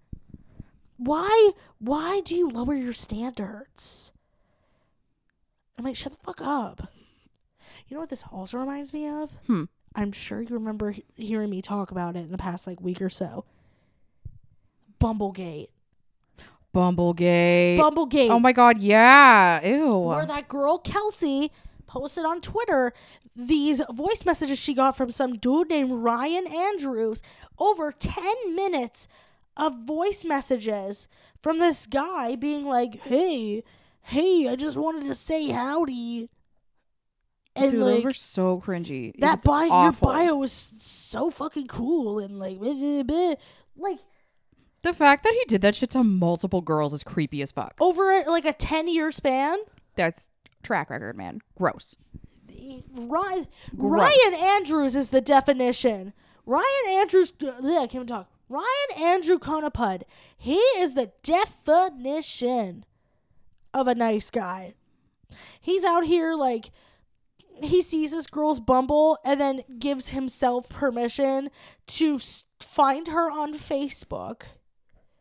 why 0.97 1.51
why 1.79 2.21
do 2.21 2.35
you 2.35 2.49
lower 2.49 2.73
your 2.73 2.93
standards? 2.93 4.11
I'm 5.77 5.85
like, 5.85 5.95
shut 5.95 6.13
the 6.13 6.17
fuck 6.17 6.41
up. 6.41 6.89
You 7.87 7.95
know 7.95 8.01
what 8.01 8.09
this 8.09 8.25
also 8.31 8.57
reminds 8.57 8.93
me 8.93 9.07
of? 9.07 9.31
Hmm. 9.45 9.65
I'm 9.95 10.11
sure 10.11 10.41
you 10.41 10.49
remember 10.55 10.91
he- 10.91 11.05
hearing 11.15 11.49
me 11.49 11.61
talk 11.61 11.91
about 11.91 12.15
it 12.15 12.19
in 12.19 12.31
the 12.31 12.37
past 12.37 12.67
like 12.67 12.81
week 12.81 13.01
or 13.01 13.09
so. 13.09 13.45
Bumblegate. 14.99 15.69
Bumblegate. 16.73 17.77
Bumblegate. 17.77 18.29
oh 18.29 18.39
my 18.39 18.51
god, 18.51 18.77
yeah. 18.79 19.65
Ew. 19.65 19.89
where 19.89 20.25
that 20.25 20.47
girl 20.47 20.77
Kelsey 20.77 21.51
posted 21.87 22.25
on 22.25 22.41
Twitter 22.41 22.93
these 23.37 23.81
voice 23.91 24.25
messages 24.25 24.57
she 24.57 24.73
got 24.73 24.97
from 24.97 25.11
some 25.11 25.37
dude 25.37 25.69
named 25.69 25.91
Ryan 25.91 26.47
Andrews. 26.47 27.21
Over 27.59 27.91
10 27.91 28.55
minutes 28.55 29.07
of 29.55 29.85
voice 29.85 30.25
messages 30.25 31.07
from 31.41 31.59
this 31.59 31.85
guy 31.85 32.35
being 32.35 32.65
like, 32.65 33.01
hey, 33.03 33.63
hey, 34.01 34.49
I 34.49 34.55
just 34.55 34.75
wanted 34.77 35.07
to 35.07 35.15
say 35.15 35.49
howdy. 35.49 36.29
And 37.55 37.71
Dude, 37.71 37.81
like, 37.81 37.95
those 37.95 38.03
were 38.03 38.13
so 38.13 38.61
cringy. 38.63 39.13
That 39.19 39.43
bio, 39.43 39.83
your 39.83 39.91
bio 39.91 40.35
was 40.35 40.71
so 40.79 41.29
fucking 41.29 41.67
cool 41.67 42.19
and 42.19 42.37
like, 42.39 42.59
blah, 42.59 42.73
blah, 42.73 43.03
blah. 43.03 43.35
like 43.75 43.99
The 44.87 44.93
fact 44.93 45.23
that 45.23 45.33
he 45.33 45.43
did 45.49 45.61
that 45.63 45.75
shit 45.75 45.89
to 45.89 46.03
multiple 46.05 46.61
girls 46.61 46.93
is 46.93 47.03
creepy 47.03 47.41
as 47.41 47.51
fuck. 47.51 47.73
over 47.81 48.23
like 48.25 48.45
a 48.45 48.53
10 48.53 48.87
year 48.87 49.11
span. 49.11 49.57
That's 49.95 50.29
track 50.63 50.89
record, 50.89 51.17
man. 51.17 51.41
Gross. 51.57 51.97
Ryan, 52.95 53.47
Gross. 53.75 53.99
Ryan 54.01 54.33
Andrews 54.33 54.95
is 54.95 55.09
the 55.09 55.19
definition. 55.19 56.13
Ryan 56.45 56.63
Andrews, 56.87 57.33
ugh, 57.45 57.65
I 57.65 57.79
can't 57.79 57.95
even 57.95 58.07
talk. 58.07 58.29
Ryan 58.47 58.65
Andrew 58.95 59.37
Conopud, 59.37 60.03
he 60.37 60.55
is 60.77 60.93
the 60.93 61.11
definition 61.21 62.85
of 63.73 63.89
a 63.89 63.95
nice 63.95 64.29
guy. 64.29 64.75
He's 65.59 65.83
out 65.83 66.05
here 66.05 66.33
like 66.33 66.71
he 67.61 67.81
sees 67.81 68.13
this 68.13 68.27
girl's 68.27 68.61
bumble 68.61 69.17
and 69.25 69.41
then 69.41 69.63
gives 69.79 70.09
himself 70.09 70.69
permission 70.69 71.49
to 71.87 72.19
find 72.61 73.09
her 73.09 73.29
on 73.29 73.53
Facebook, 73.53 74.43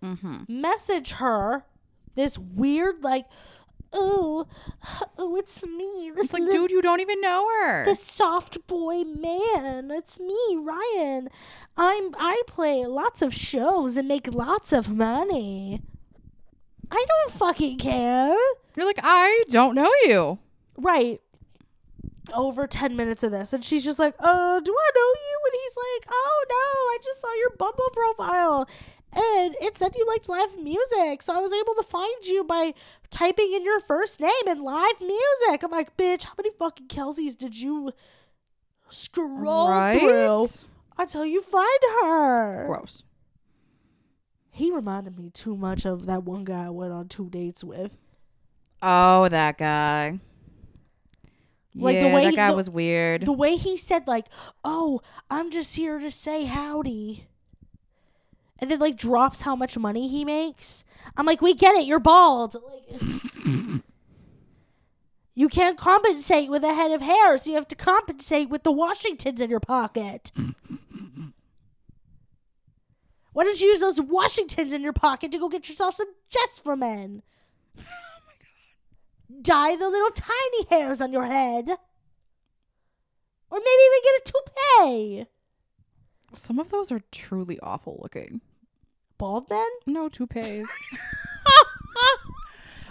Mm-hmm. 0.04 0.60
message 0.60 1.12
her 1.12 1.64
this 2.14 2.38
weird 2.38 3.02
like, 3.02 3.26
oh, 3.92 4.46
oh, 5.18 5.36
it's 5.36 5.64
me. 5.66 6.10
This 6.14 6.26
It's 6.26 6.32
like, 6.32 6.50
dude, 6.50 6.70
you 6.70 6.82
don't 6.82 7.00
even 7.00 7.20
know 7.20 7.46
her. 7.60 7.84
the 7.84 7.94
soft 7.94 8.66
boy 8.66 9.04
man. 9.04 9.90
It's 9.90 10.18
me, 10.20 10.58
Ryan. 10.58 11.28
I'm 11.76 12.14
I 12.18 12.42
play 12.46 12.84
lots 12.86 13.22
of 13.22 13.34
shows 13.34 13.96
and 13.96 14.08
make 14.08 14.32
lots 14.34 14.72
of 14.72 14.88
money. 14.88 15.82
I 16.90 17.04
don't 17.08 17.32
fucking 17.36 17.78
care. 17.78 18.36
You're 18.76 18.86
like, 18.86 19.00
I 19.02 19.44
don't 19.48 19.74
know 19.74 19.90
you. 20.04 20.38
Right. 20.76 21.20
Over 22.34 22.66
10 22.66 22.96
minutes 22.96 23.22
of 23.22 23.30
this 23.32 23.52
and 23.52 23.64
she's 23.64 23.84
just 23.84 23.98
like, 23.98 24.14
"Uh, 24.18 24.60
do 24.60 24.72
I 24.76 24.90
know 24.94 25.10
you?" 25.26 25.40
And 25.46 25.54
he's 25.62 25.76
like, 25.76 26.08
"Oh 26.12 26.44
no, 26.48 26.54
I 26.56 26.98
just 27.04 27.20
saw 27.20 27.32
your 27.34 27.50
Bumble 27.50 27.90
profile." 27.92 28.68
And 29.18 29.56
it 29.62 29.78
said 29.78 29.94
you 29.96 30.04
liked 30.06 30.28
live 30.28 30.58
music, 30.62 31.22
so 31.22 31.34
I 31.34 31.40
was 31.40 31.52
able 31.52 31.74
to 31.76 31.82
find 31.82 32.26
you 32.26 32.44
by 32.44 32.74
typing 33.10 33.50
in 33.54 33.64
your 33.64 33.80
first 33.80 34.20
name 34.20 34.30
and 34.46 34.60
live 34.60 35.00
music. 35.00 35.62
I'm 35.62 35.70
like, 35.70 35.96
bitch, 35.96 36.24
how 36.24 36.34
many 36.36 36.50
fucking 36.58 36.88
Kelseys 36.88 37.34
did 37.36 37.58
you 37.58 37.92
scroll 38.90 39.70
right? 39.70 39.98
through 39.98 40.46
until 40.98 41.24
you 41.24 41.40
find 41.40 41.80
her? 42.02 42.66
Gross. 42.66 43.04
He 44.50 44.70
reminded 44.70 45.18
me 45.18 45.30
too 45.30 45.56
much 45.56 45.86
of 45.86 46.06
that 46.06 46.24
one 46.24 46.44
guy 46.44 46.66
I 46.66 46.70
went 46.70 46.92
on 46.92 47.08
two 47.08 47.28
dates 47.30 47.64
with. 47.64 47.92
Oh, 48.82 49.28
that 49.28 49.56
guy. 49.58 50.20
Like, 51.74 51.98
the 51.98 52.06
yeah, 52.06 52.14
way 52.14 52.24
that 52.24 52.30
he- 52.30 52.36
guy 52.36 52.50
the- 52.50 52.56
was 52.56 52.68
weird. 52.70 53.24
The 53.26 53.32
way 53.32 53.56
he 53.56 53.76
said, 53.76 54.06
like, 54.08 54.26
oh, 54.64 55.00
I'm 55.30 55.50
just 55.50 55.76
here 55.76 55.98
to 55.98 56.10
say 56.10 56.44
howdy. 56.44 57.26
And 58.58 58.70
then, 58.70 58.78
like, 58.78 58.96
drops 58.96 59.42
how 59.42 59.54
much 59.54 59.76
money 59.76 60.08
he 60.08 60.24
makes. 60.24 60.84
I'm 61.16 61.26
like, 61.26 61.42
we 61.42 61.54
get 61.54 61.76
it. 61.76 61.86
You're 61.86 62.00
bald. 62.00 62.54
Like, 62.54 63.00
you 65.34 65.48
can't 65.48 65.76
compensate 65.76 66.48
with 66.50 66.64
a 66.64 66.74
head 66.74 66.90
of 66.92 67.02
hair, 67.02 67.36
so 67.36 67.50
you 67.50 67.56
have 67.56 67.68
to 67.68 67.74
compensate 67.74 68.48
with 68.48 68.62
the 68.62 68.72
Washingtons 68.72 69.40
in 69.40 69.50
your 69.50 69.60
pocket. 69.60 70.32
Why 73.36 73.44
don't 73.44 73.60
you 73.60 73.66
use 73.66 73.80
those 73.80 74.00
Washingtons 74.00 74.72
in 74.72 74.80
your 74.80 74.94
pocket 74.94 75.30
to 75.32 75.38
go 75.38 75.50
get 75.50 75.68
yourself 75.68 75.94
some 75.94 76.08
Just 76.30 76.64
for 76.64 76.74
Men? 76.74 77.22
Oh 77.78 77.82
my 78.26 78.32
god. 78.40 79.42
Dye 79.42 79.76
the 79.76 79.90
little 79.90 80.10
tiny 80.10 80.64
hairs 80.70 81.02
on 81.02 81.12
your 81.12 81.26
head. 81.26 81.68
Or 83.50 83.58
maybe 83.58 83.82
even 83.84 84.02
get 84.02 84.22
a 84.22 84.32
toupee. 84.32 85.26
Some 86.32 86.58
of 86.58 86.70
those 86.70 86.90
are 86.90 87.02
truly 87.12 87.60
awful 87.60 87.98
looking. 88.02 88.40
Bald 89.18 89.48
men? 89.50 89.66
No 89.86 90.08
toupees. 90.08 90.68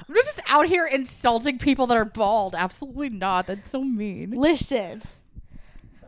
I'm 0.07 0.13
just 0.13 0.41
out 0.47 0.67
here 0.67 0.86
insulting 0.86 1.57
people 1.57 1.88
that 1.88 1.97
are 1.97 2.05
bald. 2.05 2.55
Absolutely 2.55 3.09
not. 3.09 3.47
That's 3.47 3.71
so 3.71 3.84
mean. 3.84 4.32
Listen. 4.32 5.01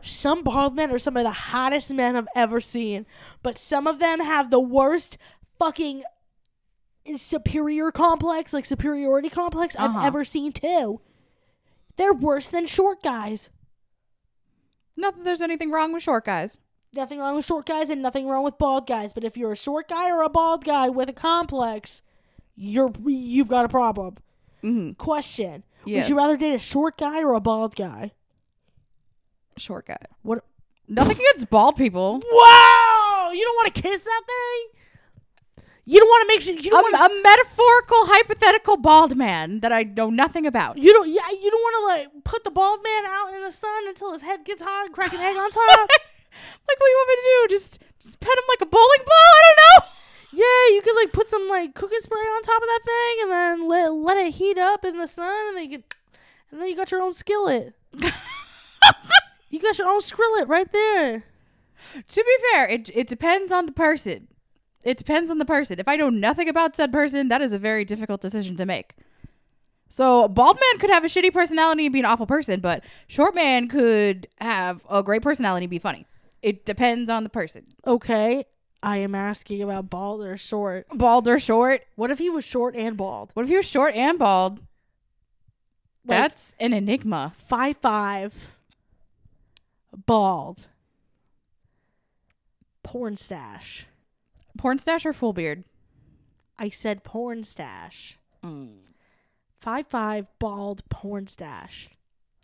Some 0.02 0.44
bald 0.44 0.74
men 0.76 0.92
are 0.92 0.98
some 0.98 1.16
of 1.16 1.24
the 1.24 1.30
hottest 1.32 1.92
men 1.92 2.16
I've 2.16 2.28
ever 2.34 2.60
seen, 2.60 3.06
but 3.42 3.58
some 3.58 3.86
of 3.86 3.98
them 3.98 4.20
have 4.20 4.50
the 4.50 4.60
worst 4.60 5.18
fucking 5.58 6.04
superior 7.16 7.90
complex, 7.90 8.52
like 8.52 8.64
superiority 8.64 9.28
complex 9.28 9.74
Uh-huh. 9.76 9.98
I've 9.98 10.06
ever 10.06 10.24
seen 10.24 10.52
too. 10.52 11.00
They're 11.96 12.12
worse 12.14 12.48
than 12.48 12.66
short 12.66 13.02
guys. 13.02 13.50
Not 14.96 15.16
that 15.16 15.24
there's 15.24 15.42
anything 15.42 15.70
wrong 15.72 15.92
with 15.92 16.02
short 16.04 16.24
guys. 16.24 16.58
Nothing 16.94 17.18
wrong 17.18 17.36
with 17.36 17.44
short 17.44 17.66
guys 17.66 17.90
and 17.90 18.00
nothing 18.00 18.26
wrong 18.26 18.44
with 18.44 18.56
bald 18.58 18.86
guys, 18.86 19.12
but 19.12 19.22
if 19.22 19.36
you're 19.36 19.52
a 19.52 19.56
short 19.56 19.88
guy 19.88 20.10
or 20.10 20.22
a 20.22 20.28
bald 20.28 20.64
guy 20.64 20.88
with 20.88 21.08
a 21.08 21.12
complex, 21.12 22.02
you're 22.56 22.90
you've 23.06 23.48
got 23.48 23.64
a 23.64 23.68
problem. 23.68 24.16
Mm-hmm. 24.64 24.92
Question: 24.92 25.64
Yes. 25.84 26.04
Would 26.04 26.08
you 26.10 26.16
rather 26.16 26.36
date 26.36 26.54
a 26.54 26.58
short 26.58 26.96
guy 26.98 27.22
or 27.22 27.34
a 27.34 27.40
bald 27.40 27.76
guy? 27.76 28.12
Short 29.58 29.86
guy. 29.86 29.98
What? 30.22 30.44
Nothing 30.88 31.16
against 31.16 31.50
bald 31.50 31.76
people. 31.76 32.22
Wow! 32.32 33.30
You 33.34 33.44
don't 33.44 33.56
want 33.56 33.74
to 33.74 33.82
kiss 33.82 34.04
that 34.04 34.22
thing? 34.26 35.64
You 35.84 35.98
don't 36.00 36.08
want 36.08 36.22
to 36.28 36.34
make 36.34 36.42
sure 36.42 36.54
you 36.54 36.70
don't 36.70 36.92
want 36.92 37.12
a 37.12 37.22
metaphorical, 37.22 37.96
hypothetical 38.06 38.76
bald 38.76 39.16
man 39.16 39.60
that 39.60 39.72
I 39.72 39.82
know 39.84 40.10
nothing 40.10 40.46
about. 40.46 40.76
you 40.78 40.92
don't 40.92 41.08
yeah 41.08 41.28
you 41.30 41.50
don't 41.50 41.60
want 41.62 41.76
to 41.76 41.86
like 42.12 42.24
put 42.24 42.44
the 42.44 42.50
bald 42.50 42.82
man 42.82 43.04
out 43.06 43.34
in 43.34 43.42
the 43.42 43.50
sun 43.50 43.88
until 43.88 44.12
his 44.12 44.22
head 44.22 44.44
gets 44.44 44.62
hot 44.62 44.86
and 44.86 44.94
crack 44.94 45.12
an 45.12 45.20
egg 45.20 45.36
on 45.36 45.50
top. 45.50 45.88
Like, 46.68 46.78
what 46.80 46.86
do 46.86 46.90
you 46.90 46.98
want 46.98 47.08
me 47.08 47.16
to 47.16 47.22
do? 47.22 47.54
Just, 47.54 47.82
just 48.00 48.20
pet 48.20 48.32
him 48.32 48.44
like 48.48 48.62
a 48.62 48.70
bowling 48.70 49.04
ball? 49.04 49.32
I 49.38 49.42
don't 49.46 49.58
know. 49.82 49.88
yeah, 50.32 50.74
you 50.74 50.82
could 50.82 50.96
like 50.96 51.12
put 51.12 51.28
some 51.28 51.48
like 51.48 51.74
cooking 51.74 52.00
spray 52.00 52.20
on 52.20 52.42
top 52.42 52.62
of 52.62 52.68
that 52.68 52.80
thing 52.84 53.16
and 53.22 53.30
then 53.30 53.68
let 53.68 53.92
let 53.92 54.16
it 54.18 54.34
heat 54.34 54.58
up 54.58 54.84
in 54.84 54.98
the 54.98 55.06
sun 55.06 55.48
and 55.48 55.56
then 55.56 55.64
you 55.64 55.78
can 55.78 55.84
and 56.50 56.60
then 56.60 56.68
you 56.68 56.76
got 56.76 56.90
your 56.90 57.02
own 57.02 57.12
skillet. 57.12 57.74
you 59.50 59.60
got 59.60 59.78
your 59.78 59.88
own 59.88 60.00
skillet 60.00 60.48
right 60.48 60.70
there. 60.72 61.24
To 62.06 62.24
be 62.24 62.36
fair, 62.52 62.68
it 62.68 62.90
it 62.94 63.06
depends 63.06 63.52
on 63.52 63.66
the 63.66 63.72
person. 63.72 64.28
It 64.84 64.96
depends 64.96 65.30
on 65.30 65.38
the 65.38 65.44
person. 65.44 65.80
If 65.80 65.88
I 65.88 65.96
know 65.96 66.10
nothing 66.10 66.48
about 66.48 66.76
said 66.76 66.92
person, 66.92 67.28
that 67.28 67.42
is 67.42 67.52
a 67.52 67.58
very 67.58 67.84
difficult 67.84 68.20
decision 68.20 68.56
to 68.56 68.66
make. 68.66 68.94
So 69.88 70.28
bald 70.28 70.56
man 70.56 70.80
could 70.80 70.90
have 70.90 71.04
a 71.04 71.08
shitty 71.08 71.32
personality 71.32 71.86
and 71.86 71.92
be 71.92 72.00
an 72.00 72.04
awful 72.04 72.26
person, 72.26 72.60
but 72.60 72.84
short 73.06 73.34
man 73.34 73.68
could 73.68 74.28
have 74.38 74.84
a 74.88 75.02
great 75.02 75.22
personality 75.22 75.64
and 75.64 75.70
be 75.70 75.78
funny. 75.78 76.06
It 76.42 76.64
depends 76.64 77.10
on 77.10 77.24
the 77.24 77.28
person. 77.28 77.66
Okay, 77.86 78.44
I 78.82 78.98
am 78.98 79.14
asking 79.14 79.62
about 79.62 79.90
bald 79.90 80.22
or 80.22 80.36
short. 80.36 80.86
Bald 80.92 81.26
or 81.28 81.38
short. 81.38 81.82
What 81.96 82.10
if 82.10 82.18
he 82.18 82.30
was 82.30 82.44
short 82.44 82.76
and 82.76 82.96
bald? 82.96 83.30
What 83.34 83.42
if 83.44 83.48
he 83.48 83.56
was 83.56 83.66
short 83.66 83.94
and 83.94 84.18
bald? 84.18 84.58
Like- 86.04 86.18
That's 86.18 86.54
an 86.60 86.72
enigma. 86.72 87.32
Five 87.36 87.76
five, 87.78 88.52
bald, 90.06 90.68
porn 92.82 93.16
stash. 93.16 93.86
Porn 94.56 94.78
stash 94.78 95.04
or 95.06 95.12
full 95.12 95.32
beard? 95.32 95.64
I 96.58 96.68
said 96.70 97.04
porn 97.04 97.44
stash. 97.44 98.18
Mm. 98.44 98.78
Five 99.60 99.86
five, 99.88 100.28
bald, 100.38 100.82
porn 100.88 101.26
stash. 101.26 101.88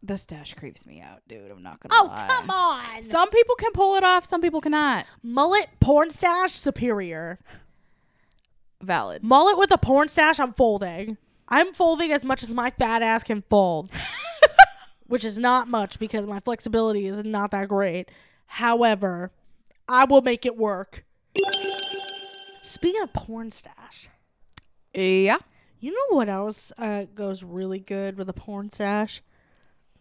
The 0.06 0.18
stash 0.18 0.52
creeps 0.52 0.86
me 0.86 1.00
out, 1.00 1.22
dude. 1.26 1.50
I'm 1.50 1.62
not 1.62 1.80
gonna 1.80 1.94
Oh 1.98 2.08
lie. 2.08 2.26
come 2.28 2.50
on! 2.50 3.02
Some 3.02 3.30
people 3.30 3.54
can 3.54 3.72
pull 3.72 3.96
it 3.96 4.04
off, 4.04 4.26
some 4.26 4.42
people 4.42 4.60
cannot. 4.60 5.06
Mullet, 5.22 5.68
porn 5.80 6.10
stash, 6.10 6.52
superior. 6.52 7.38
Valid. 8.82 9.22
Mullet 9.24 9.56
with 9.56 9.70
a 9.70 9.78
porn 9.78 10.08
stash, 10.08 10.38
I'm 10.38 10.52
folding. 10.52 11.16
I'm 11.48 11.72
folding 11.72 12.12
as 12.12 12.22
much 12.24 12.42
as 12.42 12.52
my 12.54 12.70
fat 12.70 13.00
ass 13.00 13.22
can 13.22 13.42
fold, 13.48 13.90
which 15.06 15.24
is 15.24 15.38
not 15.38 15.68
much 15.68 15.98
because 15.98 16.26
my 16.26 16.38
flexibility 16.40 17.06
is 17.06 17.24
not 17.24 17.50
that 17.52 17.68
great. 17.68 18.10
However, 18.46 19.30
I 19.88 20.04
will 20.04 20.20
make 20.22 20.44
it 20.44 20.56
work. 20.56 21.04
Speaking 22.62 23.02
of 23.02 23.12
porn 23.14 23.50
stash, 23.50 24.08
Yeah. 24.92 25.38
you 25.80 25.92
know 25.92 26.16
what 26.16 26.28
else 26.28 26.72
uh, 26.76 27.04
goes 27.14 27.42
really 27.42 27.78
good 27.78 28.16
with 28.18 28.28
a 28.28 28.32
porn 28.34 28.70
stash? 28.70 29.22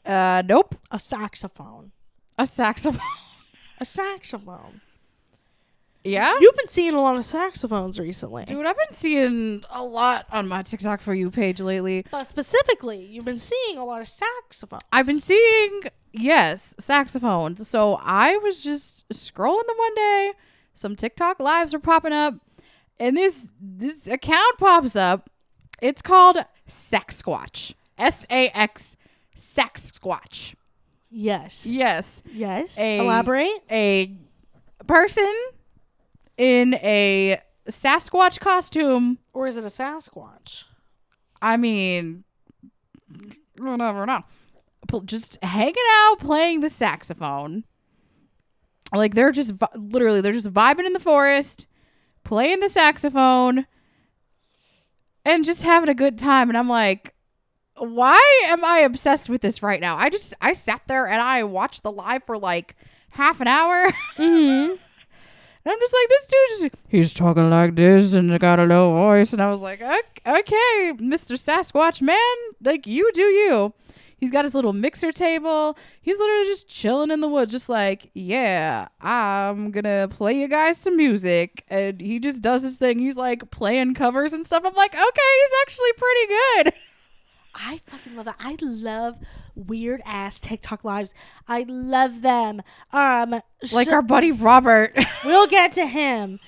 Uh, 0.06 0.44
nope. 0.46 0.76
A 0.92 1.00
saxophone. 1.00 1.92
A 2.38 2.48
saxophone. 2.48 3.02
A 3.80 3.86
saxophone. 3.86 4.82
yeah. 6.04 6.32
You've 6.40 6.56
been 6.56 6.68
seeing 6.68 6.94
a 6.94 7.02
lot 7.02 7.18
of 7.18 7.26
saxophones 7.26 8.00
recently. 8.00 8.46
Dude, 8.46 8.66
I've 8.66 8.78
been 8.78 8.92
seeing 8.92 9.64
a 9.70 9.84
lot 9.84 10.28
on 10.32 10.48
my 10.48 10.62
TikTok 10.62 11.02
for 11.02 11.14
you 11.14 11.32
page 11.32 11.60
lately. 11.60 12.06
But 12.12 12.26
specifically, 12.26 13.04
you've 13.04 13.26
been 13.26 13.38
seeing 13.40 13.78
a 13.78 13.84
lot 13.84 14.02
of 14.02 14.08
saxophones. 14.08 14.84
I've 14.92 15.08
been 15.08 15.20
seeing 15.20 15.82
yes, 16.12 16.76
saxophones. 16.80 17.68
So 17.68 18.00
I 18.02 18.38
was 18.38 18.64
just 18.64 19.10
scrolling 19.10 19.66
them 19.66 19.78
one 19.78 19.96
day. 19.96 20.32
Some 20.74 20.96
TikTok 20.96 21.40
lives 21.40 21.74
were 21.74 21.80
popping 21.80 22.14
up, 22.14 22.36
and 23.00 23.18
this 23.18 23.52
this 23.60 24.08
account 24.08 24.58
pops 24.60 24.96
up. 24.96 25.30
It's 25.82 26.02
called 26.02 26.38
Sax 26.68 27.22
Squatch. 27.22 27.74
S 27.98 28.26
A 28.30 28.50
X 28.50 28.98
Sax 29.36 29.92
Squatch. 29.92 30.56
Yes. 31.10 31.66
Yes, 31.66 32.22
Yes. 32.34 32.78
A- 32.80 33.00
Elaborate. 33.00 33.60
a 33.70 34.18
person 34.88 35.32
in 36.38 36.74
a 36.76 37.38
Sasquatch 37.70 38.40
costume. 38.40 39.20
Or 39.34 39.48
is 39.48 39.58
it 39.58 39.64
a 39.64 39.68
Sasquatch? 39.68 40.66
I 41.42 41.58
mean, 41.58 42.24
whatever. 43.58 44.06
No, 44.06 44.24
Pl- 44.88 45.02
just 45.02 45.38
hanging 45.44 45.76
out, 46.02 46.20
playing 46.20 46.62
the 46.62 46.70
saxophone. 46.70 47.64
Like 48.94 49.14
they're 49.16 49.32
just 49.32 49.54
vi- 49.54 49.68
literally, 49.76 50.22
they're 50.22 50.32
just 50.34 50.52
vibing 50.54 50.86
in 50.86 50.94
the 50.94 51.00
forest, 51.00 51.68
playing 52.24 52.60
the 52.60 52.70
saxophone, 52.70 53.66
and 55.26 55.46
just 55.46 55.64
having 55.64 55.90
a 55.90 55.94
good 55.96 56.18
time. 56.18 56.50
And 56.50 56.58
I'm 56.58 56.70
like, 56.70 57.13
why 57.78 58.46
am 58.48 58.64
I 58.64 58.80
obsessed 58.80 59.30
with 59.30 59.42
this 59.42 59.64
right 59.64 59.82
now? 59.82 59.98
I 59.98 60.10
just 60.10 60.34
I 60.42 60.54
sat 60.54 60.82
there 60.88 61.08
and 61.08 61.22
I 61.22 61.44
watched 61.44 61.84
the 61.84 61.92
live 61.92 62.24
for 62.26 62.38
like 62.38 62.76
half 63.10 63.42
an 63.42 63.48
hour. 63.48 63.92
Mm-hmm. 64.18 64.76
And 65.66 65.72
I'm 65.72 65.80
just 65.80 65.94
like, 65.94 66.10
this 66.10 66.28
dude 66.28 66.72
just, 66.74 66.84
he's 66.90 67.14
talking 67.14 67.50
like 67.50 67.76
this 67.78 68.14
and 68.16 68.30
he 68.30 68.38
got 68.38 68.60
a 68.60 68.66
low 68.66 68.92
voice. 68.92 69.32
And 69.32 69.42
I 69.42 69.48
was 69.48 69.62
like, 69.62 69.82
"Ok- 69.82 70.20
okay, 70.28 70.92
Mr. 70.98 71.38
Sasquatch, 71.38 72.02
man, 72.02 72.18
like, 72.62 72.86
you 72.86 73.10
do 73.14 73.22
you. 73.22 73.74
He's 74.18 74.30
got 74.30 74.44
his 74.44 74.54
little 74.54 74.74
mixer 74.74 75.14
table. 75.14 75.78
He's 76.02 76.18
literally 76.20 76.46
just 76.48 76.68
chilling 76.68 77.12
in 77.12 77.22
the 77.22 77.30
woods, 77.30 77.54
just 77.54 77.70
like, 77.70 78.12
yeah, 78.14 78.90
I'm 79.00 79.72
gonna 79.72 80.10
play 80.10 80.34
you 80.40 80.50
guys 80.50 80.78
some 80.78 80.98
music. 80.98 81.64
And 81.70 82.02
he 82.02 82.20
just 82.20 82.42
does 82.44 82.64
his 82.64 82.78
thing. 82.78 83.00
He's 83.00 83.16
like 83.18 83.50
playing 83.50 83.94
covers 83.94 84.34
and 84.34 84.46
stuff. 84.46 84.64
I'm 84.66 84.74
like, 84.74 84.94
okay, 84.94 85.02
he's 85.02 85.54
actually 85.62 85.94
pretty 85.98 86.28
good. 86.28 86.74
I 87.56 87.80
fucking 87.86 88.16
love 88.16 88.26
that. 88.26 88.36
I 88.40 88.58
love 88.62 89.18
weird 89.56 90.02
ass 90.06 90.40
TikTok 90.40 90.84
lives. 90.84 91.14
I 91.48 91.66
love 91.68 92.22
them. 92.22 92.62
Um, 92.92 93.42
Like 93.72 93.88
so- 93.88 93.94
our 93.94 94.02
buddy 94.02 94.32
Robert. 94.32 94.94
we'll 95.26 95.48
get 95.48 95.72
to 95.74 95.86
him, 95.86 96.40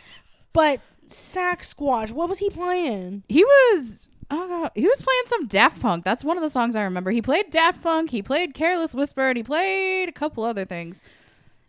but 0.53 0.79
Sax 1.07 1.73
Squatch, 1.73 2.11
What 2.11 2.27
was 2.29 2.39
he 2.39 2.49
playing? 2.49 3.23
he 3.29 3.43
was 3.43 4.09
oh 4.31 4.47
god 4.47 4.71
he 4.73 4.87
was 4.87 5.03
playing 5.03 5.21
some 5.27 5.45
daft 5.45 5.79
punk 5.79 6.03
that's 6.03 6.23
one 6.23 6.35
of 6.35 6.41
the 6.41 6.49
songs 6.49 6.75
i 6.75 6.81
remember 6.81 7.11
he 7.11 7.21
played 7.21 7.47
daft 7.51 7.83
punk 7.83 8.09
he 8.09 8.23
played 8.23 8.55
careless 8.55 8.95
whisper 8.95 9.21
and 9.29 9.37
he 9.37 9.43
played 9.43 10.09
a 10.09 10.11
couple 10.11 10.43
other 10.43 10.65
things 10.65 10.99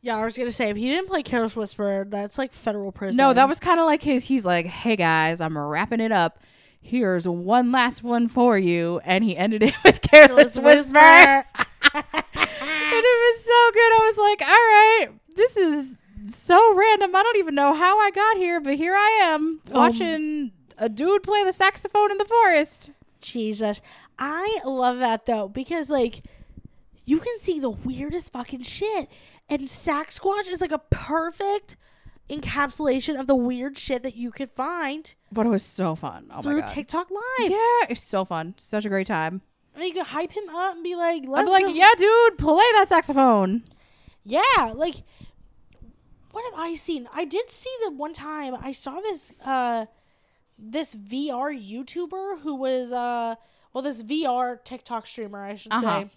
Yeah, 0.01 0.17
I 0.17 0.25
was 0.25 0.39
gonna 0.39 0.51
say 0.51 0.71
if 0.71 0.77
he 0.79 0.87
didn't 0.89 1.09
play 1.09 1.23
Careless 1.23 1.55
Whisper, 1.55 2.07
that's 2.09 2.39
like 2.39 2.55
federal 2.55 2.93
prison. 2.93 3.19
no 3.19 3.35
that 3.35 3.47
was 3.47 3.61
kind 3.61 3.79
of 3.79 3.85
like 3.85 4.03
his 4.03 4.25
he's 4.25 4.47
like 4.47 4.65
hey 4.65 4.97
guys 4.97 5.43
i'm 5.43 5.59
wrapping 5.59 6.01
it 6.01 6.13
up 6.13 6.39
here's 6.87 7.27
one 7.27 7.73
last 7.73 8.03
one 8.03 8.29
for 8.29 8.59
you 8.59 9.01
and 9.05 9.25
he 9.25 9.37
ended 9.37 9.63
it 9.63 9.75
with 9.85 10.01
careless, 10.01 10.59
whisper, 10.59 10.99
and 10.99 11.45
it 11.95 13.17
was 13.25 13.45
so 13.45 13.71
good. 13.73 13.93
I 13.93 14.01
was 14.05 14.19
like 14.19 14.43
all 14.43 14.49
right 14.49 15.09
this 15.37 15.57
is 15.57 15.99
so 16.25 16.75
random. 16.75 17.15
I 17.15 17.23
don't 17.23 17.37
even 17.37 17.55
know 17.55 17.75
how 17.75 17.99
i 17.99 18.11
got 18.11 18.37
here 18.37 18.61
but 18.61 18.77
here 18.77 18.95
i 18.95 19.21
am 19.23 19.61
oh. 19.71 19.79
watching 19.79 20.53
a 20.79 20.89
dude 20.89 21.23
play 21.23 21.45
the 21.45 21.53
saxophone 21.53 22.11
in 22.11 22.19
the 22.19 22.25
forest. 22.25 22.91
Jesus. 23.21 23.81
I 24.19 24.61
love 24.65 24.99
that 24.99 25.27
though 25.27 25.49
because 25.49 25.91
like 25.91 26.23
you 27.05 27.19
can 27.19 27.39
see 27.39 27.61
the 27.61 27.71
weirdest 27.71 28.33
fucking 28.33 28.63
shit, 28.63 29.09
and 29.49 29.63
Sasquatch 29.63 30.49
is 30.51 30.61
like 30.61 30.73
a 30.73 30.79
perfect 30.79 31.77
encapsulation 32.29 33.19
of 33.19 33.27
the 33.27 33.35
weird 33.37 33.79
shit 33.79 34.03
that 34.03 34.17
you 34.17 34.31
could 34.33 34.51
find 34.51 35.15
but 35.31 35.47
it 35.47 35.49
was 35.49 35.63
so 35.63 35.95
fun 35.95 36.27
oh 36.33 36.37
my 36.37 36.43
through 36.43 36.61
god 36.61 36.67
TikTok 36.69 37.09
Live. 37.11 37.51
Yeah, 37.51 37.87
it's 37.89 38.03
so 38.03 38.25
fun. 38.25 38.55
Such 38.59 38.85
a 38.85 38.89
great 38.89 39.07
time. 39.07 39.43
And 39.75 39.85
you 39.85 39.93
could 39.93 40.07
hype 40.07 40.33
him 40.33 40.49
up 40.49 40.75
and 40.75 40.83
be 40.83 40.95
like, 40.97 41.23
I'd 41.23 41.45
be 41.45 41.51
like, 41.51 41.67
yeah, 41.75 41.91
dude, 41.99 42.39
play 42.39 42.65
that 42.75 42.87
saxophone. 42.89 43.63
yeah." 44.25 44.73
Like, 44.75 44.97
what 46.33 46.45
have 46.51 46.59
I 46.61 46.75
seen? 46.75 47.09
I 47.15 47.25
did 47.27 47.51
see 47.51 47.75
that 47.85 47.93
one 47.95 48.13
time. 48.15 48.57
I 48.61 48.73
saw 48.73 49.01
this 49.01 49.33
uh 49.45 49.87
this 50.59 50.95
VR 50.95 51.53
YouTuber 51.55 52.41
who 52.41 52.55
was 52.57 52.91
uh 52.93 53.35
well 53.73 53.83
this 53.83 54.03
VR 54.03 54.63
TikTok 54.65 55.07
streamer 55.07 55.45
I 55.45 55.55
should 55.57 55.73
Uh-huh. 55.73 56.01
say. 56.05 56.11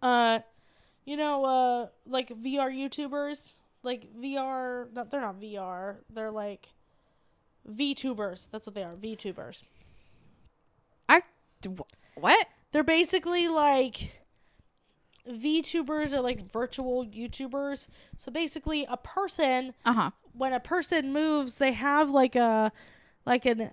Uh, 0.00 0.38
you 1.04 1.16
know, 1.16 1.44
uh, 1.44 1.86
like 2.06 2.28
VR 2.28 2.70
YouTubers, 2.70 3.54
like 3.82 4.08
VR. 4.14 4.92
No, 4.92 5.04
they're 5.04 5.20
not 5.20 5.40
VR. 5.40 5.96
They're 6.10 6.30
like 6.30 6.70
VTubers. 7.70 8.48
That's 8.50 8.66
what 8.66 8.74
they 8.74 8.82
are. 8.82 8.94
VTubers. 8.94 9.62
I 11.08 11.22
what? 12.14 12.46
They're 12.72 12.82
basically 12.84 13.48
like 13.48 14.12
VTubers 15.28 16.12
are 16.12 16.20
like 16.20 16.50
virtual 16.50 17.04
YouTubers. 17.06 17.88
So 18.16 18.32
basically, 18.32 18.86
a 18.88 18.96
person 18.96 19.74
Uh 19.84 19.92
huh. 19.92 20.10
when 20.32 20.52
a 20.52 20.60
person 20.60 21.12
moves, 21.12 21.56
they 21.56 21.72
have 21.72 22.10
like 22.10 22.36
a 22.36 22.72
like 23.26 23.44
an 23.46 23.70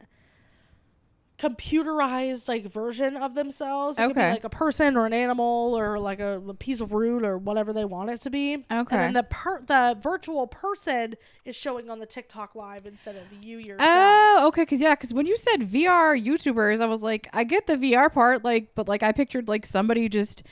computerized 1.38 2.48
like 2.48 2.66
version 2.68 3.16
of 3.18 3.36
themselves. 3.36 4.00
It 4.00 4.04
could 4.08 4.16
be 4.16 4.22
Okay. 4.22 4.32
like 4.32 4.44
a 4.44 4.50
person 4.50 4.96
or 4.96 5.06
an 5.06 5.14
animal 5.14 5.74
or 5.78 6.00
like 6.00 6.20
a, 6.20 6.42
a 6.48 6.54
piece 6.54 6.80
of 6.82 6.94
root 6.94 7.24
or 7.26 7.38
whatever 7.38 7.74
they 7.74 7.86
want 7.86 8.10
it 8.10 8.22
to 8.22 8.30
be. 8.30 8.54
And 8.54 8.66
Okay. 8.88 8.96
then 8.98 9.14
the 9.14 9.24
per- 9.24 9.62
the 9.62 9.98
virtual 10.02 10.48
person 10.48 11.16
is 11.44 11.56
showing 11.56 11.90
on 11.90 12.00
the 12.00 12.06
TikTok 12.06 12.56
live 12.56 12.86
instead 12.86 13.16
of 13.16 13.24
you 13.44 13.58
yourself. 13.58 13.90
Oh, 13.92 14.46
okay. 14.48 14.62
Because 14.62 14.82
yeah, 14.82 14.96
because 14.96 15.14
when 15.14 15.26
you 15.26 15.36
said 15.36 15.62
VR 15.62 16.16
YouTubers, 16.22 16.82
I 16.82 16.86
was 16.86 17.04
like, 17.04 17.28
I 17.34 17.44
get 17.44 17.68
the 17.68 17.76
VR 17.78 18.12
part, 18.12 18.44
like, 18.44 18.74
but 18.76 18.88
like 18.88 19.04
I 19.04 19.12
pictured 19.12 19.48
like 19.48 19.66
somebody 19.66 20.08
just 20.10 20.44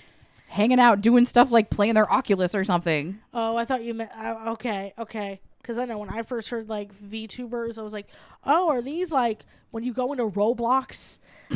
hanging 0.48 0.80
out 0.80 1.02
doing 1.02 1.26
stuff 1.26 1.52
like 1.52 1.70
playing 1.70 1.96
their 1.96 2.12
Oculus 2.12 2.54
or 2.54 2.64
something. 2.64 3.20
Oh, 3.34 3.56
I 3.56 3.66
thought 3.66 3.84
you 3.84 3.94
meant 3.94 4.12
uh, 4.18 4.52
okay, 4.52 4.94
okay. 5.00 5.40
Because 5.64 5.78
I 5.78 5.86
know 5.86 5.98
when 5.98 6.10
I 6.10 6.24
first 6.24 6.50
heard 6.50 6.68
like 6.70 6.94
VTubers, 6.94 7.80
I 7.80 7.84
was 7.84 7.94
like, 7.94 8.08
oh, 8.46 8.70
are 8.70 8.82
these 8.82 9.14
like 9.14 9.46
when 9.72 9.84
you 9.84 9.94
go 9.94 10.12
into 10.12 10.26
Roblox? 10.30 11.20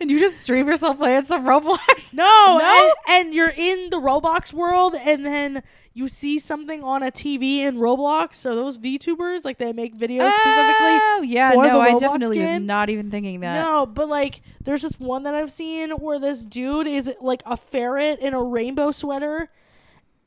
and 0.00 0.10
you 0.10 0.18
just 0.18 0.40
stream 0.40 0.66
yourself 0.66 0.96
playing 0.96 1.26
some 1.26 1.44
Roblox. 1.44 2.14
No, 2.14 2.24
No? 2.60 2.94
And, 3.08 3.26
and 3.26 3.34
you're 3.34 3.52
in 3.54 3.90
the 3.90 3.98
Roblox 3.98 4.54
world, 4.54 4.94
and 4.94 5.24
then 5.26 5.62
you 5.92 6.08
see 6.08 6.38
something 6.38 6.82
on 6.82 7.02
a 7.02 7.12
TV 7.12 7.58
in 7.58 7.76
Roblox. 7.76 8.36
So 8.36 8.56
those 8.56 8.78
VTubers, 8.78 9.44
like 9.44 9.58
they 9.58 9.74
make 9.74 9.94
videos 9.94 10.32
specifically. 10.32 10.98
Oh, 11.02 11.22
yeah, 11.26 11.50
no, 11.50 11.78
I 11.78 11.98
definitely 11.98 12.40
was 12.40 12.60
not 12.62 12.88
even 12.88 13.10
thinking 13.10 13.40
that. 13.40 13.62
No, 13.62 13.84
but 13.84 14.08
like 14.08 14.40
there's 14.62 14.80
this 14.80 14.98
one 14.98 15.24
that 15.24 15.34
I've 15.34 15.52
seen 15.52 15.90
where 15.90 16.18
this 16.18 16.46
dude 16.46 16.86
is 16.86 17.12
like 17.20 17.42
a 17.44 17.58
ferret 17.58 18.18
in 18.20 18.32
a 18.32 18.42
rainbow 18.42 18.92
sweater, 18.92 19.50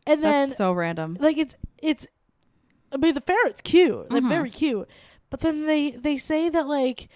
and 0.05 0.23
then 0.23 0.47
That's 0.47 0.57
so 0.57 0.71
random. 0.73 1.17
like 1.19 1.37
it's 1.37 1.55
it's 1.81 2.07
I 2.91 2.97
mean 2.97 3.13
the 3.13 3.21
ferret's 3.21 3.61
cute, 3.61 4.11
like 4.11 4.23
Mhm. 4.23 4.29
very 4.29 4.49
cute. 4.49 4.87
But 5.29 5.41
then 5.41 5.65
they 5.65 5.91
they 5.91 6.17
say 6.17 6.49
that 6.49 6.67
like 6.67 7.09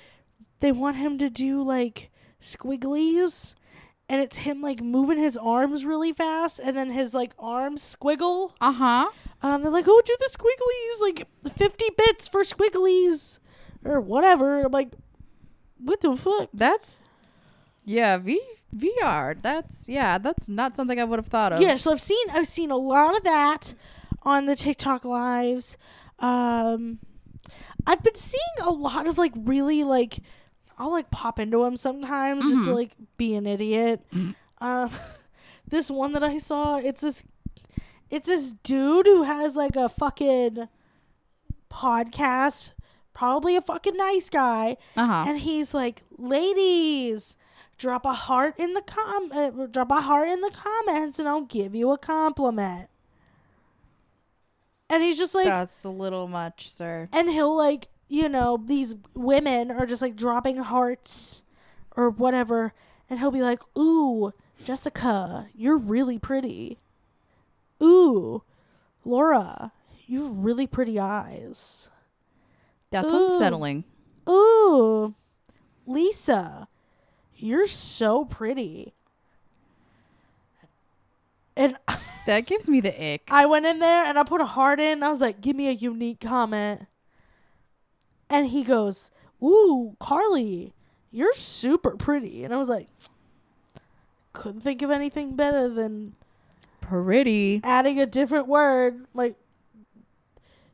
they 0.59 0.71
want 0.71 0.97
him 0.97 1.17
to 1.19 1.29
do 1.29 1.63
like 1.63 2.09
squigglies 2.41 3.55
and 4.09 4.21
it's 4.21 4.39
him 4.39 4.61
like 4.61 4.81
moving 4.81 5.17
his 5.17 5.37
arms 5.37 5.85
really 5.85 6.11
fast 6.13 6.59
and 6.59 6.75
then 6.75 6.91
his 6.91 7.13
like 7.13 7.33
arms 7.39 7.81
squiggle. 7.95 8.51
Uh 8.59 8.71
huh. 8.73 9.09
Um 9.41 9.61
they're 9.61 9.71
like, 9.71 9.85
"Oh, 9.87 10.01
do 10.05 10.15
the 10.19 10.29
squigglies, 10.29 11.01
like 11.01 11.27
50 11.55 11.85
bits 11.97 12.27
for 12.27 12.41
squigglies 12.41 13.39
or 13.85 13.99
whatever." 14.01 14.57
And 14.57 14.65
I'm 14.67 14.71
like, 14.71 14.91
"What 15.77 16.01
the 16.01 16.15
fuck?" 16.15 16.49
That's 16.53 17.03
yeah, 17.85 18.17
V 18.17 18.39
VR. 18.75 19.35
That's 19.41 19.89
yeah, 19.89 20.17
that's 20.17 20.47
not 20.49 20.75
something 20.75 20.99
I 20.99 21.03
would 21.05 21.17
have 21.19 21.27
thought 21.27 21.53
of. 21.53 21.61
Yeah, 21.61 21.75
so 21.77 21.91
I've 21.91 22.01
seen 22.01 22.25
I've 22.31 22.47
seen 22.47 22.69
a 22.71 22.77
lot 22.77 23.15
of 23.17 23.23
that 23.23 23.73
on 24.23 24.45
the 24.45 24.55
TikTok 24.55 25.05
lives. 25.05 25.77
Um 26.19 26.99
I've 27.85 28.03
been 28.03 28.15
seeing 28.15 28.41
a 28.63 28.69
lot 28.69 29.07
of 29.07 29.17
like 29.17 29.33
really 29.35 29.83
like 29.83 30.19
I'll 30.77 30.91
like 30.91 31.11
pop 31.11 31.39
into 31.39 31.63
them 31.63 31.77
sometimes 31.77 32.43
just 32.45 32.63
to 32.65 32.73
like 32.75 32.91
be 33.17 33.35
an 33.35 33.45
idiot. 33.47 34.01
Um 34.59 34.91
this 35.67 35.89
one 35.91 36.13
that 36.13 36.23
I 36.23 36.37
saw, 36.37 36.77
it's 36.77 37.01
this 37.01 37.23
it's 38.09 38.27
this 38.27 38.51
dude 38.63 39.07
who 39.07 39.23
has 39.23 39.55
like 39.55 39.75
a 39.75 39.87
fucking 39.89 40.67
podcast, 41.69 42.71
probably 43.13 43.55
a 43.55 43.61
fucking 43.61 43.95
nice 43.97 44.29
guy, 44.29 44.77
Uh 44.97 45.05
huh. 45.07 45.23
and 45.27 45.39
he's 45.39 45.73
like, 45.73 46.03
"Ladies, 46.17 47.37
drop 47.77 48.05
a 48.05 48.13
heart 48.13 48.55
in 48.57 48.73
the 48.73 48.81
com, 48.81 49.31
uh, 49.31 49.49
drop 49.67 49.91
a 49.91 50.01
heart 50.01 50.29
in 50.29 50.41
the 50.41 50.51
comments, 50.51 51.19
and 51.19 51.27
I'll 51.27 51.41
give 51.45 51.73
you 51.73 51.91
a 51.91 51.97
compliment." 51.97 52.89
And 54.91 55.01
he's 55.01 55.17
just 55.17 55.33
like, 55.33 55.45
That's 55.45 55.85
a 55.85 55.89
little 55.89 56.27
much, 56.27 56.69
sir. 56.69 57.07
and 57.13 57.29
he'll 57.29 57.55
like, 57.55 57.87
you 58.09 58.27
know, 58.27 58.61
these 58.63 58.95
women 59.15 59.71
are 59.71 59.85
just 59.85 60.01
like 60.01 60.17
dropping 60.17 60.57
hearts 60.57 61.43
or 61.95 62.09
whatever, 62.09 62.73
and 63.09 63.19
he'll 63.19 63.31
be 63.31 63.41
like, 63.41 63.61
"Ooh, 63.77 64.33
Jessica, 64.63 65.47
you're 65.55 65.77
really 65.77 66.19
pretty." 66.19 66.79
Ooh, 67.81 68.43
Laura, 69.05 69.71
you 70.05 70.25
have 70.25 70.37
really 70.37 70.67
pretty 70.67 70.99
eyes. 70.99 71.89
That's 72.89 73.13
Ooh. 73.13 73.33
unsettling. 73.33 73.85
Ooh, 74.29 75.15
Lisa, 75.87 76.67
you're 77.35 77.67
so 77.67 78.25
pretty. 78.25 78.93
And 81.61 81.77
That 82.25 82.45
gives 82.45 82.69
me 82.69 82.81
the 82.81 83.13
ick. 83.13 83.29
I 83.31 83.45
went 83.45 83.65
in 83.65 83.79
there 83.79 84.05
and 84.05 84.17
I 84.19 84.23
put 84.23 84.41
a 84.41 84.45
heart 84.45 84.79
in. 84.79 85.03
I 85.03 85.09
was 85.09 85.21
like, 85.21 85.41
give 85.41 85.55
me 85.55 85.67
a 85.67 85.71
unique 85.71 86.19
comment. 86.19 86.85
And 88.29 88.47
he 88.47 88.63
goes, 88.63 89.11
Ooh, 89.41 89.95
Carly, 89.99 90.73
you're 91.09 91.33
super 91.33 91.97
pretty. 91.97 92.43
And 92.43 92.53
I 92.53 92.57
was 92.57 92.69
like, 92.69 92.87
couldn't 94.33 94.61
think 94.61 94.81
of 94.81 94.91
anything 94.91 95.35
better 95.35 95.67
than 95.67 96.13
Pretty. 96.79 97.59
adding 97.63 97.99
a 97.99 98.05
different 98.05 98.47
word. 98.47 99.07
Like, 99.13 99.35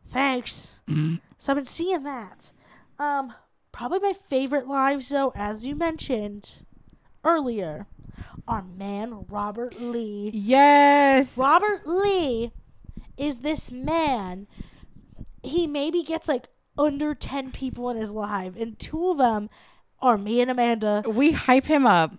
thanks. 0.09 0.79
so 1.37 1.53
I've 1.53 1.57
been 1.57 1.65
seeing 1.65 2.03
that. 2.03 2.51
Um, 2.99 3.33
probably 3.71 3.99
my 3.99 4.13
favorite 4.13 4.67
lives, 4.67 5.09
though, 5.09 5.31
as 5.33 5.65
you 5.65 5.75
mentioned 5.75 6.57
earlier, 7.23 7.87
our 8.47 8.61
man 8.63 9.25
Robert 9.29 9.79
Lee. 9.79 10.31
Yes. 10.33 11.37
Robert 11.37 11.87
Lee 11.87 12.51
is 13.17 13.39
this 13.39 13.71
man. 13.71 14.47
He 15.43 15.67
maybe 15.67 16.03
gets 16.03 16.27
like 16.27 16.47
under 16.77 17.15
10 17.15 17.51
people 17.51 17.89
in 17.89 17.97
his 17.97 18.13
live, 18.13 18.55
and 18.57 18.77
two 18.79 19.09
of 19.09 19.17
them 19.17 19.49
are 20.01 20.17
me 20.17 20.41
and 20.41 20.51
Amanda, 20.51 21.03
We 21.07 21.31
hype 21.31 21.65
him 21.65 21.85
up. 21.87 22.13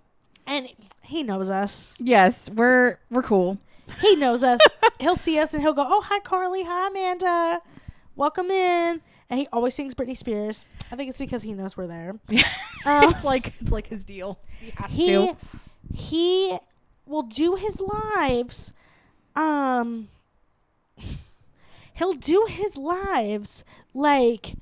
and 0.47 0.69
he 1.05 1.23
knows 1.23 1.49
us. 1.51 1.95
Yes, 1.99 2.51
we're 2.51 2.99
we're 3.11 3.23
cool. 3.23 3.59
He 4.01 4.17
knows 4.17 4.43
us. 4.43 4.61
he'll 5.01 5.17
see 5.17 5.39
us 5.39 5.55
and 5.55 5.63
he'll 5.63 5.73
go, 5.73 5.85
"Oh, 5.87 6.01
hi 6.03 6.19
Carly, 6.21 6.65
hi 6.65 6.89
Amanda, 6.89 7.63
welcome 8.17 8.51
in." 8.51 9.01
And 9.31 9.39
he 9.39 9.47
always 9.53 9.75
sings 9.75 9.95
Britney 9.95 10.17
Spears. 10.17 10.65
I 10.91 10.97
think 10.97 11.09
it's 11.11 11.19
because 11.19 11.43
he 11.43 11.53
knows 11.53 11.77
we're 11.77 11.87
there. 11.87 12.11
Um, 12.11 12.19
it's 13.11 13.25
like 13.25 13.53
it's 13.61 13.71
like 13.71 13.87
his 13.87 14.05
deal. 14.05 14.39
He 14.61 14.71
has 14.77 14.91
he 14.91 15.07
to. 15.07 15.37
He 15.93 16.59
will 17.07 17.23
do 17.23 17.55
his 17.55 17.81
lives. 17.81 18.73
Um, 19.35 20.09
he'll 21.95 22.13
do 22.13 22.47
his 22.49 22.77
lives 22.77 23.65
like 23.95 24.55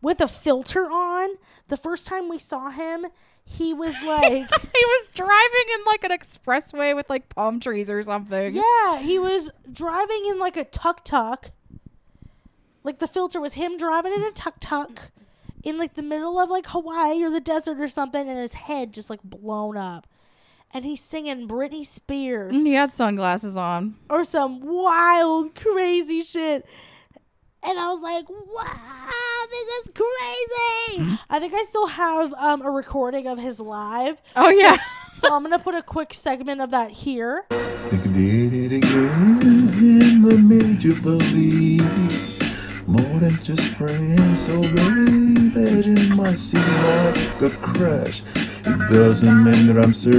with 0.00 0.20
a 0.20 0.28
filter 0.28 0.90
on. 0.90 1.30
The 1.68 1.76
first 1.76 2.06
time 2.06 2.28
we 2.28 2.38
saw 2.38 2.70
him, 2.70 3.06
he 3.44 3.72
was 3.74 3.94
like. 4.04 4.32
he 4.32 4.84
was 4.84 5.12
driving 5.12 5.66
in 5.74 5.84
like 5.86 6.04
an 6.04 6.10
expressway 6.10 6.94
with 6.94 7.08
like 7.10 7.28
palm 7.28 7.60
trees 7.60 7.90
or 7.90 8.02
something. 8.02 8.54
Yeah, 8.54 8.98
he 9.00 9.18
was 9.18 9.50
driving 9.70 10.26
in 10.26 10.38
like 10.38 10.56
a 10.56 10.64
tuk 10.64 11.04
tuk. 11.04 11.50
Like 12.82 12.98
the 12.98 13.08
filter 13.08 13.40
was 13.40 13.54
him 13.54 13.78
driving 13.78 14.12
in 14.12 14.22
a 14.22 14.30
tuk 14.30 14.60
tuk 14.60 15.00
in 15.62 15.78
like 15.78 15.94
the 15.94 16.02
middle 16.02 16.38
of 16.38 16.50
like 16.50 16.66
Hawaii 16.66 17.22
or 17.22 17.30
the 17.30 17.40
desert 17.40 17.80
or 17.80 17.88
something, 17.88 18.28
and 18.28 18.38
his 18.38 18.52
head 18.52 18.92
just 18.92 19.08
like 19.08 19.22
blown 19.22 19.76
up. 19.76 20.06
And 20.74 20.84
he's 20.84 21.00
singing 21.00 21.46
Britney 21.46 21.86
Spears 21.86 22.56
He 22.56 22.74
had 22.74 22.92
sunglasses 22.92 23.56
on. 23.56 23.94
or 24.10 24.24
some 24.24 24.60
wild, 24.60 25.54
crazy 25.54 26.20
shit. 26.22 26.66
And 27.62 27.78
I 27.78 27.86
was 27.92 28.02
like, 28.02 28.28
wow, 28.28 29.46
this 29.50 29.86
is 29.86 29.90
crazy. 29.94 31.18
I 31.30 31.38
think 31.38 31.54
I 31.54 31.62
still 31.62 31.86
have 31.86 32.34
um, 32.34 32.60
a 32.62 32.70
recording 32.70 33.26
of 33.28 33.38
his 33.38 33.60
live. 33.60 34.20
Oh 34.36 34.50
yeah. 34.50 34.78
So 35.14 35.32
I'm 35.32 35.44
going 35.44 35.56
to 35.56 35.62
put 35.62 35.76
a 35.76 35.82
quick 35.82 36.12
segment 36.12 36.60
of 36.60 36.70
that 36.72 36.90
here. 36.90 37.44
Think 37.48 38.02
did 38.12 38.52
it 38.52 38.72
again 38.78 40.22
that 40.22 40.38
made 40.42 40.82
you 40.82 41.00
believe 41.02 42.88
more 42.88 43.20
than 43.20 43.30
just 43.44 43.62
friends. 43.76 44.44
So 44.44 44.60
baby, 44.60 45.50
that 45.54 45.84
it 45.86 46.16
might 46.16 46.34
seem 46.34 46.60
like 46.62 47.42
a 47.42 47.56
crash. 47.58 48.22
It 48.84 48.90
doesn't 48.90 49.44
mean 49.44 49.66
that 49.68 49.78
I'm 49.82 49.94
serious, 49.94 50.14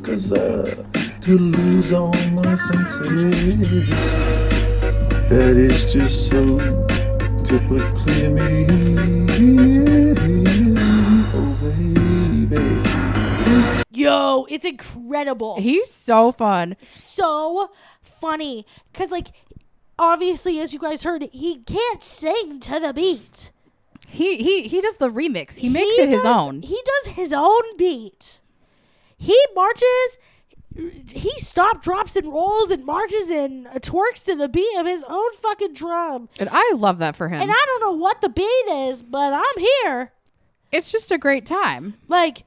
cause 0.00 0.32
uh, 0.32 0.84
I 0.94 0.98
could 1.24 1.40
lose 1.40 1.94
all 1.94 2.12
my 2.32 2.54
senses. 2.56 3.88
That 5.30 5.56
is 5.56 5.90
just 5.90 6.28
so 6.28 6.58
typically 7.42 8.28
me. 8.28 8.66
Oh 11.32 11.56
baby. 11.62 12.82
Yo, 13.90 14.46
it's 14.50 14.66
incredible. 14.66 15.58
He's 15.58 15.90
so 15.90 16.32
fun. 16.32 16.76
so 16.82 17.70
funny 18.02 18.66
because 18.92 19.10
like 19.10 19.28
obviously 19.98 20.60
as 20.60 20.74
you 20.74 20.78
guys 20.78 21.02
heard 21.02 21.22
he 21.32 21.62
can't 21.62 22.02
sing 22.02 22.60
to 22.60 22.78
the 22.78 22.92
beat 22.92 23.52
He 24.10 24.38
he 24.42 24.68
he 24.68 24.80
does 24.80 24.96
the 24.96 25.10
remix. 25.10 25.58
He 25.58 25.68
makes 25.68 25.96
it 25.98 26.08
his 26.08 26.24
own. 26.24 26.62
he 26.62 26.80
does 26.84 27.12
his 27.14 27.32
own 27.32 27.76
beat 27.76 28.40
he 29.20 29.36
marches 29.54 30.18
he 31.10 31.30
stop 31.38 31.82
drops 31.82 32.14
and 32.14 32.28
rolls 32.32 32.70
and 32.70 32.84
marches 32.84 33.28
and 33.30 33.66
twerks 33.66 34.24
to 34.26 34.36
the 34.36 34.48
beat 34.48 34.76
of 34.78 34.86
his 34.86 35.04
own 35.08 35.32
fucking 35.34 35.72
drum 35.74 36.28
And 36.38 36.48
I 36.52 36.72
love 36.76 36.98
that 36.98 37.16
for 37.16 37.28
him. 37.28 37.40
and 37.40 37.50
i 37.50 37.64
don't 37.66 37.80
know 37.80 37.92
what 37.98 38.20
the 38.20 38.28
beat 38.28 38.44
is 38.68 39.02
but 39.02 39.32
i'm 39.32 39.64
here 39.84 40.12
it's 40.70 40.92
just 40.92 41.10
a 41.10 41.18
great 41.18 41.44
time. 41.46 41.94
like 42.06 42.44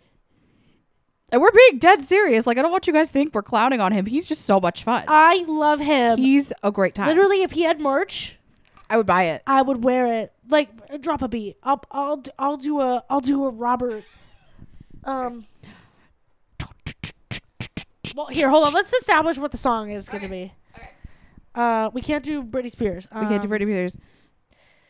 And 1.32 1.42
we're 1.42 1.52
being 1.52 1.78
dead 1.80 2.02
serious. 2.02 2.46
Like 2.48 2.58
I 2.58 2.62
don't 2.62 2.72
want 2.72 2.88
you 2.88 2.94
guys 2.94 3.08
to 3.08 3.14
think 3.14 3.34
we're 3.36 3.42
clowning 3.44 3.82
on 3.82 3.92
him. 3.92 4.06
He's 4.06 4.28
just 4.28 4.46
so 4.46 4.60
much 4.62 4.84
fun. 4.84 5.04
i 5.08 5.44
love 5.48 5.80
him 5.82 6.18
He's 6.18 6.54
a 6.64 6.72
great 6.72 6.96
time. 6.96 7.08
literally 7.08 7.42
if 7.42 7.52
he 7.52 7.64
had 7.64 7.80
merch 7.82 8.38
I 8.90 8.98
would 8.98 9.08
buy 9.08 9.24
it. 9.24 9.42
I 9.48 9.62
would 9.62 9.84
wear 9.86 10.06
it. 10.22 10.34
Like 10.52 11.02
drop 11.02 11.22
a 11.22 11.28
beat. 11.28 11.56
I'll 11.64 11.82
I'll 11.90 12.18
d- 12.18 12.32
I'll 12.38 12.58
do 12.58 12.82
a 12.82 13.04
I'll 13.10 13.22
do 13.22 13.46
a 13.46 13.50
Robert. 13.50 14.04
Um. 15.06 15.48
Well, 18.16 18.28
here, 18.28 18.50
hold 18.50 18.68
on. 18.68 18.74
Let's 18.74 18.92
establish 18.94 19.38
what 19.38 19.52
the 19.52 19.58
song 19.58 19.90
is 19.92 20.10
going 20.10 20.24
to 20.24 20.28
be. 20.28 20.52
Uh, 21.56 21.90
we 21.94 22.02
can't 22.02 22.24
do 22.26 22.44
Britney 22.44 22.70
Spears. 22.70 23.08
We 23.16 23.22
can't 23.26 23.42
do 23.42 23.48
Um, 23.48 23.52
Britney 23.54 23.64
Spears. 23.64 23.98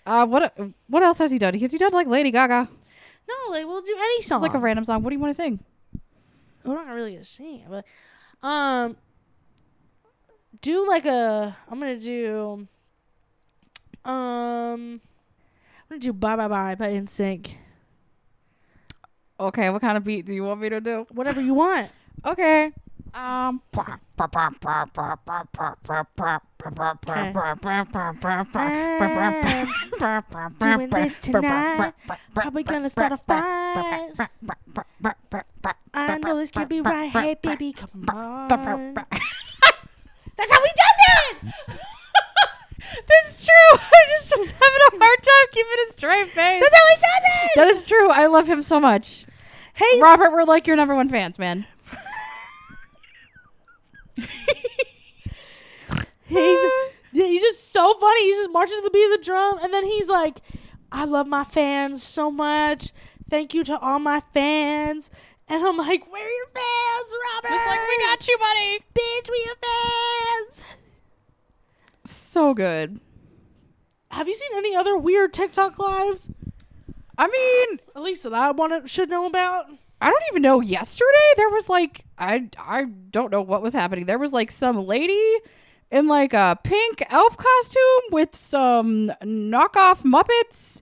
Uh, 0.07 0.25
what 0.25 0.57
what 0.87 1.03
else 1.03 1.19
has 1.19 1.29
he 1.29 1.37
done? 1.37 1.53
Has 1.53 1.71
he 1.71 1.77
done 1.77 1.91
like 1.91 2.07
Lady 2.07 2.31
Gaga? 2.31 2.67
No, 3.29 3.51
like 3.51 3.67
we'll 3.67 3.81
do 3.81 3.95
any 3.99 4.21
song. 4.23 4.37
Just 4.37 4.41
like 4.41 4.55
a 4.55 4.59
random 4.59 4.83
song. 4.83 5.03
What 5.03 5.11
do 5.11 5.15
you 5.15 5.19
want 5.19 5.29
to 5.29 5.35
sing? 5.35 5.59
We're 6.63 6.73
not 6.75 6.87
really 6.93 7.13
gonna 7.13 7.23
sing 7.23 7.65
but 7.69 7.85
um, 8.47 8.97
do 10.61 10.87
like 10.87 11.05
a. 11.05 11.55
I'm 11.69 11.79
gonna 11.79 11.99
do. 11.99 12.67
Um, 14.03 15.01
I'm 15.91 15.99
gonna 15.99 16.07
do 16.07 16.13
"Bye 16.13 16.37
Bye 16.37 16.47
Bye" 16.47 16.75
by 16.75 16.93
NSYNC. 16.93 17.55
Okay, 19.37 19.69
what 19.69 19.81
kind 19.81 19.97
of 19.97 20.05
beat 20.05 20.25
do 20.25 20.33
you 20.33 20.45
want 20.45 20.61
me 20.61 20.69
to 20.69 20.79
do? 20.79 21.05
Whatever 21.11 21.41
you 21.41 21.53
want. 21.53 21.91
Okay. 22.25 22.71
Um. 23.13 23.61
doing 30.59 30.89
this 30.89 31.17
tonight. 31.17 31.93
Probably 32.33 32.63
gonna 32.63 32.89
start 32.89 33.11
a 33.11 33.17
fight. 33.17 34.11
I 35.93 36.17
know 36.19 36.37
this 36.37 36.51
can't 36.51 36.69
be 36.69 36.79
right. 36.79 37.09
Hey, 37.09 37.35
baby, 37.41 37.73
come 37.73 38.05
on. 38.07 38.47
That's 38.47 38.65
how 40.53 40.61
we 40.61 40.71
done 40.77 41.51
it. 41.67 41.79
That's 43.07 43.45
true. 43.45 43.79
I 43.79 44.05
just 44.09 44.37
was 44.37 44.51
having 44.51 44.81
a 44.93 44.97
hard 44.97 45.23
time 45.23 45.47
keeping 45.51 45.71
a 45.89 45.93
straight 45.93 46.27
face. 46.27 46.61
That's 46.61 46.75
how 46.75 46.85
we 46.89 46.95
done 46.95 47.23
it. 47.43 47.51
That 47.55 47.67
is 47.67 47.85
true. 47.87 48.11
I 48.11 48.27
love 48.27 48.47
him 48.47 48.63
so 48.63 48.79
much. 48.79 49.25
Hey, 49.73 50.01
Robert, 50.01 50.31
we're 50.31 50.43
like 50.43 50.67
your 50.67 50.75
number 50.75 50.95
one 50.95 51.09
fans, 51.09 51.39
man. 51.39 51.65
he's 54.17 54.27
yeah, 57.13 57.25
he's 57.25 57.41
just 57.41 57.71
so 57.71 57.93
funny. 57.95 58.25
He 58.25 58.31
just 58.33 58.51
marches 58.51 58.77
to 58.77 58.83
the 58.83 58.89
beat 58.91 59.05
of 59.05 59.19
the 59.19 59.23
drum, 59.25 59.59
and 59.61 59.73
then 59.73 59.85
he's 59.85 60.09
like, 60.09 60.41
"I 60.91 61.05
love 61.05 61.27
my 61.27 61.43
fans 61.43 62.03
so 62.03 62.29
much. 62.29 62.91
Thank 63.29 63.53
you 63.53 63.63
to 63.65 63.79
all 63.79 63.99
my 63.99 64.21
fans." 64.33 65.09
And 65.47 65.65
I'm 65.65 65.77
like, 65.77 66.11
"Where 66.11 66.23
are 66.23 66.29
your 66.29 66.47
fans, 66.47 67.13
Robert?" 67.33 67.55
It's 67.55 67.67
like, 67.67 67.79
we 67.79 67.97
got 68.05 68.27
you, 68.27 68.37
buddy. 68.37 68.79
bitch. 68.93 69.29
We 69.29 69.45
have 69.47 69.57
fans. 69.63 70.80
So 72.03 72.53
good. 72.53 72.99
Have 74.09 74.27
you 74.27 74.33
seen 74.33 74.51
any 74.55 74.75
other 74.75 74.97
weird 74.97 75.33
TikTok 75.33 75.79
lives? 75.79 76.29
I 77.17 77.27
mean, 77.27 77.79
At 77.95 78.01
least 78.01 78.23
that 78.23 78.33
I 78.33 78.51
want 78.51 78.81
to 78.81 78.87
should 78.87 79.09
know 79.09 79.25
about. 79.25 79.65
I 80.01 80.09
don't 80.09 80.23
even 80.31 80.41
know. 80.41 80.61
Yesterday 80.61 81.07
there 81.37 81.49
was 81.49 81.69
like 81.69 82.05
I 82.17 82.49
I 82.57 82.85
don't 82.85 83.31
know 83.31 83.41
what 83.41 83.61
was 83.61 83.73
happening. 83.73 84.05
There 84.05 84.17
was 84.17 84.33
like 84.33 84.49
some 84.51 84.85
lady 84.87 85.35
in 85.91 86.07
like 86.07 86.33
a 86.33 86.57
pink 86.63 87.03
elf 87.09 87.37
costume 87.37 88.11
with 88.11 88.35
some 88.35 89.11
knockoff 89.23 90.03
Muppets, 90.03 90.81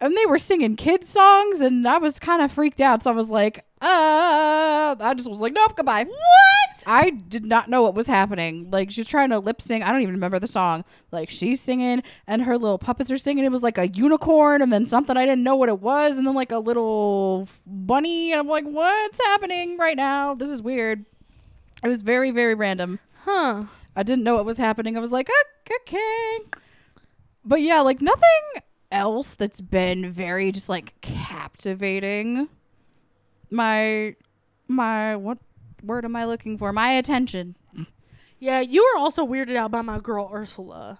and 0.00 0.16
they 0.16 0.26
were 0.26 0.38
singing 0.38 0.76
kids 0.76 1.08
songs, 1.08 1.60
and 1.60 1.86
I 1.88 1.98
was 1.98 2.20
kind 2.20 2.40
of 2.40 2.52
freaked 2.52 2.80
out. 2.80 3.02
So 3.02 3.10
I 3.10 3.14
was 3.14 3.30
like, 3.30 3.64
uh, 3.82 4.94
I 5.00 5.14
just 5.16 5.28
was 5.28 5.40
like, 5.40 5.52
nope, 5.52 5.74
goodbye. 5.76 6.04
What? 6.04 6.82
I 6.86 7.10
did 7.10 7.44
not 7.44 7.68
know 7.68 7.82
what 7.82 7.94
was 7.94 8.06
happening. 8.06 8.70
Like 8.70 8.90
she's 8.90 9.08
trying 9.08 9.30
to 9.30 9.38
lip 9.40 9.60
sync. 9.60 9.84
I 9.84 9.90
don't 9.92 10.02
even 10.02 10.14
remember 10.14 10.38
the 10.38 10.46
song. 10.46 10.84
Like 11.10 11.30
she's 11.30 11.60
singing, 11.60 12.02
and 12.26 12.42
her 12.42 12.56
little 12.56 12.78
puppets 12.78 13.10
are 13.10 13.18
singing. 13.18 13.44
It 13.44 13.50
was 13.52 13.62
like 13.62 13.78
a 13.78 13.88
unicorn, 13.88 14.62
and 14.62 14.72
then 14.72 14.86
something 14.86 15.16
I 15.16 15.26
didn't 15.26 15.42
know 15.42 15.56
what 15.56 15.68
it 15.68 15.80
was, 15.80 16.16
and 16.16 16.26
then 16.26 16.34
like 16.34 16.52
a 16.52 16.58
little 16.58 17.48
bunny. 17.66 18.30
And 18.32 18.40
I'm 18.40 18.48
like, 18.48 18.64
what's 18.64 19.20
happening 19.26 19.76
right 19.78 19.96
now? 19.96 20.34
This 20.34 20.48
is 20.48 20.62
weird. 20.62 21.04
It 21.82 21.88
was 21.88 22.02
very, 22.02 22.30
very 22.30 22.54
random. 22.54 23.00
Huh. 23.24 23.64
I 23.96 24.04
didn't 24.04 24.24
know 24.24 24.36
what 24.36 24.44
was 24.44 24.58
happening. 24.58 24.96
I 24.96 25.00
was 25.00 25.12
like, 25.12 25.28
"Ah, 25.30 25.74
okay. 25.80 26.38
But 27.44 27.60
yeah, 27.60 27.80
like 27.80 28.00
nothing 28.00 28.62
else 28.92 29.34
that's 29.34 29.60
been 29.60 30.12
very 30.12 30.52
just 30.52 30.68
like 30.68 30.94
captivating 31.00 32.48
my 33.52 34.16
my 34.68 35.16
what 35.16 35.38
word 35.82 36.04
am 36.04 36.16
I 36.16 36.24
looking 36.24 36.58
for? 36.58 36.72
My 36.72 36.92
attention. 36.92 37.56
Yeah, 38.38 38.60
you 38.60 38.82
were 38.82 39.00
also 39.00 39.24
weirded 39.24 39.54
out 39.54 39.70
by 39.70 39.82
my 39.82 40.00
girl 40.00 40.28
Ursula. 40.32 40.98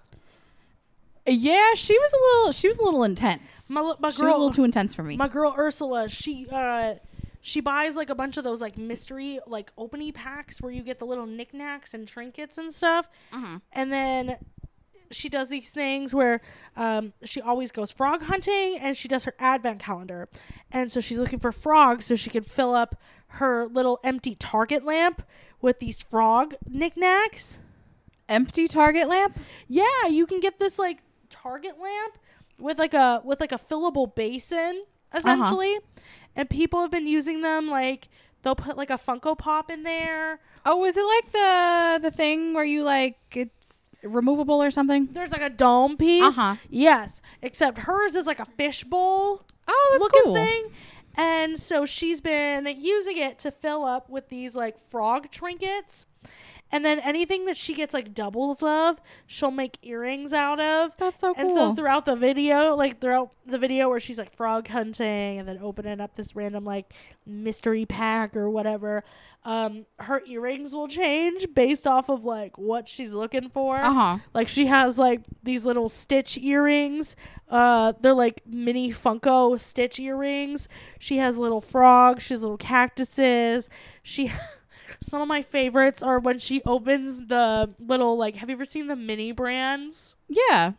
Yeah, 1.25 1.73
she 1.75 1.97
was 1.97 2.13
a 2.13 2.17
little 2.17 2.51
she 2.53 2.67
was 2.67 2.77
a 2.77 2.83
little 2.83 3.03
intense. 3.03 3.69
My 3.69 3.81
my 3.99 4.09
she 4.09 4.23
was 4.23 4.33
a 4.33 4.37
little 4.37 4.49
too 4.49 4.63
intense 4.63 4.95
for 4.95 5.03
me. 5.03 5.17
My 5.17 5.27
girl 5.27 5.53
Ursula, 5.57 6.07
she 6.07 6.47
uh 6.51 6.95
she 7.41 7.59
buys 7.59 7.97
like 7.97 8.09
a 8.09 8.15
bunch 8.15 8.37
of 8.37 8.45
those 8.45 8.61
like 8.61 8.77
mystery 8.77 9.39
like 9.45 9.71
opening 9.77 10.13
packs 10.13 10.61
where 10.61 10.71
you 10.71 10.81
get 10.81 10.99
the 10.99 11.05
little 11.05 11.25
knickknacks 11.25 11.93
and 11.93 12.07
trinkets 12.07 12.57
and 12.57 12.73
stuff. 12.73 13.09
Uh-huh. 13.33 13.59
And 13.73 13.91
then 13.91 14.37
she 15.11 15.29
does 15.29 15.49
these 15.49 15.71
things 15.71 16.13
where 16.13 16.41
um, 16.75 17.13
she 17.23 17.41
always 17.41 17.71
goes 17.71 17.91
frog 17.91 18.23
hunting 18.23 18.77
and 18.79 18.95
she 18.95 19.07
does 19.07 19.23
her 19.23 19.33
advent 19.39 19.79
calendar. 19.79 20.29
And 20.71 20.91
so 20.91 20.99
she's 20.99 21.17
looking 21.17 21.39
for 21.39 21.51
frogs 21.51 22.05
so 22.05 22.15
she 22.15 22.29
can 22.29 22.43
fill 22.43 22.73
up 22.73 22.95
her 23.27 23.67
little 23.67 23.99
empty 24.03 24.35
Target 24.35 24.83
lamp 24.85 25.23
with 25.61 25.79
these 25.79 26.01
frog 26.01 26.53
knickknacks. 26.67 27.57
Empty 28.29 28.67
target 28.67 29.09
lamp? 29.09 29.37
Yeah, 29.67 30.07
you 30.09 30.25
can 30.25 30.39
get 30.39 30.59
this 30.59 30.79
like 30.79 30.99
Target 31.29 31.79
lamp 31.79 32.17
with 32.59 32.79
like 32.79 32.93
a 32.93 33.21
with 33.23 33.41
like 33.41 33.51
a 33.51 33.57
fillable 33.57 34.13
basin 34.13 34.83
essentially. 35.13 35.77
And 36.35 36.49
people 36.49 36.81
have 36.81 36.91
been 36.91 37.07
using 37.07 37.41
them 37.41 37.69
like 37.69 38.09
they'll 38.41 38.55
put 38.55 38.77
like 38.77 38.89
a 38.89 38.97
Funko 38.97 39.37
Pop 39.37 39.71
in 39.71 39.83
there. 39.83 40.39
Oh, 40.65 40.85
is 40.85 40.95
it 40.97 41.03
like 41.03 41.31
the 41.31 42.09
the 42.09 42.11
thing 42.11 42.53
where 42.53 42.63
you 42.63 42.83
like 42.83 43.17
it's 43.33 43.82
removable 44.03 44.61
or 44.61 44.71
something? 44.71 45.09
There's 45.11 45.31
like 45.31 45.41
a 45.41 45.49
dome 45.49 45.97
piece. 45.97 46.37
Uh-huh. 46.37 46.55
Yes, 46.69 47.21
except 47.41 47.79
hers 47.79 48.15
is 48.15 48.27
like 48.27 48.39
a 48.39 48.45
fishbowl 48.45 49.45
Oh, 49.67 49.89
that's 49.91 50.01
looking 50.03 50.23
cool. 50.23 50.33
thing. 50.33 50.71
And 51.15 51.59
so 51.59 51.85
she's 51.85 52.21
been 52.21 52.65
using 52.79 53.17
it 53.17 53.39
to 53.39 53.51
fill 53.51 53.85
up 53.85 54.09
with 54.09 54.29
these 54.29 54.55
like 54.55 54.77
frog 54.89 55.29
trinkets. 55.31 56.05
And 56.73 56.83
then 56.83 56.99
anything 57.01 57.45
that 57.45 57.55
she 57.55 57.75
gets 57.75 57.93
like 57.93 58.15
doubles 58.15 58.63
of, 58.63 58.99
she'll 59.27 59.51
make 59.51 59.77
earrings 59.83 60.33
out 60.33 60.59
of. 60.59 60.97
That's 60.97 61.19
so 61.19 61.35
cool. 61.35 61.43
And 61.43 61.51
so 61.51 61.71
throughout 61.75 62.05
the 62.05 62.15
video, 62.15 62.75
like 62.75 62.99
throughout 62.99 63.29
the 63.45 63.59
video 63.59 63.89
where 63.89 63.99
she's 63.99 64.17
like 64.17 64.35
frog 64.35 64.67
hunting 64.67 65.37
and 65.37 65.47
then 65.47 65.59
opening 65.61 66.01
up 66.01 66.15
this 66.15 66.35
random 66.35 66.65
like 66.65 66.91
mystery 67.27 67.85
pack 67.85 68.35
or 68.35 68.49
whatever, 68.49 69.03
um, 69.45 69.85
her 69.99 70.23
earrings 70.25 70.73
will 70.73 70.87
change 70.87 71.45
based 71.53 71.85
off 71.85 72.09
of 72.09 72.25
like 72.25 72.57
what 72.57 72.89
she's 72.89 73.13
looking 73.13 73.51
for. 73.51 73.77
Uh-huh. 73.77 74.17
Like 74.33 74.47
she 74.47 74.65
has 74.65 74.97
like 74.97 75.21
these 75.43 75.67
little 75.67 75.89
stitch 75.89 76.39
earrings. 76.39 77.15
Uh, 77.49 77.93
they're 78.01 78.15
like 78.15 78.41
mini 78.47 78.89
Funko 78.89 79.59
stitch 79.59 79.99
earrings. 79.99 80.67
She 80.97 81.17
has 81.17 81.37
little 81.37 81.61
frogs. 81.61 82.23
She 82.23 82.33
has 82.33 82.41
little 82.41 82.57
cactuses. 82.57 83.69
She. 84.01 84.31
Some 85.01 85.21
of 85.21 85.27
my 85.27 85.41
favorites 85.41 86.01
are 86.03 86.19
when 86.19 86.39
she 86.39 86.61
opens 86.65 87.27
the 87.27 87.69
little 87.79 88.17
like. 88.17 88.35
Have 88.37 88.49
you 88.49 88.55
ever 88.55 88.65
seen 88.65 88.87
the 88.87 88.95
mini 88.95 89.31
brands? 89.31 90.15
Yeah. 90.29 90.73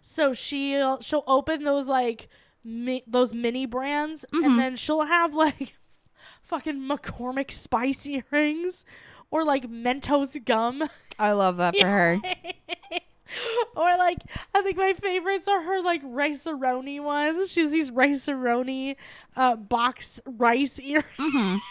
So 0.00 0.32
she'll 0.32 1.00
she'll 1.00 1.24
open 1.26 1.64
those 1.64 1.88
like 1.88 2.28
mi- 2.64 3.04
those 3.06 3.32
mini 3.32 3.66
brands, 3.66 4.24
Mm-hmm. 4.34 4.44
and 4.44 4.58
then 4.58 4.76
she'll 4.76 5.04
have 5.06 5.34
like 5.34 5.74
fucking 6.42 6.80
McCormick 6.80 7.50
spice 7.50 8.06
earrings 8.06 8.84
or 9.30 9.44
like 9.44 9.68
Mentos 9.70 10.42
gum. 10.44 10.88
I 11.18 11.32
love 11.32 11.56
that 11.58 11.76
for 11.76 11.86
her. 11.86 12.20
or 13.76 13.96
like 13.98 14.18
I 14.54 14.62
think 14.62 14.76
my 14.76 14.92
favorites 14.92 15.48
are 15.48 15.62
her 15.62 15.80
like 15.82 16.02
rice 16.04 16.46
ones. 16.46 17.50
She 17.50 17.62
has 17.62 17.72
these 17.72 17.90
rice 17.90 18.28
uh, 18.28 19.56
box 19.56 20.20
rice 20.26 20.78
earrings. 20.80 21.06
Mm-hmm. 21.18 21.56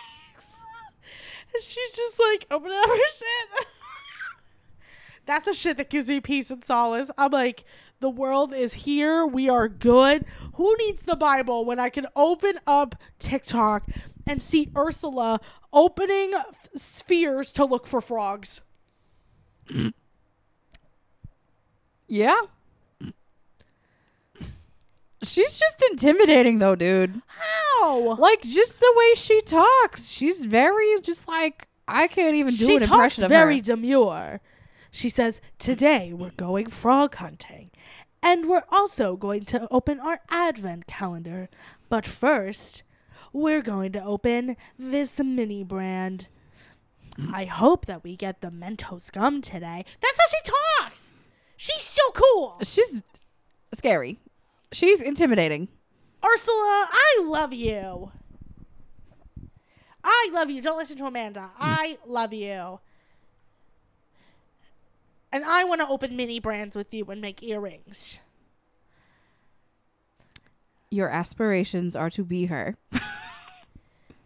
and 1.54 1.64
she's 1.64 1.92
just 1.92 2.20
like 2.20 2.46
opening 2.52 2.78
up 2.78 2.90
her 2.90 2.96
shit. 2.96 3.68
That's 5.26 5.48
a 5.48 5.54
shit 5.54 5.78
that 5.78 5.90
gives 5.90 6.10
me 6.10 6.20
peace 6.20 6.52
and 6.52 6.64
solace. 6.64 7.10
I'm 7.18 7.32
like, 7.32 7.64
the 8.02 8.10
world 8.10 8.54
is 8.54 8.74
here. 8.74 9.26
We 9.26 9.48
are 9.48 9.70
good. 9.70 10.26
Who 10.56 10.76
needs 10.78 11.06
the 11.06 11.16
Bible 11.16 11.64
when 11.64 11.80
I 11.80 11.90
can 11.90 12.08
open 12.16 12.60
up 12.68 12.96
TikTok 13.20 13.88
and 14.28 14.44
see 14.44 14.70
Ursula 14.76 15.40
opening 15.72 16.34
spheres 16.76 17.54
to 17.54 17.64
look 17.64 17.88
for 17.88 18.02
frogs? 18.02 18.62
Yeah. 22.10 22.42
She's 25.24 25.58
just 25.58 25.84
intimidating 25.92 26.60
though, 26.60 26.76
dude. 26.76 27.22
How? 27.28 28.16
Like 28.18 28.42
just 28.42 28.80
the 28.80 28.94
way 28.96 29.14
she 29.16 29.42
talks. 29.42 30.10
She's 30.10 30.46
very 30.46 31.00
just 31.02 31.28
like 31.28 31.68
I 31.88 32.08
can't 32.08 32.36
even 32.36 32.54
do 32.54 32.66
she 32.66 32.74
an 32.76 32.80
talks 32.82 32.92
impression 32.92 33.24
of 33.26 33.30
very 33.30 33.58
her. 33.58 33.64
demure. 33.64 34.42
She 34.92 35.10
says, 35.10 35.42
"Today 35.60 36.14
we're 36.14 36.32
going 36.32 36.68
frog 36.70 37.16
hunting, 37.16 37.72
and 38.22 38.48
we're 38.48 38.64
also 38.70 39.16
going 39.16 39.46
to 39.46 39.68
open 39.72 40.00
our 40.00 40.20
advent 40.30 40.88
calendar. 40.88 41.50
But 41.90 42.06
first, 42.08 42.84
we're 43.32 43.62
going 43.62 43.92
to 43.94 44.04
open 44.04 44.56
this 44.78 45.20
mini 45.20 45.64
brand. 45.64 46.28
I 47.32 47.46
hope 47.46 47.86
that 47.86 48.04
we 48.04 48.16
get 48.16 48.42
the 48.42 48.50
Mentos 48.50 49.12
gum 49.12 49.42
today. 49.42 49.86
That's 50.02 50.20
how 50.20 50.26
she 50.30 50.52
talks. 50.82 51.12
She's 51.58 51.82
so 51.84 52.02
cool. 52.14 52.58
She's 52.64 53.02
scary. 53.74 54.20
She's 54.74 55.02
intimidating. 55.02 55.68
Ursula, 56.26 56.88
I 56.92 57.22
love 57.24 57.54
you. 57.54 58.12
I 60.04 60.30
love 60.34 60.50
you. 60.50 60.62
Don't 60.62 60.78
listen 60.78 60.98
to 60.98 61.06
Amanda. 61.06 61.52
I 61.58 61.98
love 62.06 62.34
you. 62.34 62.80
And 65.32 65.44
I 65.46 65.64
want 65.64 65.82
to 65.82 65.88
open 65.88 66.16
mini 66.16 66.40
brands 66.40 66.76
with 66.76 66.94
you 66.94 67.06
and 67.06 67.22
make 67.22 67.42
earrings. 67.42 68.20
Your 70.90 71.10
aspirations 71.10 71.96
are 71.96 72.10
to 72.12 72.24
be 72.24 72.46
her. 72.46 72.76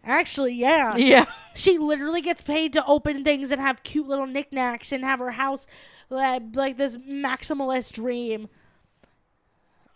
Actually, 0.04 0.54
yeah. 0.54 0.96
Yeah. 0.96 1.26
She 1.54 1.78
literally 1.78 2.20
gets 2.20 2.42
paid 2.42 2.72
to 2.74 2.84
open 2.86 3.24
things 3.24 3.50
and 3.50 3.60
have 3.60 3.82
cute 3.82 4.06
little 4.06 4.26
knickknacks 4.26 4.92
and 4.92 5.04
have 5.04 5.18
her 5.18 5.32
house 5.32 5.66
like, 6.10 6.42
like 6.54 6.76
this 6.76 6.96
maximalist 6.98 7.92
dream. 7.92 8.48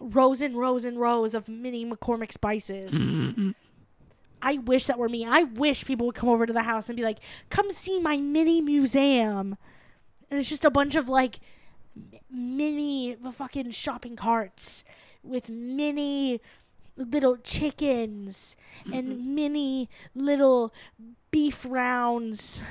Rows 0.02 0.40
and 0.40 0.56
rows 0.56 0.84
and 0.84 0.98
rows 0.98 1.34
of 1.34 1.48
mini 1.48 1.86
McCormick 1.86 2.32
spices. 2.32 3.54
I 4.42 4.54
wish 4.58 4.86
that 4.86 4.98
were 4.98 5.08
me. 5.08 5.24
I 5.24 5.44
wish 5.44 5.84
people 5.84 6.06
would 6.06 6.16
come 6.16 6.28
over 6.28 6.46
to 6.46 6.52
the 6.52 6.64
house 6.64 6.88
and 6.88 6.96
be 6.96 7.04
like, 7.04 7.18
come 7.48 7.70
see 7.70 8.00
my 8.00 8.16
mini 8.16 8.60
museum. 8.60 9.56
And 10.30 10.40
it's 10.40 10.48
just 10.48 10.64
a 10.64 10.70
bunch 10.70 10.96
of 10.96 11.08
like 11.08 11.38
mini 12.28 13.14
fucking 13.14 13.70
shopping 13.70 14.16
carts 14.16 14.84
with 15.22 15.48
mini 15.48 16.40
little 16.96 17.36
chickens 17.36 18.56
and 18.92 19.34
mini 19.34 19.88
little 20.14 20.72
beef 21.30 21.64
rounds 21.68 22.64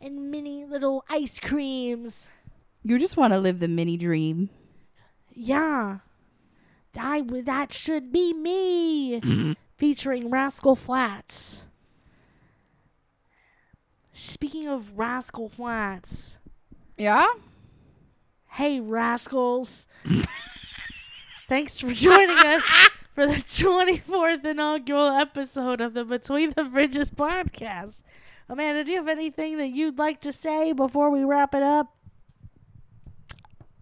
and 0.00 0.30
mini 0.30 0.64
little 0.64 1.04
ice 1.08 1.40
creams. 1.40 2.28
You 2.84 2.98
just 2.98 3.16
want 3.16 3.32
to 3.32 3.38
live 3.40 3.58
the 3.58 3.68
mini 3.68 3.96
dream. 3.96 4.48
Yeah. 5.34 5.98
I 6.98 7.20
w- 7.20 7.42
that 7.44 7.72
should 7.72 8.12
be 8.12 8.32
me. 8.32 9.20
Mm-hmm. 9.20 9.52
Featuring 9.76 10.30
Rascal 10.30 10.74
Flatts. 10.76 11.66
Speaking 14.12 14.66
of 14.66 14.96
Rascal 14.98 15.48
Flatts, 15.50 16.38
Yeah? 16.96 17.26
hey 18.52 18.80
rascals. 18.80 19.86
Thanks 21.48 21.80
for 21.80 21.92
joining 21.92 22.30
us 22.38 22.64
for 23.14 23.26
the 23.26 23.34
24th 23.34 24.44
inaugural 24.44 25.08
episode 25.08 25.80
of 25.82 25.92
the 25.92 26.04
Between 26.04 26.50
the 26.50 26.62
Fridges 26.62 27.10
podcast. 27.10 28.00
Amanda, 28.48 28.84
do 28.84 28.92
you 28.92 28.98
have 28.98 29.08
anything 29.08 29.58
that 29.58 29.68
you'd 29.68 29.98
like 29.98 30.20
to 30.22 30.32
say 30.32 30.72
before 30.72 31.10
we 31.10 31.22
wrap 31.24 31.54
it 31.54 31.62
up? 31.62 31.95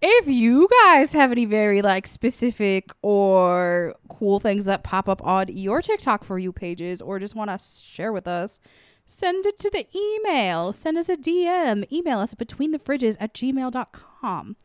If 0.02 0.26
you 0.26 0.68
guys 0.82 1.12
have 1.14 1.32
any 1.32 1.46
very 1.46 1.80
like 1.80 2.06
specific 2.06 2.92
or 3.00 3.94
cool 4.08 4.38
things 4.38 4.66
that 4.66 4.84
pop 4.84 5.08
up 5.08 5.24
on 5.24 5.48
your 5.48 5.80
TikTok 5.80 6.24
for 6.24 6.38
you 6.38 6.52
pages 6.52 7.00
or 7.00 7.18
just 7.18 7.34
want 7.34 7.50
to 7.50 7.58
share 7.58 8.12
with 8.12 8.28
us, 8.28 8.60
send 9.06 9.46
it 9.46 9.58
to 9.60 9.70
the 9.70 9.86
email. 9.96 10.72
Send 10.72 10.98
us 10.98 11.08
a 11.08 11.16
DM. 11.16 11.90
Email 11.90 12.18
us 12.18 12.32
at 12.32 12.38
betweenthefridges 12.38 13.16
at 13.18 13.32
gmail.com. 13.32 14.56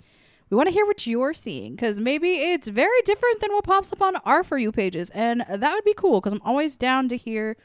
We 0.49 0.57
want 0.57 0.67
to 0.67 0.73
hear 0.73 0.85
what 0.85 1.05
you're 1.05 1.33
seeing 1.33 1.75
because 1.75 1.99
maybe 1.99 2.33
it's 2.37 2.67
very 2.67 3.01
different 3.05 3.39
than 3.39 3.51
what 3.53 3.63
pops 3.63 3.93
up 3.93 4.01
on 4.01 4.15
our 4.25 4.43
For 4.43 4.57
You 4.57 4.71
pages. 4.71 5.09
And 5.11 5.41
that 5.47 5.73
would 5.73 5.85
be 5.85 5.93
cool 5.93 6.19
because 6.19 6.33
I'm 6.33 6.41
always 6.43 6.75
down 6.75 7.07
to 7.09 7.17
hear 7.17 7.55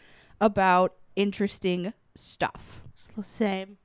about 0.40 0.94
interesting 1.16 1.94
stuff. 2.14 2.82
It's 2.94 3.06
the 3.06 3.22
same. 3.22 3.78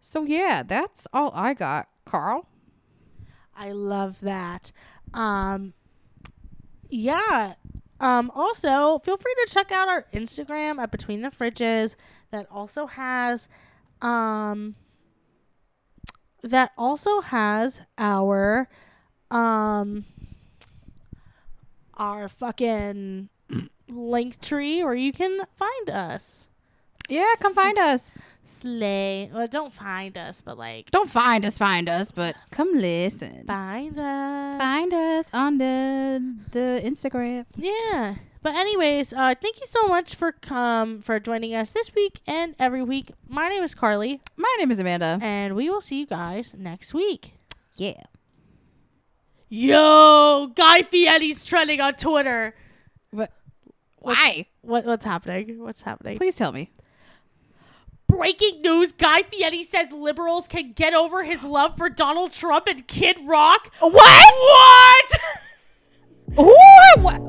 So, 0.00 0.24
yeah, 0.24 0.62
that's 0.62 1.08
all 1.12 1.32
I 1.34 1.52
got. 1.52 1.88
Carl? 2.04 2.48
I 3.56 3.72
love 3.72 4.20
that. 4.20 4.72
Um, 5.14 5.72
yeah. 6.88 7.54
Um, 7.98 8.30
also, 8.34 8.98
feel 8.98 9.16
free 9.16 9.34
to 9.46 9.52
check 9.52 9.72
out 9.72 9.88
our 9.88 10.06
Instagram 10.12 10.78
at 10.78 10.90
Between 10.90 11.22
the 11.22 11.30
Fridges. 11.30 11.96
That 12.30 12.46
also 12.50 12.86
has, 12.86 13.48
um, 14.02 14.74
that 16.42 16.72
also 16.76 17.20
has 17.20 17.80
our, 17.96 18.68
um, 19.30 20.04
our 21.94 22.28
fucking 22.28 23.30
link 23.88 24.40
tree 24.40 24.84
where 24.84 24.94
you 24.94 25.12
can 25.12 25.40
find 25.54 25.90
us. 25.90 26.48
Yeah, 27.08 27.32
come 27.40 27.54
find 27.54 27.78
us. 27.78 28.18
Slay. 28.46 29.30
Well, 29.32 29.46
don't 29.46 29.72
find 29.72 30.16
us, 30.16 30.40
but 30.40 30.56
like 30.56 30.90
Don't 30.90 31.10
find 31.10 31.44
us, 31.44 31.58
find 31.58 31.88
us, 31.88 32.10
but 32.10 32.36
come 32.50 32.74
listen. 32.74 33.44
find 33.46 33.98
us. 33.98 34.60
Find 34.60 34.92
us 34.94 35.26
on 35.32 35.58
the 35.58 36.34
the 36.52 36.80
Instagram. 36.84 37.44
Yeah. 37.56 38.14
But 38.42 38.54
anyways, 38.54 39.12
uh, 39.12 39.34
thank 39.42 39.58
you 39.60 39.66
so 39.66 39.88
much 39.88 40.14
for 40.14 40.34
um 40.50 41.02
for 41.02 41.18
joining 41.18 41.54
us 41.54 41.72
this 41.72 41.92
week 41.94 42.20
and 42.26 42.54
every 42.58 42.82
week. 42.82 43.10
My 43.28 43.48
name 43.48 43.62
is 43.64 43.74
Carly, 43.74 44.20
My 44.36 44.54
name 44.58 44.70
is 44.70 44.78
Amanda. 44.78 45.18
and 45.20 45.56
we 45.56 45.68
will 45.68 45.80
see 45.80 45.98
you 46.00 46.06
guys 46.06 46.54
next 46.56 46.94
week. 46.94 47.34
Yeah. 47.74 48.04
Yo, 49.48 50.48
Guy 50.54 50.82
Fieri's 50.82 51.44
trending 51.44 51.80
on 51.80 51.92
Twitter. 51.92 52.54
But 53.12 53.32
why? 53.98 54.46
What 54.62 54.84
what's 54.86 55.04
happening? 55.04 55.62
What's 55.62 55.82
happening? 55.82 56.18
Please 56.18 56.36
tell 56.36 56.52
me. 56.52 56.70
Breaking 58.16 58.62
news: 58.62 58.92
Guy 58.92 59.22
Fieri 59.24 59.62
says 59.62 59.92
liberals 59.92 60.48
can 60.48 60.72
get 60.72 60.94
over 60.94 61.22
his 61.22 61.44
love 61.44 61.76
for 61.76 61.90
Donald 61.90 62.32
Trump 62.32 62.66
and 62.66 62.86
Kid 62.86 63.18
Rock. 63.26 63.70
What? 63.80 63.92
What? 63.92 65.20
Who? 66.36 66.56
What? 67.02 67.20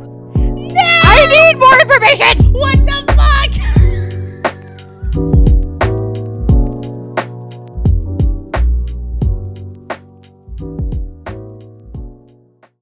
I 0.79 1.25
need 1.29 1.59
more 1.59 1.79
information. 1.79 2.53
what 2.53 2.77
the 2.85 3.73